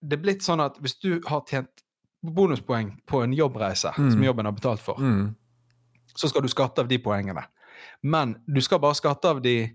det 0.00 0.16
er 0.16 0.22
blitt 0.22 0.42
sånn 0.46 0.60
at 0.64 0.78
hvis 0.80 0.96
du 1.02 1.20
har 1.28 1.42
tjent 1.48 1.82
bonuspoeng 2.24 2.94
på 3.06 3.22
en 3.24 3.32
jobbreise 3.36 3.92
Mm. 3.96 4.10
som 4.12 4.22
jobben 4.24 4.44
har 4.48 4.52
betalt 4.52 4.80
for, 4.80 4.96
Mm. 4.98 5.34
så 6.16 6.28
skal 6.28 6.42
du 6.42 6.48
skatte 6.48 6.78
av 6.80 6.88
de 6.88 6.98
poengene. 6.98 7.44
Men 8.02 8.36
du 8.48 8.60
skal 8.60 8.78
bare 8.78 8.94
skatte 8.94 9.24
av 9.28 9.42
de 9.42 9.70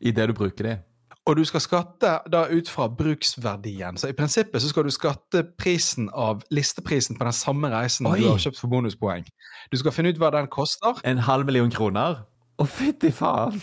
I 0.00 0.10
det 0.12 0.26
du 0.26 0.32
bruker 0.34 0.62
de. 0.64 0.78
Og 1.26 1.36
du 1.36 1.42
skal 1.44 1.62
skatte 1.62 2.10
da 2.30 2.44
ut 2.46 2.68
fra 2.70 2.86
bruksverdien. 2.88 3.96
Så 3.98 4.12
i 4.12 4.14
prinsippet 4.14 4.62
så 4.62 4.68
skal 4.70 4.86
du 4.86 4.92
skatte 4.94 5.42
prisen 5.58 6.06
av 6.14 6.44
listeprisen 6.54 7.18
på 7.18 7.26
den 7.26 7.34
samme 7.34 7.70
reisen 7.72 8.06
Oi. 8.06 8.20
du 8.20 8.28
har 8.28 8.38
kjøpt 8.44 8.60
for 8.60 8.70
bonuspoeng. 8.70 9.26
Du 9.72 9.78
skal 9.80 9.94
finne 9.94 10.14
ut 10.14 10.20
hva 10.22 10.30
den 10.36 10.46
koster. 10.46 11.00
En 11.02 11.24
halv 11.26 11.48
million 11.48 11.72
kroner? 11.74 12.22
Å, 12.56 12.68
fytti 12.70 13.10
faen! 13.10 13.58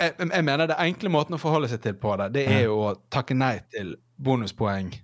Jeg, 0.00 0.14
jeg 0.22 0.44
mener 0.46 0.70
det 0.70 0.78
enkle 0.80 1.10
måten 1.12 1.36
å 1.36 1.40
forholde 1.40 1.68
seg 1.68 1.82
til 1.84 1.96
på 2.00 2.14
det, 2.16 2.30
det 2.38 2.46
er 2.48 2.62
jo 2.64 2.78
å 2.86 2.94
takke 3.12 3.34
nei 3.36 3.58
til 3.74 3.96
bonuspoeng 4.16 4.94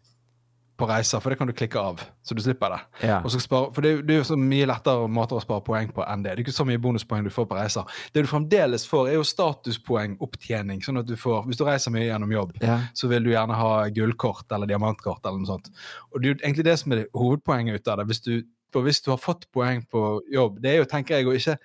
på 0.82 0.88
reiser, 0.90 1.22
for 1.22 1.30
det 1.32 1.38
kan 1.40 1.46
du 1.48 1.54
klikke 1.56 1.78
av, 1.80 2.02
så 2.26 2.34
du 2.34 2.42
slipper 2.42 2.74
det. 2.74 2.80
Ja. 3.08 3.20
Spare, 3.30 3.70
for 3.72 3.86
det, 3.86 3.92
det 4.08 4.16
er 4.16 4.20
jo 4.20 4.26
så 4.32 4.36
mye 4.38 4.66
lettere 4.66 5.06
måter 5.08 5.38
å 5.38 5.42
spare 5.44 5.62
poeng 5.66 5.92
på 5.94 6.02
enn 6.02 6.24
det. 6.26 6.32
Det 6.34 6.42
er 6.42 6.44
ikke 6.46 6.54
så 6.58 6.66
mye 6.66 6.80
bonuspoeng 6.82 7.22
du 7.26 7.30
får 7.32 7.46
på 7.50 7.58
reiser. 7.60 7.86
Det 8.12 8.24
du 8.26 8.30
fremdeles 8.30 8.84
får, 8.90 9.12
er 9.12 9.16
jo 9.20 9.24
statuspoengopptjening. 9.30 10.82
Sånn 10.84 10.98
at 11.00 11.06
du 11.08 11.14
får, 11.18 11.44
hvis 11.48 11.60
du 11.60 11.64
reiser 11.68 11.94
mye 11.94 12.08
gjennom 12.08 12.32
jobb, 12.34 12.56
Ja. 12.62 12.78
så 12.94 13.08
vil 13.08 13.24
du 13.24 13.30
gjerne 13.30 13.54
ha 13.58 13.88
gullkort 13.88 14.50
eller 14.52 14.66
diamantkort 14.66 15.24
eller 15.24 15.38
noe 15.38 15.46
sånt. 15.54 15.70
Og 16.12 16.20
det 16.22 16.28
er 16.28 16.34
jo 16.34 16.40
egentlig 16.42 16.64
det 16.64 16.78
som 16.78 16.92
er 16.92 16.96
det 17.02 17.08
hovedpoenget 17.14 17.80
ut 17.80 17.88
av 17.88 17.98
det. 18.02 18.06
Hvis 18.12 18.20
du, 18.26 18.42
for 18.72 18.82
hvis 18.82 19.00
du 19.02 19.10
har 19.10 19.18
fått 19.18 19.46
poeng 19.52 19.84
på 19.90 20.22
jobb, 20.32 20.60
det 20.62 20.70
er 20.74 20.76
jo, 20.82 20.84
tenker 20.90 21.16
jeg, 21.20 21.26
å 21.26 21.36
ikke 21.36 21.58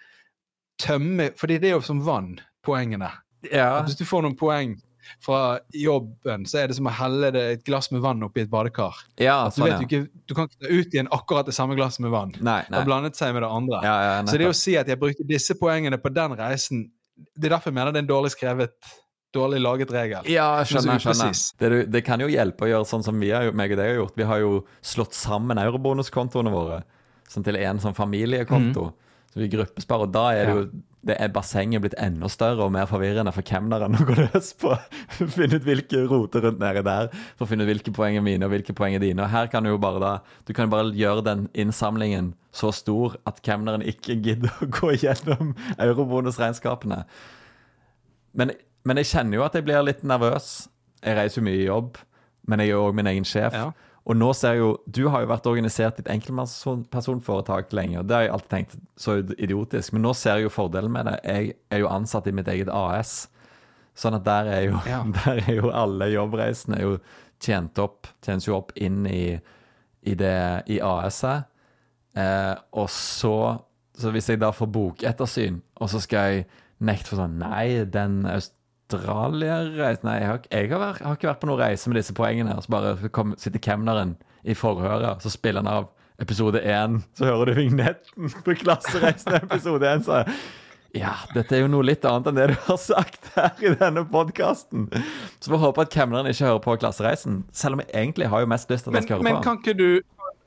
tømme 0.77 1.31
fordi 1.37 1.57
det 1.59 1.71
er 1.71 1.77
jo 1.77 1.81
som 1.81 2.01
vann, 2.05 2.35
poengene. 2.63 3.09
ja. 3.51 3.81
Hvis 3.83 3.95
du 3.97 4.05
får 4.05 4.21
noen 4.25 4.35
poeng 4.37 4.75
fra 5.23 5.59
jobben, 5.73 6.45
så 6.49 6.59
er 6.63 6.67
det 6.71 6.75
som 6.77 6.87
å 6.89 6.93
helle 6.97 7.31
det 7.35 7.43
et 7.55 7.63
glass 7.67 7.89
med 7.91 8.01
vann 8.01 8.23
oppi 8.27 8.41
et 8.45 8.49
badekar. 8.51 8.95
ja 9.21 9.49
Du, 9.49 9.55
sånn, 9.61 9.67
ja. 9.71 9.77
du, 9.79 9.85
ikke, 9.87 10.09
du 10.27 10.33
kan 10.37 10.47
ikke 10.49 10.61
ta 10.65 10.73
ut 10.73 10.93
igjen 10.93 11.09
akkurat 11.11 11.45
det 11.49 11.55
samme 11.57 11.75
glasset 11.79 11.99
med 12.05 12.11
vann. 12.11 12.33
Nei, 12.39 12.61
Det 12.67 12.71
nei. 12.71 12.79
har 12.79 12.85
blandet 12.85 13.15
seg 13.19 13.33
med 13.33 13.43
det 13.43 13.49
andre. 13.49 13.81
Ja, 13.83 13.97
så 14.27 14.37
det 14.37 14.47
å 14.51 14.53
si 14.55 14.75
at 14.77 14.87
jeg 14.87 14.99
brukte 14.99 15.25
disse 15.27 15.55
poengene 15.59 15.97
på 16.01 16.13
den 16.13 16.35
reisen, 16.39 16.87
det 17.35 17.49
er 17.49 17.55
derfor 17.57 17.71
jeg 17.71 17.79
mener 17.79 17.91
det 17.91 18.03
er 18.03 18.05
en 18.07 18.13
dårlig 18.13 18.31
skrevet, 18.35 18.75
dårlig 19.33 19.59
laget 19.61 19.91
regel. 19.91 20.27
Ja, 20.31 20.63
skjønner. 20.65 20.99
skjønner. 21.03 21.33
Det, 21.59 21.69
du- 21.69 21.85
det 21.91 22.03
kan 22.05 22.19
jo 22.19 22.27
hjelpe 22.31 22.65
å 22.65 22.69
gjøre 22.71 22.85
sånn 22.87 23.03
som 23.03 23.19
vi 23.19 23.29
har, 23.33 23.51
meg 23.51 23.71
og 23.73 23.77
deg 23.77 23.89
har 23.91 23.97
gjort. 24.03 24.15
Vi 24.17 24.23
har 24.29 24.39
jo 24.39 24.65
slått 24.81 25.13
sammen 25.13 25.57
eurobonuskontoene 25.57 26.51
våre 26.53 26.83
sånn 27.27 27.43
til 27.43 27.57
en 27.59 27.77
sånn 27.83 27.93
familiekonto. 27.97 28.93
Så 29.31 29.41
vi 29.41 29.49
gruppesparer, 29.51 30.07
og 30.07 30.13
da 30.15 30.29
er 30.33 30.47
det 30.47 30.55
jo 30.55 30.67
det 31.07 31.15
er 31.21 31.31
bassenget 31.31 31.83
blitt 31.83 31.95
enda 32.01 32.27
større 32.31 32.65
og 32.65 32.73
mer 32.75 32.87
forvirrende 32.89 33.31
for 33.31 33.45
kemneren 33.47 33.95
å 33.95 34.05
gå 34.07 34.15
løs 34.17 34.49
på. 34.59 34.73
finne 35.35 35.59
ut 35.59 35.67
hvilke 35.67 36.03
roter 36.09 36.43
rundt 36.43 36.59
nedi 36.61 36.83
der, 36.83 37.11
for 37.37 37.45
å 37.45 37.49
finne 37.51 37.63
ut 37.63 37.71
hvilke 37.71 37.93
poeng 37.95 38.17
er 38.19 38.25
mine 38.25 38.47
og 38.47 38.51
hvilke 38.51 38.75
poeng 38.75 38.97
er 38.97 39.03
dine. 39.03 39.23
Og 39.23 39.31
her 39.31 39.47
kan 39.51 39.63
du 39.63 39.71
jo 39.71 39.79
bare 39.81 40.01
da 40.03 40.13
Du 40.47 40.53
kan 40.55 40.67
jo 40.67 40.73
bare 40.73 40.91
gjøre 40.97 41.23
den 41.27 41.47
innsamlingen 41.55 42.33
så 42.55 42.73
stor 42.75 43.15
at 43.29 43.41
kemneren 43.45 43.85
ikke 43.85 44.17
gidder 44.25 44.51
å 44.63 44.69
gå 44.73 44.95
gjennom 44.97 45.53
eurobonusregnskapene. 45.77 47.03
Men, 48.37 48.53
men 48.83 49.01
jeg 49.01 49.11
kjenner 49.13 49.39
jo 49.39 49.45
at 49.47 49.55
jeg 49.55 49.67
blir 49.67 49.85
litt 49.85 50.03
nervøs. 50.07 50.67
Jeg 51.03 51.19
reiser 51.19 51.41
jo 51.41 51.47
mye 51.47 51.61
i 51.61 51.69
jobb, 51.69 52.01
men 52.49 52.63
jeg 52.63 52.71
er 52.71 52.75
jo 52.75 52.87
òg 52.89 52.97
min 52.97 53.11
egen 53.13 53.27
sjef. 53.27 53.55
Ja. 53.55 53.71
Og 54.07 54.15
nå 54.15 54.29
ser 54.37 54.55
jeg 54.55 54.61
jo 54.63 54.69
Du 54.87 55.01
har 55.11 55.23
jo 55.23 55.29
vært 55.33 55.47
organisert 55.49 55.97
i 55.99 56.03
et 56.05 56.11
enkeltpersonforetak 56.13 57.73
lenge, 57.75 57.99
og 57.99 58.07
det 58.07 58.15
har 58.15 58.23
jeg 58.25 58.33
alltid 58.37 58.53
tenkt 58.53 58.77
så 58.99 59.17
idiotisk, 59.35 59.93
men 59.93 60.05
nå 60.07 60.13
ser 60.15 60.39
jeg 60.39 60.47
jo 60.47 60.53
fordelen 60.53 60.93
med 60.93 61.09
det. 61.09 61.17
Jeg 61.27 61.57
er 61.73 61.83
jo 61.83 61.89
ansatt 61.91 62.29
i 62.29 62.35
mitt 62.35 62.47
eget 62.51 62.71
AS, 62.71 63.27
sånn 63.97 64.15
at 64.19 64.25
der 64.27 64.51
er 64.53 64.61
jo, 64.69 64.79
Ja. 64.87 65.01
der 65.19 65.43
er 65.43 65.59
jo 65.59 65.73
alle 65.75 66.07
jobbreisene 66.13 66.79
jo 66.81 66.97
tjent 67.43 67.77
opp, 67.83 68.07
tjenes 68.23 68.47
jo 68.47 68.55
opp 68.57 68.71
inn 68.79 69.03
i, 69.11 69.37
i, 70.07 70.15
det, 70.17 70.37
i 70.71 70.79
AS-et. 70.81 71.49
Eh, 72.17 72.55
og 72.73 72.89
så 72.89 73.59
Så 73.97 74.11
hvis 74.13 74.27
jeg 74.29 74.37
da 74.39 74.51
får 74.53 74.67
bokettersyn, 74.69 75.55
og 75.81 75.89
så 75.89 75.99
skal 75.99 76.31
jeg 76.31 76.43
nekte 76.85 77.09
for 77.09 77.17
sånn 77.17 77.39
Nei, 77.41 77.83
den 77.89 78.19
Australia-reisen 78.87 80.07
Nei, 80.07 80.19
jeg 80.21 80.27
har, 80.29 80.39
jeg 80.51 80.69
har, 80.71 80.79
vært, 80.79 81.01
har 81.03 81.17
ikke 81.17 81.27
vært 81.27 81.41
på 81.41 81.49
noen 81.49 81.59
reise 81.59 81.89
med 81.91 81.99
disse 81.99 82.15
poengene. 82.15 82.53
her, 82.53 82.61
så 82.63 82.71
bare 82.71 83.11
kom, 83.11 83.33
sitter 83.39 83.59
kemneren 83.59 84.15
i 84.47 84.55
forhøret, 84.55 85.23
så 85.23 85.31
spiller 85.33 85.63
han 85.63 85.71
av 85.71 85.89
episode 86.23 86.61
én. 86.63 87.01
Så 87.17 87.27
hører 87.27 87.51
du 87.51 87.59
vignetten 87.59 88.31
på 88.45 88.55
Klassereisen 88.61 89.35
episode 89.41 89.91
én. 89.91 90.05
Så 90.05 90.23
ja, 90.95 91.13
dette 91.35 91.57
er 91.57 91.65
jo 91.65 91.69
noe 91.69 91.85
litt 91.85 92.05
annet 92.07 92.31
enn 92.31 92.39
det 92.39 92.47
du 92.53 92.55
har 92.69 92.79
sagt 92.81 93.27
her 93.35 93.59
i 93.59 93.73
denne 93.75 94.05
podkasten. 94.07 94.87
Så 95.43 95.51
vi 95.51 95.59
håper 95.61 95.83
at 95.83 95.93
kemneren 95.93 96.31
ikke 96.31 96.47
hører 96.47 96.63
på 96.63 96.77
Klassereisen. 96.79 97.41
Selv 97.51 97.77
om 97.77 97.83
jeg 97.83 97.91
egentlig 97.91 98.31
har 98.31 98.45
jo 98.45 98.49
mest 98.55 98.71
lyst 98.71 98.87
til 98.87 98.95
at 98.95 98.95
Men, 98.95 99.03
han 99.03 99.09
skal 99.09 99.19
høre 99.19 99.27
men 99.27 99.41
på. 99.41 99.43
kan 99.49 99.59
ikke 99.61 99.77
du 99.77 99.89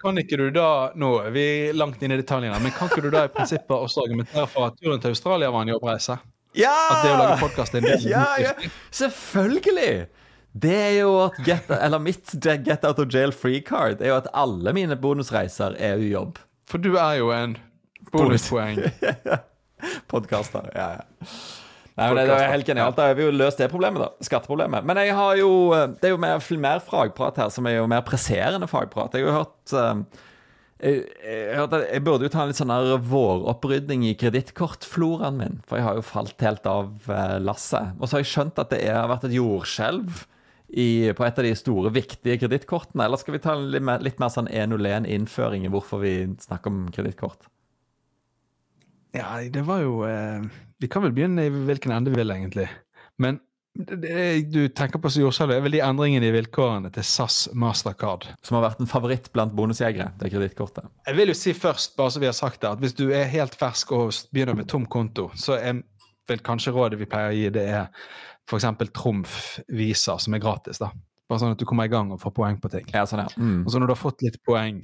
kan 0.00 0.16
ikke 0.16 0.38
du 0.40 0.46
da 0.54 0.68
Nå 0.96 1.10
er 1.26 1.32
vi 1.34 1.46
langt 1.76 2.00
inn 2.00 2.14
i 2.14 2.16
detaljene, 2.16 2.56
men 2.64 2.72
kan 2.72 2.88
ikke 2.88 3.04
du 3.04 3.10
da 3.12 3.26
i 3.28 3.32
prinsippet 3.34 3.76
også 3.76 4.06
argumentere 4.06 4.46
for 4.48 4.70
at 4.70 4.78
turen 4.80 5.02
til 5.02 5.12
Australia 5.12 5.52
var 5.52 5.66
en 5.66 5.74
jobbreise? 5.74 6.16
Ja! 6.58 6.74
At 6.90 7.04
det 7.04 7.12
å 7.12 7.18
lage 7.20 7.36
podkast 7.42 7.76
er 7.76 7.82
en 7.82 7.86
del 7.86 8.08
ja, 8.10 8.24
ja, 8.42 8.54
selvfølgelig! 8.94 10.08
Det 10.50 10.74
er 10.74 10.94
jo 10.98 11.12
at 11.28 11.36
get, 11.46 11.68
eller 11.70 12.02
mitt 12.02 12.32
get 12.42 12.82
out 12.82 12.98
of 12.98 13.12
jail 13.14 13.30
free 13.30 13.60
card 13.62 14.00
er 14.02 14.10
jo 14.10 14.16
at 14.18 14.26
alle 14.34 14.72
mine 14.74 14.96
bonusreiser 14.98 15.76
er 15.78 16.00
jo 16.02 16.08
jobb. 16.10 16.40
For 16.66 16.82
du 16.82 16.96
er 16.98 17.20
jo 17.20 17.30
en 17.34 17.54
bonuspoeng. 18.10 18.82
Podkaster. 20.10 20.66
Ja, 20.74 20.88
ja. 20.98 21.28
Nei, 22.00 22.06
men 22.08 22.16
det, 22.16 22.24
det 22.30 22.36
er 22.40 22.52
helt 22.54 22.68
genialt. 22.68 22.96
Da 22.96 23.10
har 23.10 23.16
vi 23.18 23.26
jo 23.26 23.32
løst 23.34 23.60
det 23.60 23.68
problemet, 23.70 24.00
da. 24.02 24.24
Skatteproblemet. 24.24 24.86
Men 24.88 24.98
jeg 25.02 25.14
har 25.14 25.36
jo 25.36 25.50
Det 26.00 26.08
er 26.08 26.14
jo 26.14 26.20
mer, 26.22 26.42
mer 26.62 26.82
fagprat 26.82 27.38
her, 27.42 27.50
som 27.52 27.66
er 27.68 27.76
jo 27.76 27.86
mer 27.90 28.02
presserende 28.06 28.68
fagprat. 28.70 29.14
Jeg 29.14 29.26
har 29.26 29.30
jo 29.30 29.38
hørt 29.42 29.74
eh, 29.76 30.22
jeg, 30.80 32.02
burde 32.06 32.26
jo 32.26 32.32
ta 32.32 32.42
en 32.42 32.50
litt 32.50 32.58
sånn 32.60 32.72
her 32.72 32.96
våropprydding 33.04 34.06
i 34.08 34.16
kredittkortfloraen 34.20 35.38
min. 35.38 35.60
For 35.68 35.80
jeg 35.80 35.86
har 35.86 35.98
jo 35.98 36.06
falt 36.06 36.44
helt 36.44 36.66
av 36.68 37.10
eh, 37.10 37.38
lasset. 37.42 37.96
Og 37.98 38.08
så 38.08 38.16
har 38.16 38.24
jeg 38.24 38.32
skjønt 38.32 38.60
at 38.62 38.72
det 38.72 38.82
er, 38.86 38.96
har 39.02 39.10
vært 39.12 39.28
et 39.28 39.36
jordskjelv 39.36 40.24
på 40.70 41.24
et 41.26 41.38
av 41.42 41.46
de 41.46 41.52
store, 41.58 41.90
viktige 41.90 42.38
kredittkortene. 42.44 43.04
Eller 43.04 43.18
skal 43.20 43.34
vi 43.34 43.42
ta 43.42 43.56
en 43.56 43.70
litt 43.72 43.84
mer, 43.84 44.02
litt 44.04 44.20
mer 44.22 44.30
sånn 44.32 44.48
101-innføring 44.48 45.66
i 45.66 45.72
hvorfor 45.72 46.02
vi 46.04 46.14
snakker 46.40 46.70
om 46.70 46.84
kredittkort? 46.94 47.48
Ja, 49.16 49.40
det 49.42 49.64
var 49.66 49.80
jo 49.82 50.04
eh, 50.06 50.44
Vi 50.78 50.88
kan 50.88 51.02
vel 51.02 51.14
begynne 51.16 51.48
i 51.48 51.50
hvilken 51.50 51.92
ende 51.92 52.12
vi 52.12 52.20
vil, 52.22 52.30
egentlig. 52.30 52.68
Men 53.18 53.40
det, 53.74 54.40
du 54.50 54.68
tenker 54.68 54.98
på 54.98 55.10
som 55.10 55.22
jordskjelv, 55.22 55.54
er 55.54 55.62
vel 55.64 55.76
de 55.76 55.82
endringene 55.84 56.26
i 56.26 56.34
vilkårene 56.34 56.90
til 56.94 57.04
SAS 57.06 57.44
Mastercard. 57.54 58.26
Som 58.46 58.58
har 58.58 58.66
vært 58.66 58.82
en 58.82 58.90
favoritt 58.90 59.30
blant 59.34 59.54
bonusjegere, 59.56 60.10
det 60.20 60.32
kredittkortet. 60.32 60.90
Jeg 61.06 61.18
vil 61.18 61.32
jo 61.32 61.36
si 61.38 61.54
først, 61.56 61.94
bare 61.98 62.14
så 62.14 62.22
vi 62.22 62.28
har 62.28 62.36
sagt 62.36 62.60
det, 62.62 62.72
at 62.72 62.82
hvis 62.82 62.96
du 62.98 63.06
er 63.14 63.30
helt 63.30 63.54
fersk 63.58 63.94
og 63.96 64.10
begynner 64.34 64.58
med 64.58 64.68
tom 64.70 64.88
konto, 64.90 65.28
så 65.38 65.56
er 65.58 65.84
vel 66.30 66.42
kanskje 66.46 66.74
rådet 66.74 66.98
vi 67.00 67.08
pleier 67.10 67.32
å 67.32 67.38
gi, 67.38 67.46
det 67.54 67.66
er 67.70 67.86
f.eks. 68.50 68.66
Trumf 68.96 69.38
Visa, 69.68 70.18
som 70.18 70.34
er 70.34 70.42
gratis. 70.42 70.82
da. 70.82 70.90
Bare 71.30 71.42
sånn 71.42 71.54
at 71.54 71.62
du 71.62 71.66
kommer 71.68 71.86
i 71.86 71.92
gang 71.92 72.10
og 72.10 72.20
får 72.22 72.34
poeng 72.34 72.58
på 72.60 72.70
ting. 72.72 72.88
Ja, 72.90 73.04
sånn, 73.06 73.22
ja. 73.22 73.30
Mm. 73.38 73.62
Og 73.64 73.70
så 73.70 73.78
når 73.78 73.90
du 73.90 73.94
har 73.94 74.02
fått 74.02 74.24
litt 74.26 74.40
poeng, 74.46 74.82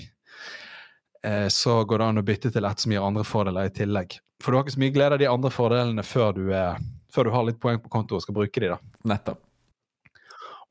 eh, 1.26 1.48
så 1.50 1.80
går 1.82 1.98
det 1.98 2.06
an 2.06 2.22
å 2.22 2.26
bytte 2.26 2.52
til 2.54 2.68
et 2.68 2.82
som 2.82 2.94
gir 2.94 3.02
andre 3.02 3.26
fordeler 3.26 3.66
i 3.66 3.74
tillegg. 3.74 4.20
For 4.42 4.52
du 4.52 4.58
har 4.58 4.66
ikke 4.66 4.76
så 4.76 4.82
mye 4.84 4.94
glede 4.94 5.16
av 5.16 5.22
de 5.22 5.30
andre 5.30 5.50
fordelene 5.50 6.04
før 6.06 6.36
du, 6.36 6.44
er, 6.54 6.78
før 7.16 7.28
du 7.28 7.34
har 7.34 7.48
litt 7.48 7.60
poeng 7.62 7.80
på 7.82 7.92
konto 7.92 8.18
og 8.18 8.24
skal 8.24 8.36
bruke 8.36 8.62
de 8.62 8.70
da. 8.74 8.78
Nettopp. 9.08 9.40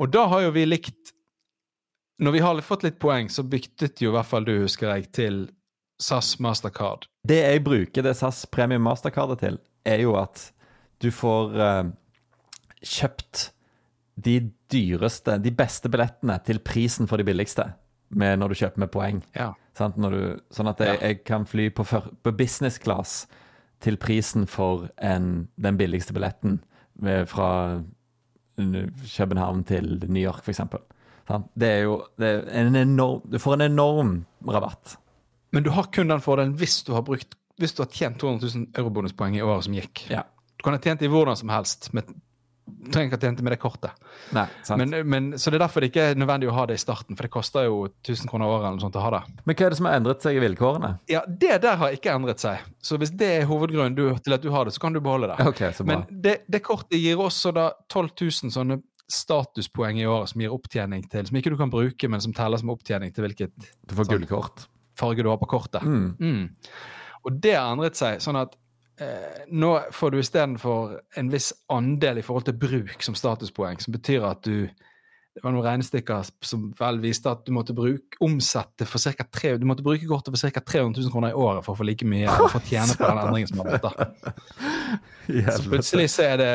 Og 0.02 0.12
da 0.12 0.26
har 0.32 0.46
jo 0.46 0.56
vi 0.56 0.66
likt 0.68 1.14
Når 2.20 2.32
vi 2.32 2.42
har 2.44 2.60
fått 2.64 2.84
litt 2.86 3.00
poeng, 3.00 3.28
så 3.28 3.44
byttet 3.44 4.00
jo 4.00 4.14
i 4.14 4.16
hvert 4.16 4.30
fall 4.30 4.46
du, 4.48 4.54
husker 4.62 4.88
jeg, 4.88 5.10
til 5.12 5.40
SAS 6.00 6.38
Mastercard. 6.40 7.10
Det 7.28 7.42
jeg 7.42 7.64
bruker 7.66 8.06
det 8.06 8.14
SAS 8.16 8.46
Premium 8.48 8.86
Mastercardet 8.88 9.42
til, 9.44 9.58
er 9.84 10.00
jo 10.06 10.14
at 10.16 10.46
du 11.04 11.10
får 11.12 11.58
uh, 11.60 11.90
kjøpt 12.80 13.50
de 14.16 14.38
dyreste, 14.72 15.36
de 15.44 15.52
beste 15.52 15.92
billettene 15.92 16.38
til 16.48 16.62
prisen 16.64 17.12
for 17.12 17.20
de 17.20 17.28
billigste 17.28 17.68
med, 18.16 18.40
når 18.40 18.54
du 18.54 18.60
kjøper 18.62 18.86
med 18.86 18.94
poeng. 18.94 19.22
Ja. 19.36 19.52
Du, 19.76 20.20
sånn 20.56 20.72
at 20.72 20.80
jeg, 20.80 21.00
jeg 21.02 21.20
kan 21.28 21.44
fly 21.50 21.68
på, 21.76 21.84
for, 21.88 22.14
på 22.24 22.32
business 22.38 22.80
class 22.80 23.26
til 23.86 24.00
prisen 24.02 24.48
for 24.50 24.90
en, 24.98 25.48
den 25.62 25.78
billigste 25.78 26.16
billetten 26.16 26.60
fra 27.30 27.50
København 28.58 29.64
til 29.68 30.06
New 30.08 30.24
York, 30.24 30.44
f.eks. 30.46 30.62
Det 31.58 31.70
er 31.70 31.82
jo 31.86 31.98
det 32.22 32.30
er 32.48 32.68
en 32.68 32.78
enorm, 32.80 33.26
Du 33.32 33.40
får 33.42 33.58
en 33.58 33.66
enorm 33.72 34.14
rabatt. 34.48 34.98
Men 35.52 35.64
du 35.64 35.72
har 35.72 35.90
kun 35.94 36.10
den 36.12 36.22
fordelen 36.22 36.56
hvis 36.60 36.84
du 36.84 36.94
har 36.94 37.06
brukt 37.06 37.36
hvis 37.60 37.74
du 37.74 37.84
har 37.86 37.92
tjent 37.92 38.20
200 38.20 38.50
000 38.52 38.66
eurobonuspoeng 38.76 39.38
i 39.38 39.44
året 39.44 39.64
som 39.68 39.76
gikk. 39.78 40.06
Ja. 40.12 40.26
Du 40.60 40.66
kan 40.66 40.76
ha 40.76 40.80
tjent 40.84 41.06
i 41.06 41.10
hvordan 41.12 41.38
som 41.40 41.52
helst. 41.54 41.94
Med, 41.96 42.10
trenger 42.66 43.12
ikke 43.12 43.18
å 43.18 43.22
tjene 43.26 43.46
med 43.46 43.54
det 43.54 43.60
kortet. 43.62 44.06
Nei, 44.36 44.46
sant? 44.66 44.82
Men, 44.82 44.96
men, 45.10 45.28
så 45.40 45.52
det 45.52 45.60
er 45.60 45.64
derfor 45.66 45.84
det 45.86 45.92
ikke 45.92 46.06
er 46.12 46.18
nødvendig 46.20 46.50
å 46.50 46.56
ha 46.56 46.66
det 46.70 46.78
i 46.80 46.82
starten, 46.82 47.18
for 47.18 47.28
det 47.28 47.32
koster 47.34 47.68
jo 47.68 47.84
1000 47.90 48.32
kroner 48.32 48.50
året 48.50 48.66
eller 48.66 48.80
noe 48.80 48.86
sånt 48.88 48.98
å 48.98 49.04
ha 49.06 49.12
det. 49.18 49.22
Men 49.46 49.58
hva 49.60 49.68
er 49.68 49.76
det 49.76 49.80
som 49.80 49.90
har 49.90 50.00
endret 50.00 50.26
seg 50.26 50.40
i 50.40 50.42
vilkårene? 50.44 50.92
Ja, 51.12 51.22
Det 51.28 51.60
der 51.66 51.78
har 51.82 51.94
ikke 51.96 52.16
endret 52.16 52.42
seg. 52.42 52.66
Så 52.82 52.98
hvis 53.02 53.14
det 53.14 53.30
er 53.42 53.48
hovedgrunnen 53.50 53.96
du, 53.98 54.04
til 54.26 54.38
at 54.38 54.44
du 54.44 54.50
har 54.54 54.66
det, 54.66 54.74
så 54.76 54.82
kan 54.82 54.98
du 54.98 55.02
beholde 55.06 55.30
det. 55.34 55.38
Ok, 55.46 55.62
så 55.78 55.86
bra. 55.86 55.92
Men 55.94 56.22
det, 56.26 56.40
det 56.50 56.64
kortet 56.66 56.98
gir 57.00 57.22
også 57.22 57.54
da 57.56 57.70
12 57.94 58.10
000 58.22 58.56
sånne 58.58 58.82
statuspoeng 59.12 60.00
i 60.02 60.08
året 60.10 60.32
som 60.32 60.42
gir 60.42 60.54
opptjening 60.54 61.06
til, 61.12 61.28
som 61.30 61.38
ikke 61.38 61.54
du 61.54 61.58
kan 61.60 61.70
bruke, 61.74 62.10
men 62.10 62.24
som 62.24 62.34
teller 62.34 62.58
som 62.62 62.72
opptjening 62.74 63.14
til 63.14 63.28
hvilket 63.28 63.54
Du 63.86 63.94
får 63.94 64.08
sånn. 64.08 64.16
gullkort. 64.18 64.66
farge 64.98 65.22
du 65.24 65.30
har 65.30 65.38
på 65.38 65.50
kortet. 65.52 65.84
Mm. 65.84 66.16
Mm. 66.20 66.46
Og 67.26 67.42
det 67.42 67.54
har 67.58 67.74
endret 67.74 67.98
seg, 68.00 68.22
sånn 68.24 68.40
at 68.40 68.56
nå 69.52 69.70
får 69.92 70.12
du 70.12 70.20
istedenfor 70.22 70.94
en 71.20 71.30
viss 71.34 71.50
andel 71.74 72.22
i 72.22 72.24
forhold 72.24 72.46
til 72.48 72.60
bruk 72.60 73.04
som 73.04 73.18
statuspoeng, 73.18 73.82
som 73.84 73.96
betyr 73.96 74.24
at 74.24 74.46
du 74.48 74.70
det 75.36 75.44
var 75.44 75.52
noen 75.52 75.66
regnestykker 75.66 76.30
som 76.48 76.70
vel 76.80 77.02
viste 77.04 77.28
at 77.28 77.42
du 77.44 77.52
måtte 77.52 77.74
bruke, 77.76 78.16
omsette 78.24 78.86
for 78.88 79.04
du 79.60 79.66
måtte 79.68 79.84
bruke 79.84 80.08
kortet 80.08 80.32
for 80.32 80.40
ca. 80.50 80.62
300 80.64 81.02
000 81.04 81.12
kroner 81.12 81.34
i 81.34 81.36
året 81.36 81.66
for 81.66 81.76
å 81.76 81.80
få 81.82 81.84
like 81.90 82.08
mye 82.08 82.24
eller 82.24 82.48
for 82.54 82.62
å 82.62 82.70
tjene 82.70 82.96
på 82.96 83.04
den 83.10 83.20
endringen 83.20 83.52
som 83.52 83.60
har 83.60 83.74
blitt. 83.74 83.90
Så 85.58 85.66
plutselig 85.68 86.08
så 86.14 86.24
er, 86.24 86.38
det, 86.40 86.48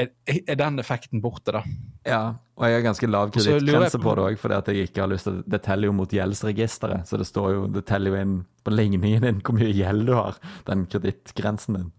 er, 0.00 0.10
er 0.48 0.58
den 0.58 0.80
effekten 0.82 1.20
borte, 1.22 1.52
da. 1.54 1.62
Ja, 2.08 2.22
og 2.56 2.66
jeg 2.66 2.78
har 2.80 2.84
ganske 2.88 3.08
lav 3.10 3.28
Og 3.30 3.36
kredittgrense 3.36 3.98
på- 4.00 4.04
på 4.08 4.14
det 4.18 4.24
òg, 4.24 4.38
fordi 4.40 4.56
at 4.58 4.68
jeg 4.72 4.88
ikke 4.88 5.02
har 5.04 5.10
lyst 5.12 5.28
til 5.28 5.42
Det 5.46 5.60
teller 5.62 5.88
jo 5.90 5.94
mot 5.96 6.10
gjeldsregisteret, 6.10 7.06
så 7.08 7.18
det 7.20 7.26
står 7.28 7.48
jo 7.54 7.66
Det 7.68 7.84
teller 7.86 8.10
jo 8.14 8.20
inn 8.20 8.34
på 8.64 8.72
ligningen 8.74 9.22
din 9.28 9.40
hvor 9.44 9.54
mye 9.58 9.70
gjeld 9.76 10.06
du 10.08 10.14
har, 10.16 10.38
den 10.66 10.86
kredittgrensen 10.90 11.78
din. 11.78 11.92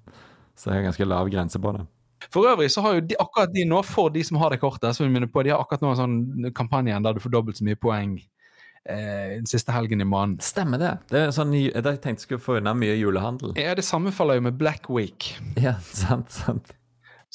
Så 0.57 0.71
jeg 0.71 0.81
har 0.81 0.87
ganske 0.91 1.05
lav 1.07 1.29
grense 1.29 1.59
på 1.61 1.71
det. 1.77 1.85
For 2.33 2.47
øvrig 2.51 2.69
så 2.73 2.83
har 2.85 2.97
jo 2.97 3.03
de, 3.09 3.17
akkurat 3.21 3.51
de 3.53 3.65
nå, 3.69 3.81
for 3.87 4.13
de 4.13 4.23
som 4.25 4.39
har 4.41 4.53
det 4.53 4.61
kortet, 4.63 4.95
som 4.95 5.05
vi 5.05 5.11
minner 5.13 5.31
på, 5.31 5.43
de 5.45 5.53
har 5.53 5.63
akkurat 5.63 5.83
nå 5.85 5.91
en 5.93 5.99
sånn 5.99 6.55
kampanje 6.55 7.01
der 7.05 7.17
du 7.17 7.23
får 7.23 7.33
dobbelt 7.33 7.59
så 7.59 7.67
mye 7.67 7.79
poeng 7.79 8.15
eh, 8.19 9.35
den 9.35 9.49
siste 9.49 9.75
helgen 9.75 10.01
i 10.01 10.07
måneden. 10.07 10.39
Stemmer 10.45 10.81
det. 10.81 10.93
Det 11.11 11.25
er 11.25 11.35
sånn, 11.35 11.53
Jeg 11.57 11.75
tenkte 11.75 12.15
jeg 12.15 12.23
skulle 12.27 12.43
få 12.43 12.57
unna 12.61 12.75
mye 12.77 12.95
julehandel. 12.99 13.55
Ja, 13.59 13.75
det 13.77 13.85
sammenfaller 13.87 14.39
jo 14.39 14.47
med 14.47 14.57
Black 14.59 14.89
Week. 14.89 15.33
Ja, 15.61 15.77
sant, 15.93 16.33
sant. 16.33 16.75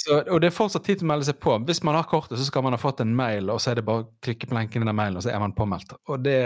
Så, 0.01 0.23
og 0.23 0.39
det 0.41 0.49
er 0.49 0.55
fortsatt 0.57 0.87
tid 0.87 1.01
til 1.01 1.05
å 1.05 1.11
melde 1.11 1.27
seg 1.29 1.41
på. 1.45 1.59
Hvis 1.69 1.83
man 1.85 1.99
har 1.99 2.07
kortet, 2.09 2.39
så 2.41 2.47
skal 2.47 2.65
man 2.65 2.73
ha 2.73 2.81
fått 2.81 3.03
en 3.05 3.13
mail, 3.17 3.51
og 3.53 3.61
så 3.61 3.73
er 3.73 3.81
det 3.81 3.85
bare 3.89 4.07
å 4.07 4.11
klikke 4.25 4.49
på 4.49 4.57
lenken 4.57 4.87
i 4.87 4.89
den 4.89 4.97
mailen, 4.97 5.19
og 5.21 5.27
så 5.27 5.35
er 5.35 5.43
man 5.43 5.53
påmeldt. 5.57 5.93
Og 6.09 6.23
det, 6.25 6.39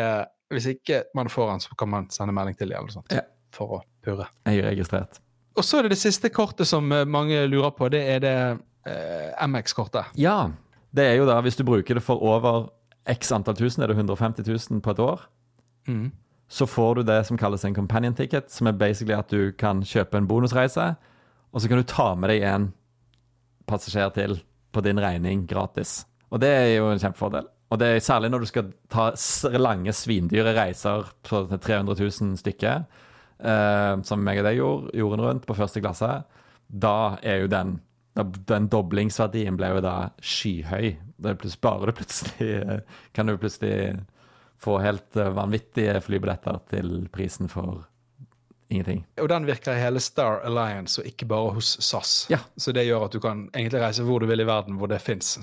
hvis 0.50 0.66
ikke 0.72 1.04
man 1.14 1.30
får 1.30 1.52
den, 1.52 1.62
så 1.62 1.78
kan 1.78 1.92
man 1.92 2.08
sende 2.14 2.34
melding 2.34 2.58
til 2.58 2.72
dem 2.72 2.80
eller 2.82 2.96
sånt. 2.96 3.14
Ja. 3.14 3.22
For 3.54 3.76
å 3.76 3.84
purre. 4.02 4.26
Jeg 4.48 4.64
er 4.64 4.72
registrert. 4.72 5.20
Og 5.56 5.64
så 5.64 5.78
er 5.78 5.86
det 5.86 5.94
det 5.94 6.00
siste 6.02 6.30
kortet 6.34 6.66
som 6.66 6.90
eh, 6.92 7.04
mange 7.06 7.44
lurer 7.50 7.70
på. 7.76 7.88
Det 7.92 8.00
er 8.16 8.20
det 8.24 8.34
eh, 8.90 9.46
MX-kortet. 9.46 10.14
Ja. 10.18 10.48
Det 10.94 11.04
er 11.10 11.16
jo 11.18 11.26
da, 11.26 11.40
hvis 11.42 11.56
du 11.58 11.64
bruker 11.66 11.94
det 11.98 12.02
for 12.06 12.22
over 12.22 12.68
x 13.10 13.32
antall 13.34 13.56
tusen, 13.58 13.82
er 13.82 13.90
det 13.92 13.96
150 13.98 14.46
000 14.70 14.80
på 14.84 14.90
et 14.94 14.98
år, 15.04 15.26
Mm. 15.86 16.12
så 16.48 16.64
får 16.66 16.94
du 16.94 17.02
det 17.02 17.26
som 17.28 17.36
kalles 17.36 17.64
en 17.64 17.74
companion 17.76 18.14
ticket, 18.16 18.48
som 18.50 18.66
er 18.66 18.72
basically 18.72 19.12
at 19.12 19.28
du 19.28 19.52
kan 19.52 19.82
kjøpe 19.84 20.16
en 20.16 20.26
bonusreise, 20.26 20.94
og 21.52 21.60
så 21.60 21.68
kan 21.68 21.76
du 21.76 21.84
ta 21.84 22.14
med 22.16 22.30
deg 22.32 22.42
en 22.48 22.70
passasjer 23.68 24.08
til 24.16 24.38
på 24.72 24.80
din 24.84 24.96
regning 25.00 25.44
gratis. 25.46 26.06
Og 26.32 26.40
det 26.40 26.48
er 26.48 26.70
jo 26.78 26.88
en 26.90 26.98
kjempefordel. 27.02 27.44
Og 27.70 27.78
det 27.82 27.88
er 27.98 28.00
særlig 28.04 28.30
når 28.32 28.40
du 28.40 28.46
skal 28.48 28.72
ta 28.92 29.10
lange, 29.58 29.92
svindyre 29.92 30.54
reiser 30.56 31.04
på 31.28 31.44
300 31.52 32.00
000 32.00 32.38
stykker, 32.40 32.84
eh, 33.38 33.94
som 34.06 34.22
meg 34.24 34.40
og 34.42 34.48
deg 34.48 34.60
gjorde 34.60 34.96
jorden 34.98 35.24
rundt 35.24 35.48
på 35.48 35.56
første 35.58 35.82
klasse, 35.84 36.12
da 36.68 37.18
er 37.22 37.44
jo 37.44 37.50
den 37.52 37.80
Den 38.14 38.68
doblingsverdien 38.70 39.56
ble 39.58 39.72
jo 39.72 39.80
da 39.82 40.10
skyhøy. 40.22 40.92
Bare 41.18 41.34
du 41.34 41.92
plutselig 41.98 42.82
kan 43.12 43.26
du 43.26 43.34
plutselig 43.34 43.96
få 44.62 44.78
helt 44.78 45.16
eh, 45.16 45.32
vanvittige 45.34 45.98
flybilletter 46.04 46.60
til 46.70 47.08
prisen 47.10 47.50
for 47.50 47.82
Ingenting. 48.72 49.04
Og 49.20 49.28
den 49.28 49.46
virker 49.46 49.76
i 49.76 49.82
hele 49.82 50.00
Star 50.02 50.40
Alliance, 50.46 51.00
og 51.00 51.08
ikke 51.08 51.28
bare 51.28 51.52
hos 51.56 51.74
SAS. 51.84 52.14
Ja. 52.32 52.40
Så 52.56 52.72
det 52.74 52.86
gjør 52.86 53.06
at 53.06 53.14
du 53.14 53.20
kan 53.22 53.46
egentlig 53.52 53.82
reise 53.82 54.06
hvor 54.06 54.22
du 54.22 54.28
vil 54.30 54.40
i 54.40 54.48
verden 54.48 54.78
hvor 54.80 54.90
det 54.90 55.02
fins. 55.04 55.36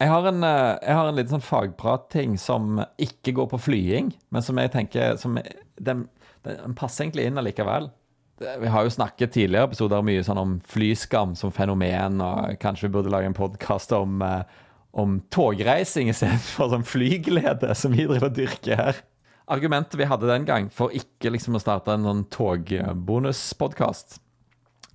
Jeg 0.00 0.08
har 0.08 0.28
en, 0.30 0.44
eh, 0.46 0.78
jeg 0.86 0.96
har 0.96 1.08
en 1.08 1.18
liten 1.18 1.34
sånn 1.34 1.44
fagpratting 1.44 2.38
som 2.40 2.80
ikke 3.02 3.34
går 3.36 3.50
på 3.52 3.62
flying, 3.66 4.14
men 4.30 4.46
som 4.46 4.60
jeg 4.62 4.72
tenker 4.72 5.18
som, 5.20 5.36
den, 5.76 6.06
den 6.46 6.78
passer 6.78 7.04
egentlig 7.04 7.26
inn 7.28 7.42
allikevel. 7.42 7.90
Vi 8.40 8.70
har 8.72 8.86
jo 8.86 8.94
snakket 8.94 9.34
tidligere 9.34 9.68
episoder 9.68 10.04
mye 10.06 10.22
sånn 10.24 10.40
om 10.40 10.56
flyskam 10.64 11.34
som 11.36 11.52
fenomen, 11.52 12.22
og 12.24 12.56
kanskje 12.62 12.88
vi 12.88 12.94
burde 12.94 13.12
lage 13.12 13.28
en 13.28 13.36
podkast 13.36 13.92
om, 13.92 14.22
eh, 14.24 14.46
om 14.96 15.18
togreising 15.34 16.08
istedenfor 16.08 16.72
sånn 16.72 16.86
flyglede, 16.88 17.74
som 17.76 17.92
vi 17.92 18.06
driver 18.06 18.30
og 18.30 18.38
dyrker 18.38 18.80
her. 18.80 19.02
Argumentet 19.50 19.98
vi 19.98 20.06
hadde 20.06 20.28
den 20.30 20.44
gang 20.48 20.68
for 20.72 20.94
ikke 20.94 21.32
liksom 21.34 21.56
å 21.58 21.62
starte 21.62 21.94
en 21.94 22.06
sånn 22.06 22.24
togbonuspodkast, 22.30 24.20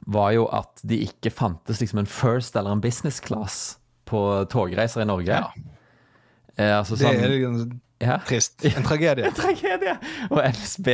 var 0.05 0.31
jo 0.35 0.45
at 0.53 0.83
de 0.85 1.01
ikke 1.07 1.31
fantes 1.33 1.81
liksom 1.81 1.99
en 2.03 2.09
first 2.09 2.55
eller 2.55 2.75
en 2.75 2.83
business 2.83 3.19
class 3.23 3.77
på 4.05 4.19
togreiser 4.53 5.01
i 5.01 5.09
Norge. 5.09 5.33
Ja. 5.33 5.49
Eh, 6.55 6.77
altså 6.77 6.95
Det 6.95 7.07
sånn, 7.07 7.23
er 7.25 7.33
en, 7.49 7.81
ja. 8.03 8.19
trist. 8.27 8.61
En 8.69 8.85
tragedie. 8.85 9.31
Tragedie! 9.39 9.95
Og 10.29 10.39
NSB 10.45 10.91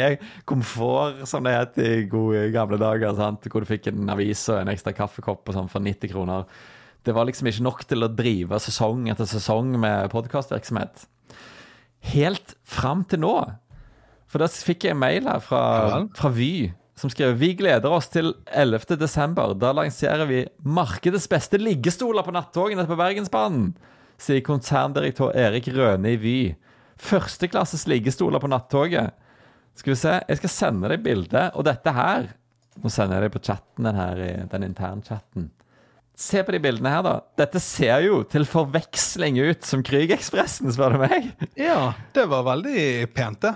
Komfort, 0.50 1.26
som 1.30 1.46
det 1.46 1.54
het 1.58 1.82
i 1.84 1.92
gode 2.10 2.48
gamle 2.56 2.80
dager, 2.82 3.14
sant? 3.20 3.46
hvor 3.52 3.62
du 3.62 3.70
fikk 3.70 3.92
en 3.92 4.10
avis 4.16 4.48
og 4.50 4.62
en 4.62 4.72
ekstra 4.74 4.96
kaffekopp 4.96 5.52
og 5.52 5.60
sånn 5.60 5.70
for 5.72 5.84
90 5.84 6.14
kroner. 6.14 6.48
Det 7.04 7.14
var 7.18 7.26
liksom 7.28 7.50
ikke 7.50 7.66
nok 7.66 7.84
til 7.90 8.06
å 8.06 8.12
drive 8.14 8.60
sesong 8.62 9.08
etter 9.12 9.28
sesong 9.30 9.74
med 9.82 10.12
podkastvirksomhet. 10.14 11.08
Helt 12.12 12.56
fram 12.66 13.04
til 13.06 13.22
nå. 13.22 13.36
For 14.32 14.42
da 14.42 14.48
fikk 14.48 14.86
jeg 14.88 14.96
en 14.96 15.02
mail 15.02 15.28
her 15.28 15.42
fra, 15.44 15.62
fra 16.16 16.30
Vy 16.34 16.72
som 17.02 17.10
skrev 17.10 17.34
Vi 17.40 17.54
gleder 17.58 17.90
oss 17.92 18.08
til 18.14 18.34
11. 18.54 18.96
desember. 19.02 19.54
Da 19.58 19.72
lanserer 19.74 20.26
vi 20.30 20.44
markedets 20.64 21.28
beste 21.32 21.58
liggestoler 21.58 22.24
på 22.26 22.34
nattogene 22.36 22.86
på 22.86 22.98
Bergensbanen, 23.00 23.72
sier 24.22 24.44
konserndirektør 24.46 25.34
Erik 25.34 25.68
Røne 25.74 26.14
i 26.14 26.20
Vy. 26.22 26.36
Førsteklasses 27.02 27.88
liggestoler 27.90 28.40
på 28.44 28.50
nattoget. 28.52 29.16
Skal 29.76 29.94
vi 29.96 29.98
se, 29.98 30.14
jeg 30.30 30.38
skal 30.42 30.54
sende 30.54 30.92
deg 30.92 31.02
bilde, 31.06 31.48
og 31.56 31.66
dette 31.66 31.94
her 31.96 32.30
Nå 32.82 32.88
sender 32.88 33.18
jeg 33.20 33.26
deg 33.28 33.34
på 33.34 33.42
chatten, 33.44 33.84
den 33.84 33.98
her, 34.00 34.20
i- 34.24 34.46
den 34.48 34.64
internchatten. 34.64 35.50
Se 36.22 36.44
på 36.46 36.54
de 36.54 36.60
bildene 36.62 36.92
her, 36.94 37.02
da. 37.06 37.16
Dette 37.42 37.58
ser 37.64 38.04
jo 38.06 38.22
til 38.30 38.46
forveksling 38.46 39.40
ut 39.42 39.66
som 39.66 39.82
Krygekspressen, 39.86 40.70
spør 40.74 40.94
du 40.94 41.02
meg. 41.08 41.32
Ja, 41.58 41.94
det 42.14 42.28
var 42.30 42.46
veldig 42.46 43.10
pent, 43.16 43.42
det. 43.48 43.56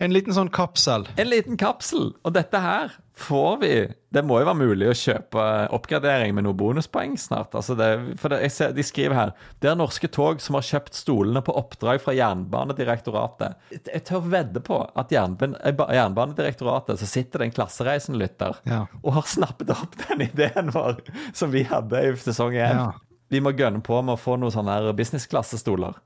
En 0.00 0.12
liten 0.14 0.32
sånn 0.32 0.48
kapsel. 0.48 1.04
En 1.20 1.28
liten 1.28 1.58
kapsel. 1.60 2.14
Og 2.24 2.32
dette 2.32 2.56
her 2.60 2.94
får 3.20 3.56
vi 3.60 3.70
Det 4.10 4.22
må 4.24 4.38
jo 4.40 4.46
være 4.48 4.56
mulig 4.56 4.86
å 4.88 4.94
kjøpe 4.96 5.42
oppgradering 5.76 6.32
med 6.34 6.46
noen 6.46 6.56
bonuspoeng 6.56 7.18
snart. 7.20 7.52
Altså 7.54 7.76
det, 7.76 7.88
for 8.18 8.32
det, 8.32 8.38
ser, 8.50 8.72
De 8.72 8.82
skriver 8.82 9.14
her 9.18 9.32
det 9.60 9.68
er 9.70 9.76
norske 9.76 10.08
tog 10.08 10.40
som 10.40 10.56
har 10.56 10.64
kjøpt 10.66 10.96
stolene 10.96 11.42
på 11.44 11.52
oppdrag 11.60 12.00
fra 12.00 12.14
Jernbanedirektoratet. 12.16 13.60
Jeg 13.76 14.02
tør 14.08 14.24
vedde 14.32 14.62
på 14.64 14.80
at 14.98 15.12
Jernban, 15.12 15.54
eh, 15.60 15.84
Jernbanedirektoratet 16.00 16.98
så 17.02 17.06
sitter 17.06 17.38
det 17.44 17.50
en 17.50 17.56
klassereisenlytter 17.60 18.56
Ja. 18.72 18.86
og 19.04 19.12
har 19.20 19.28
snappet 19.28 19.70
opp 19.76 19.94
den 20.08 20.24
ideen 20.30 20.72
vår 20.74 21.02
som 21.36 21.52
vi 21.52 21.62
hadde 21.68 22.00
i 22.08 22.16
sesong 22.16 22.56
én. 22.56 22.80
Ja. 22.80 22.92
Vi 23.30 23.40
må 23.44 23.52
gønne 23.52 23.82
på 23.84 24.00
med 24.02 24.16
å 24.16 24.20
få 24.20 24.40
noen 24.40 24.50
sånne 24.56 24.80
businessklassestoler 24.96 26.00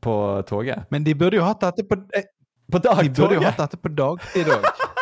på 0.00 0.14
toget. 0.48 0.86
Men 0.90 1.04
de 1.04 1.12
burde 1.14 1.36
jo 1.36 1.44
hatt 1.44 1.60
dette 1.60 1.84
på 1.84 1.98
eh, 2.78 2.86
dagtoget? 2.86 3.14
De 3.14 3.22
burde 3.22 3.34
jo 3.40 3.46
hatt 3.48 3.58
dette 3.64 3.80
på 3.80 3.88
dagtid 3.88 4.52
òg. 4.54 4.70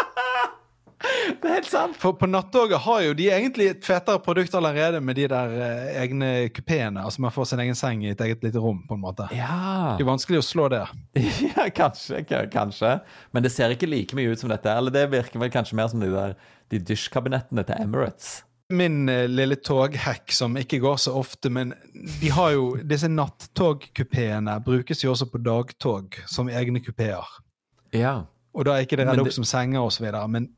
Det 1.38 1.46
er 1.46 1.54
helt 1.60 1.68
sant! 1.70 1.96
For 2.00 2.16
på 2.18 2.26
nattoget 2.26 2.80
har 2.82 3.02
jo 3.04 3.12
de 3.18 3.28
egentlig 3.30 3.68
et 3.70 3.84
fetere 3.86 4.18
produkt 4.22 4.54
allerede 4.58 4.98
med 5.04 5.18
de 5.18 5.28
der 5.30 5.52
eh, 5.54 6.00
egne 6.02 6.30
kupeene. 6.54 7.04
Altså 7.04 7.22
man 7.22 7.34
får 7.34 7.50
sin 7.52 7.62
egen 7.62 7.78
seng 7.78 8.02
i 8.02 8.10
et 8.10 8.24
eget 8.24 8.42
lite 8.42 8.58
rom, 8.62 8.80
på 8.88 8.96
en 8.96 9.04
måte. 9.04 9.28
Ja. 9.36 9.94
Det 9.98 10.02
er 10.06 10.10
vanskelig 10.10 10.42
å 10.42 10.48
slå 10.48 10.68
det. 10.74 10.84
Ja, 11.58 11.68
kanskje, 11.74 12.24
kanskje. 12.52 12.98
Men 13.34 13.44
det 13.44 13.52
ser 13.54 13.72
ikke 13.74 13.88
like 13.88 14.16
mye 14.18 14.32
ut 14.32 14.42
som 14.42 14.50
dette. 14.50 14.72
Eller 14.72 14.94
det 14.94 15.06
virker 15.12 15.40
vel 15.42 15.52
kanskje 15.54 15.78
mer 15.78 15.90
som 15.92 16.02
de 16.02 16.10
der 16.12 16.36
de 16.72 16.80
dusjkabinettene 16.90 17.64
til 17.68 17.82
Emirates. 17.86 18.42
Min 18.74 19.08
eh, 19.08 19.24
lille 19.30 19.56
toghack 19.64 20.32
som 20.34 20.58
ikke 20.60 20.80
går 20.82 20.98
så 21.00 21.14
ofte, 21.16 21.48
men 21.54 21.72
de 22.20 22.32
har 22.34 22.52
jo 22.56 22.72
disse 22.84 23.08
nattogkupeene 23.08 24.58
brukes 24.66 25.04
jo 25.04 25.14
også 25.14 25.30
på 25.32 25.40
dagtog 25.40 26.18
som 26.28 26.50
egne 26.52 26.82
kupeer. 26.84 27.24
Ja. 27.96 28.24
Og 28.54 28.64
da 28.66 28.74
er 28.74 28.86
ikke 28.86 28.98
det 28.98 29.06
redd 29.06 29.20
opp 29.22 29.30
det- 29.30 29.34
som 29.34 29.44
senger 29.44 29.88
videre. 30.00 30.28
Men 30.28 30.48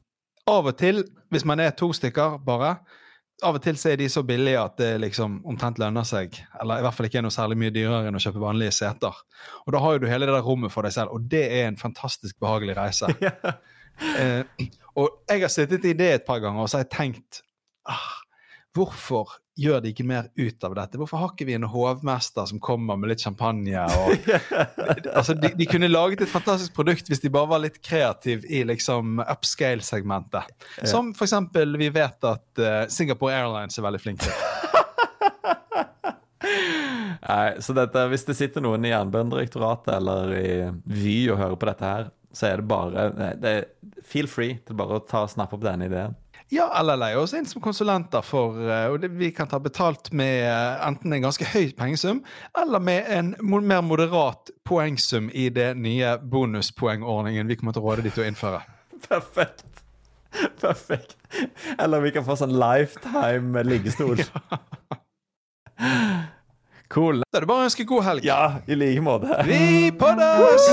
av 0.48 0.66
og 0.66 0.76
til, 0.78 1.04
hvis 1.30 1.44
man 1.44 1.60
er 1.60 1.70
to 1.70 1.92
stykker 1.92 2.38
bare, 2.44 2.78
av 3.42 3.54
og 3.56 3.62
til 3.62 3.76
så 3.80 3.92
er 3.92 3.96
de 3.96 4.08
så 4.08 4.22
billige 4.26 4.60
at 4.60 4.76
det 4.76 5.00
liksom 5.00 5.40
omtrent 5.48 5.78
lønner 5.78 6.04
seg. 6.04 6.34
Eller 6.60 6.78
i 6.78 6.82
hvert 6.82 6.94
fall 6.94 7.06
ikke 7.06 7.18
er 7.18 7.22
noe 7.22 7.34
særlig 7.34 7.56
mye 7.56 7.72
dyrere 7.72 8.08
enn 8.08 8.18
å 8.18 8.20
kjøpe 8.20 8.42
vanlige 8.42 8.74
seter. 8.76 9.16
Og 9.66 9.72
da 9.72 9.78
har 9.78 9.92
jo 9.96 9.98
du 9.98 10.06
hele 10.10 10.26
det 10.28 10.34
der 10.34 10.44
rommet 10.44 10.72
for 10.72 10.82
deg 10.82 10.92
selv, 10.92 11.14
og 11.16 11.28
det 11.30 11.44
er 11.48 11.68
en 11.68 11.76
fantastisk 11.80 12.38
behagelig 12.40 12.76
reise. 12.76 13.06
Eh, 14.00 14.44
og 14.96 15.10
jeg 15.28 15.42
har 15.42 15.50
sittet 15.52 15.84
i 15.84 15.92
det 15.92 16.06
et 16.14 16.22
par 16.24 16.38
ganger, 16.40 16.62
og 16.62 16.70
så 16.70 16.78
har 16.78 16.86
jeg 16.86 16.92
tenkt 16.94 17.42
ah, 17.84 18.22
Hvorfor 18.72 19.34
gjør 19.60 19.82
de 19.84 19.92
ikke 19.92 20.06
mer 20.08 20.28
ut 20.36 20.64
av 20.66 20.74
dette? 20.78 20.98
Hvorfor 21.00 21.20
har 21.20 21.32
ikke 21.34 21.46
vi 21.48 21.56
en 21.56 21.68
hovmester 21.70 22.48
som 22.50 22.60
kommer 22.62 22.98
med 23.00 23.12
litt 23.12 23.24
champagne? 23.24 23.84
Og, 24.00 24.30
altså, 25.12 25.36
de, 25.36 25.52
de 25.56 25.68
kunne 25.70 25.90
laget 25.90 26.24
et 26.24 26.32
fantastisk 26.32 26.74
produkt 26.76 27.10
hvis 27.10 27.22
de 27.22 27.32
bare 27.32 27.50
var 27.50 27.62
litt 27.64 27.80
kreative 27.84 28.48
i 28.48 28.62
liksom 28.68 29.20
upscale-segmentet. 29.24 30.48
Som 30.88 31.12
for 31.16 31.28
eksempel 31.28 31.76
vi 31.80 31.90
vet 31.94 32.28
at 32.28 32.62
uh, 32.62 32.84
Singapore 32.92 33.36
Airlines 33.36 33.78
er 33.78 33.86
veldig 33.86 34.02
flinke 34.02 34.28
til. 34.28 34.34
Nei, 37.30 37.60
så 37.62 37.74
dette, 37.76 38.06
hvis 38.10 38.24
det 38.26 38.34
sitter 38.38 38.64
noen 38.64 38.84
i 38.86 38.90
Jernbanedirektoratet 38.90 39.92
eller 39.98 40.32
i 40.34 40.48
Vy 40.88 41.18
og 41.30 41.38
hører 41.38 41.58
på 41.60 41.68
dette 41.68 41.92
her, 41.92 42.08
så 42.32 42.48
er 42.48 42.60
det 42.60 42.70
bare 42.70 43.08
det, 43.14 43.30
det, 43.42 43.54
Feel 44.06 44.28
free 44.30 44.58
til 44.66 44.78
bare 44.78 44.98
å 44.98 45.04
ta 45.04 45.24
og 45.26 45.32
snappe 45.32 45.56
opp 45.56 45.64
denne 45.64 45.86
ideen. 45.90 46.16
Ja, 46.50 46.66
eller 46.80 46.98
leie 46.98 47.18
oss 47.18 47.30
inn 47.38 47.46
som 47.46 47.62
konsulenter 47.62 48.24
for 48.26 48.56
eh, 48.58 48.88
Og 48.90 48.98
det, 49.02 49.12
vi 49.20 49.28
kan 49.34 49.46
ta 49.50 49.60
betalt 49.62 50.10
med 50.16 50.48
eh, 50.48 50.86
enten 50.86 51.14
en 51.14 51.22
ganske 51.28 51.46
høy 51.52 51.70
pengesum, 51.78 52.24
eller 52.58 52.82
med 52.82 53.06
en 53.06 53.34
mer 53.62 53.84
moderat 53.86 54.50
poengsum 54.66 55.30
i 55.30 55.46
det 55.54 55.76
nye 55.78 56.16
bonuspoengordningen 56.18 57.46
vi 57.46 57.58
kommer 57.60 57.76
til 57.76 57.84
å 57.84 57.92
råde 57.92 58.06
de 58.08 58.14
til 58.14 58.24
å 58.24 58.28
innføre. 58.32 58.64
Perfekt. 59.08 59.66
Perfekt. 60.60 61.16
Eller 61.78 62.02
vi 62.02 62.12
kan 62.14 62.26
få 62.26 62.36
sånn 62.38 62.54
lifetime 62.58 63.64
liggestol. 63.66 64.18
Cool. 66.90 67.20
Da 67.30 67.38
er 67.38 67.44
det 67.44 67.46
bare 67.46 67.62
å 67.62 67.68
ønske 67.68 67.86
god 67.86 68.02
helg. 68.02 68.24
Ja, 68.26 68.58
i 68.66 68.74
like 68.74 68.98
måte. 69.06 69.30
Vi 69.46 69.92
poddes! 69.94 70.66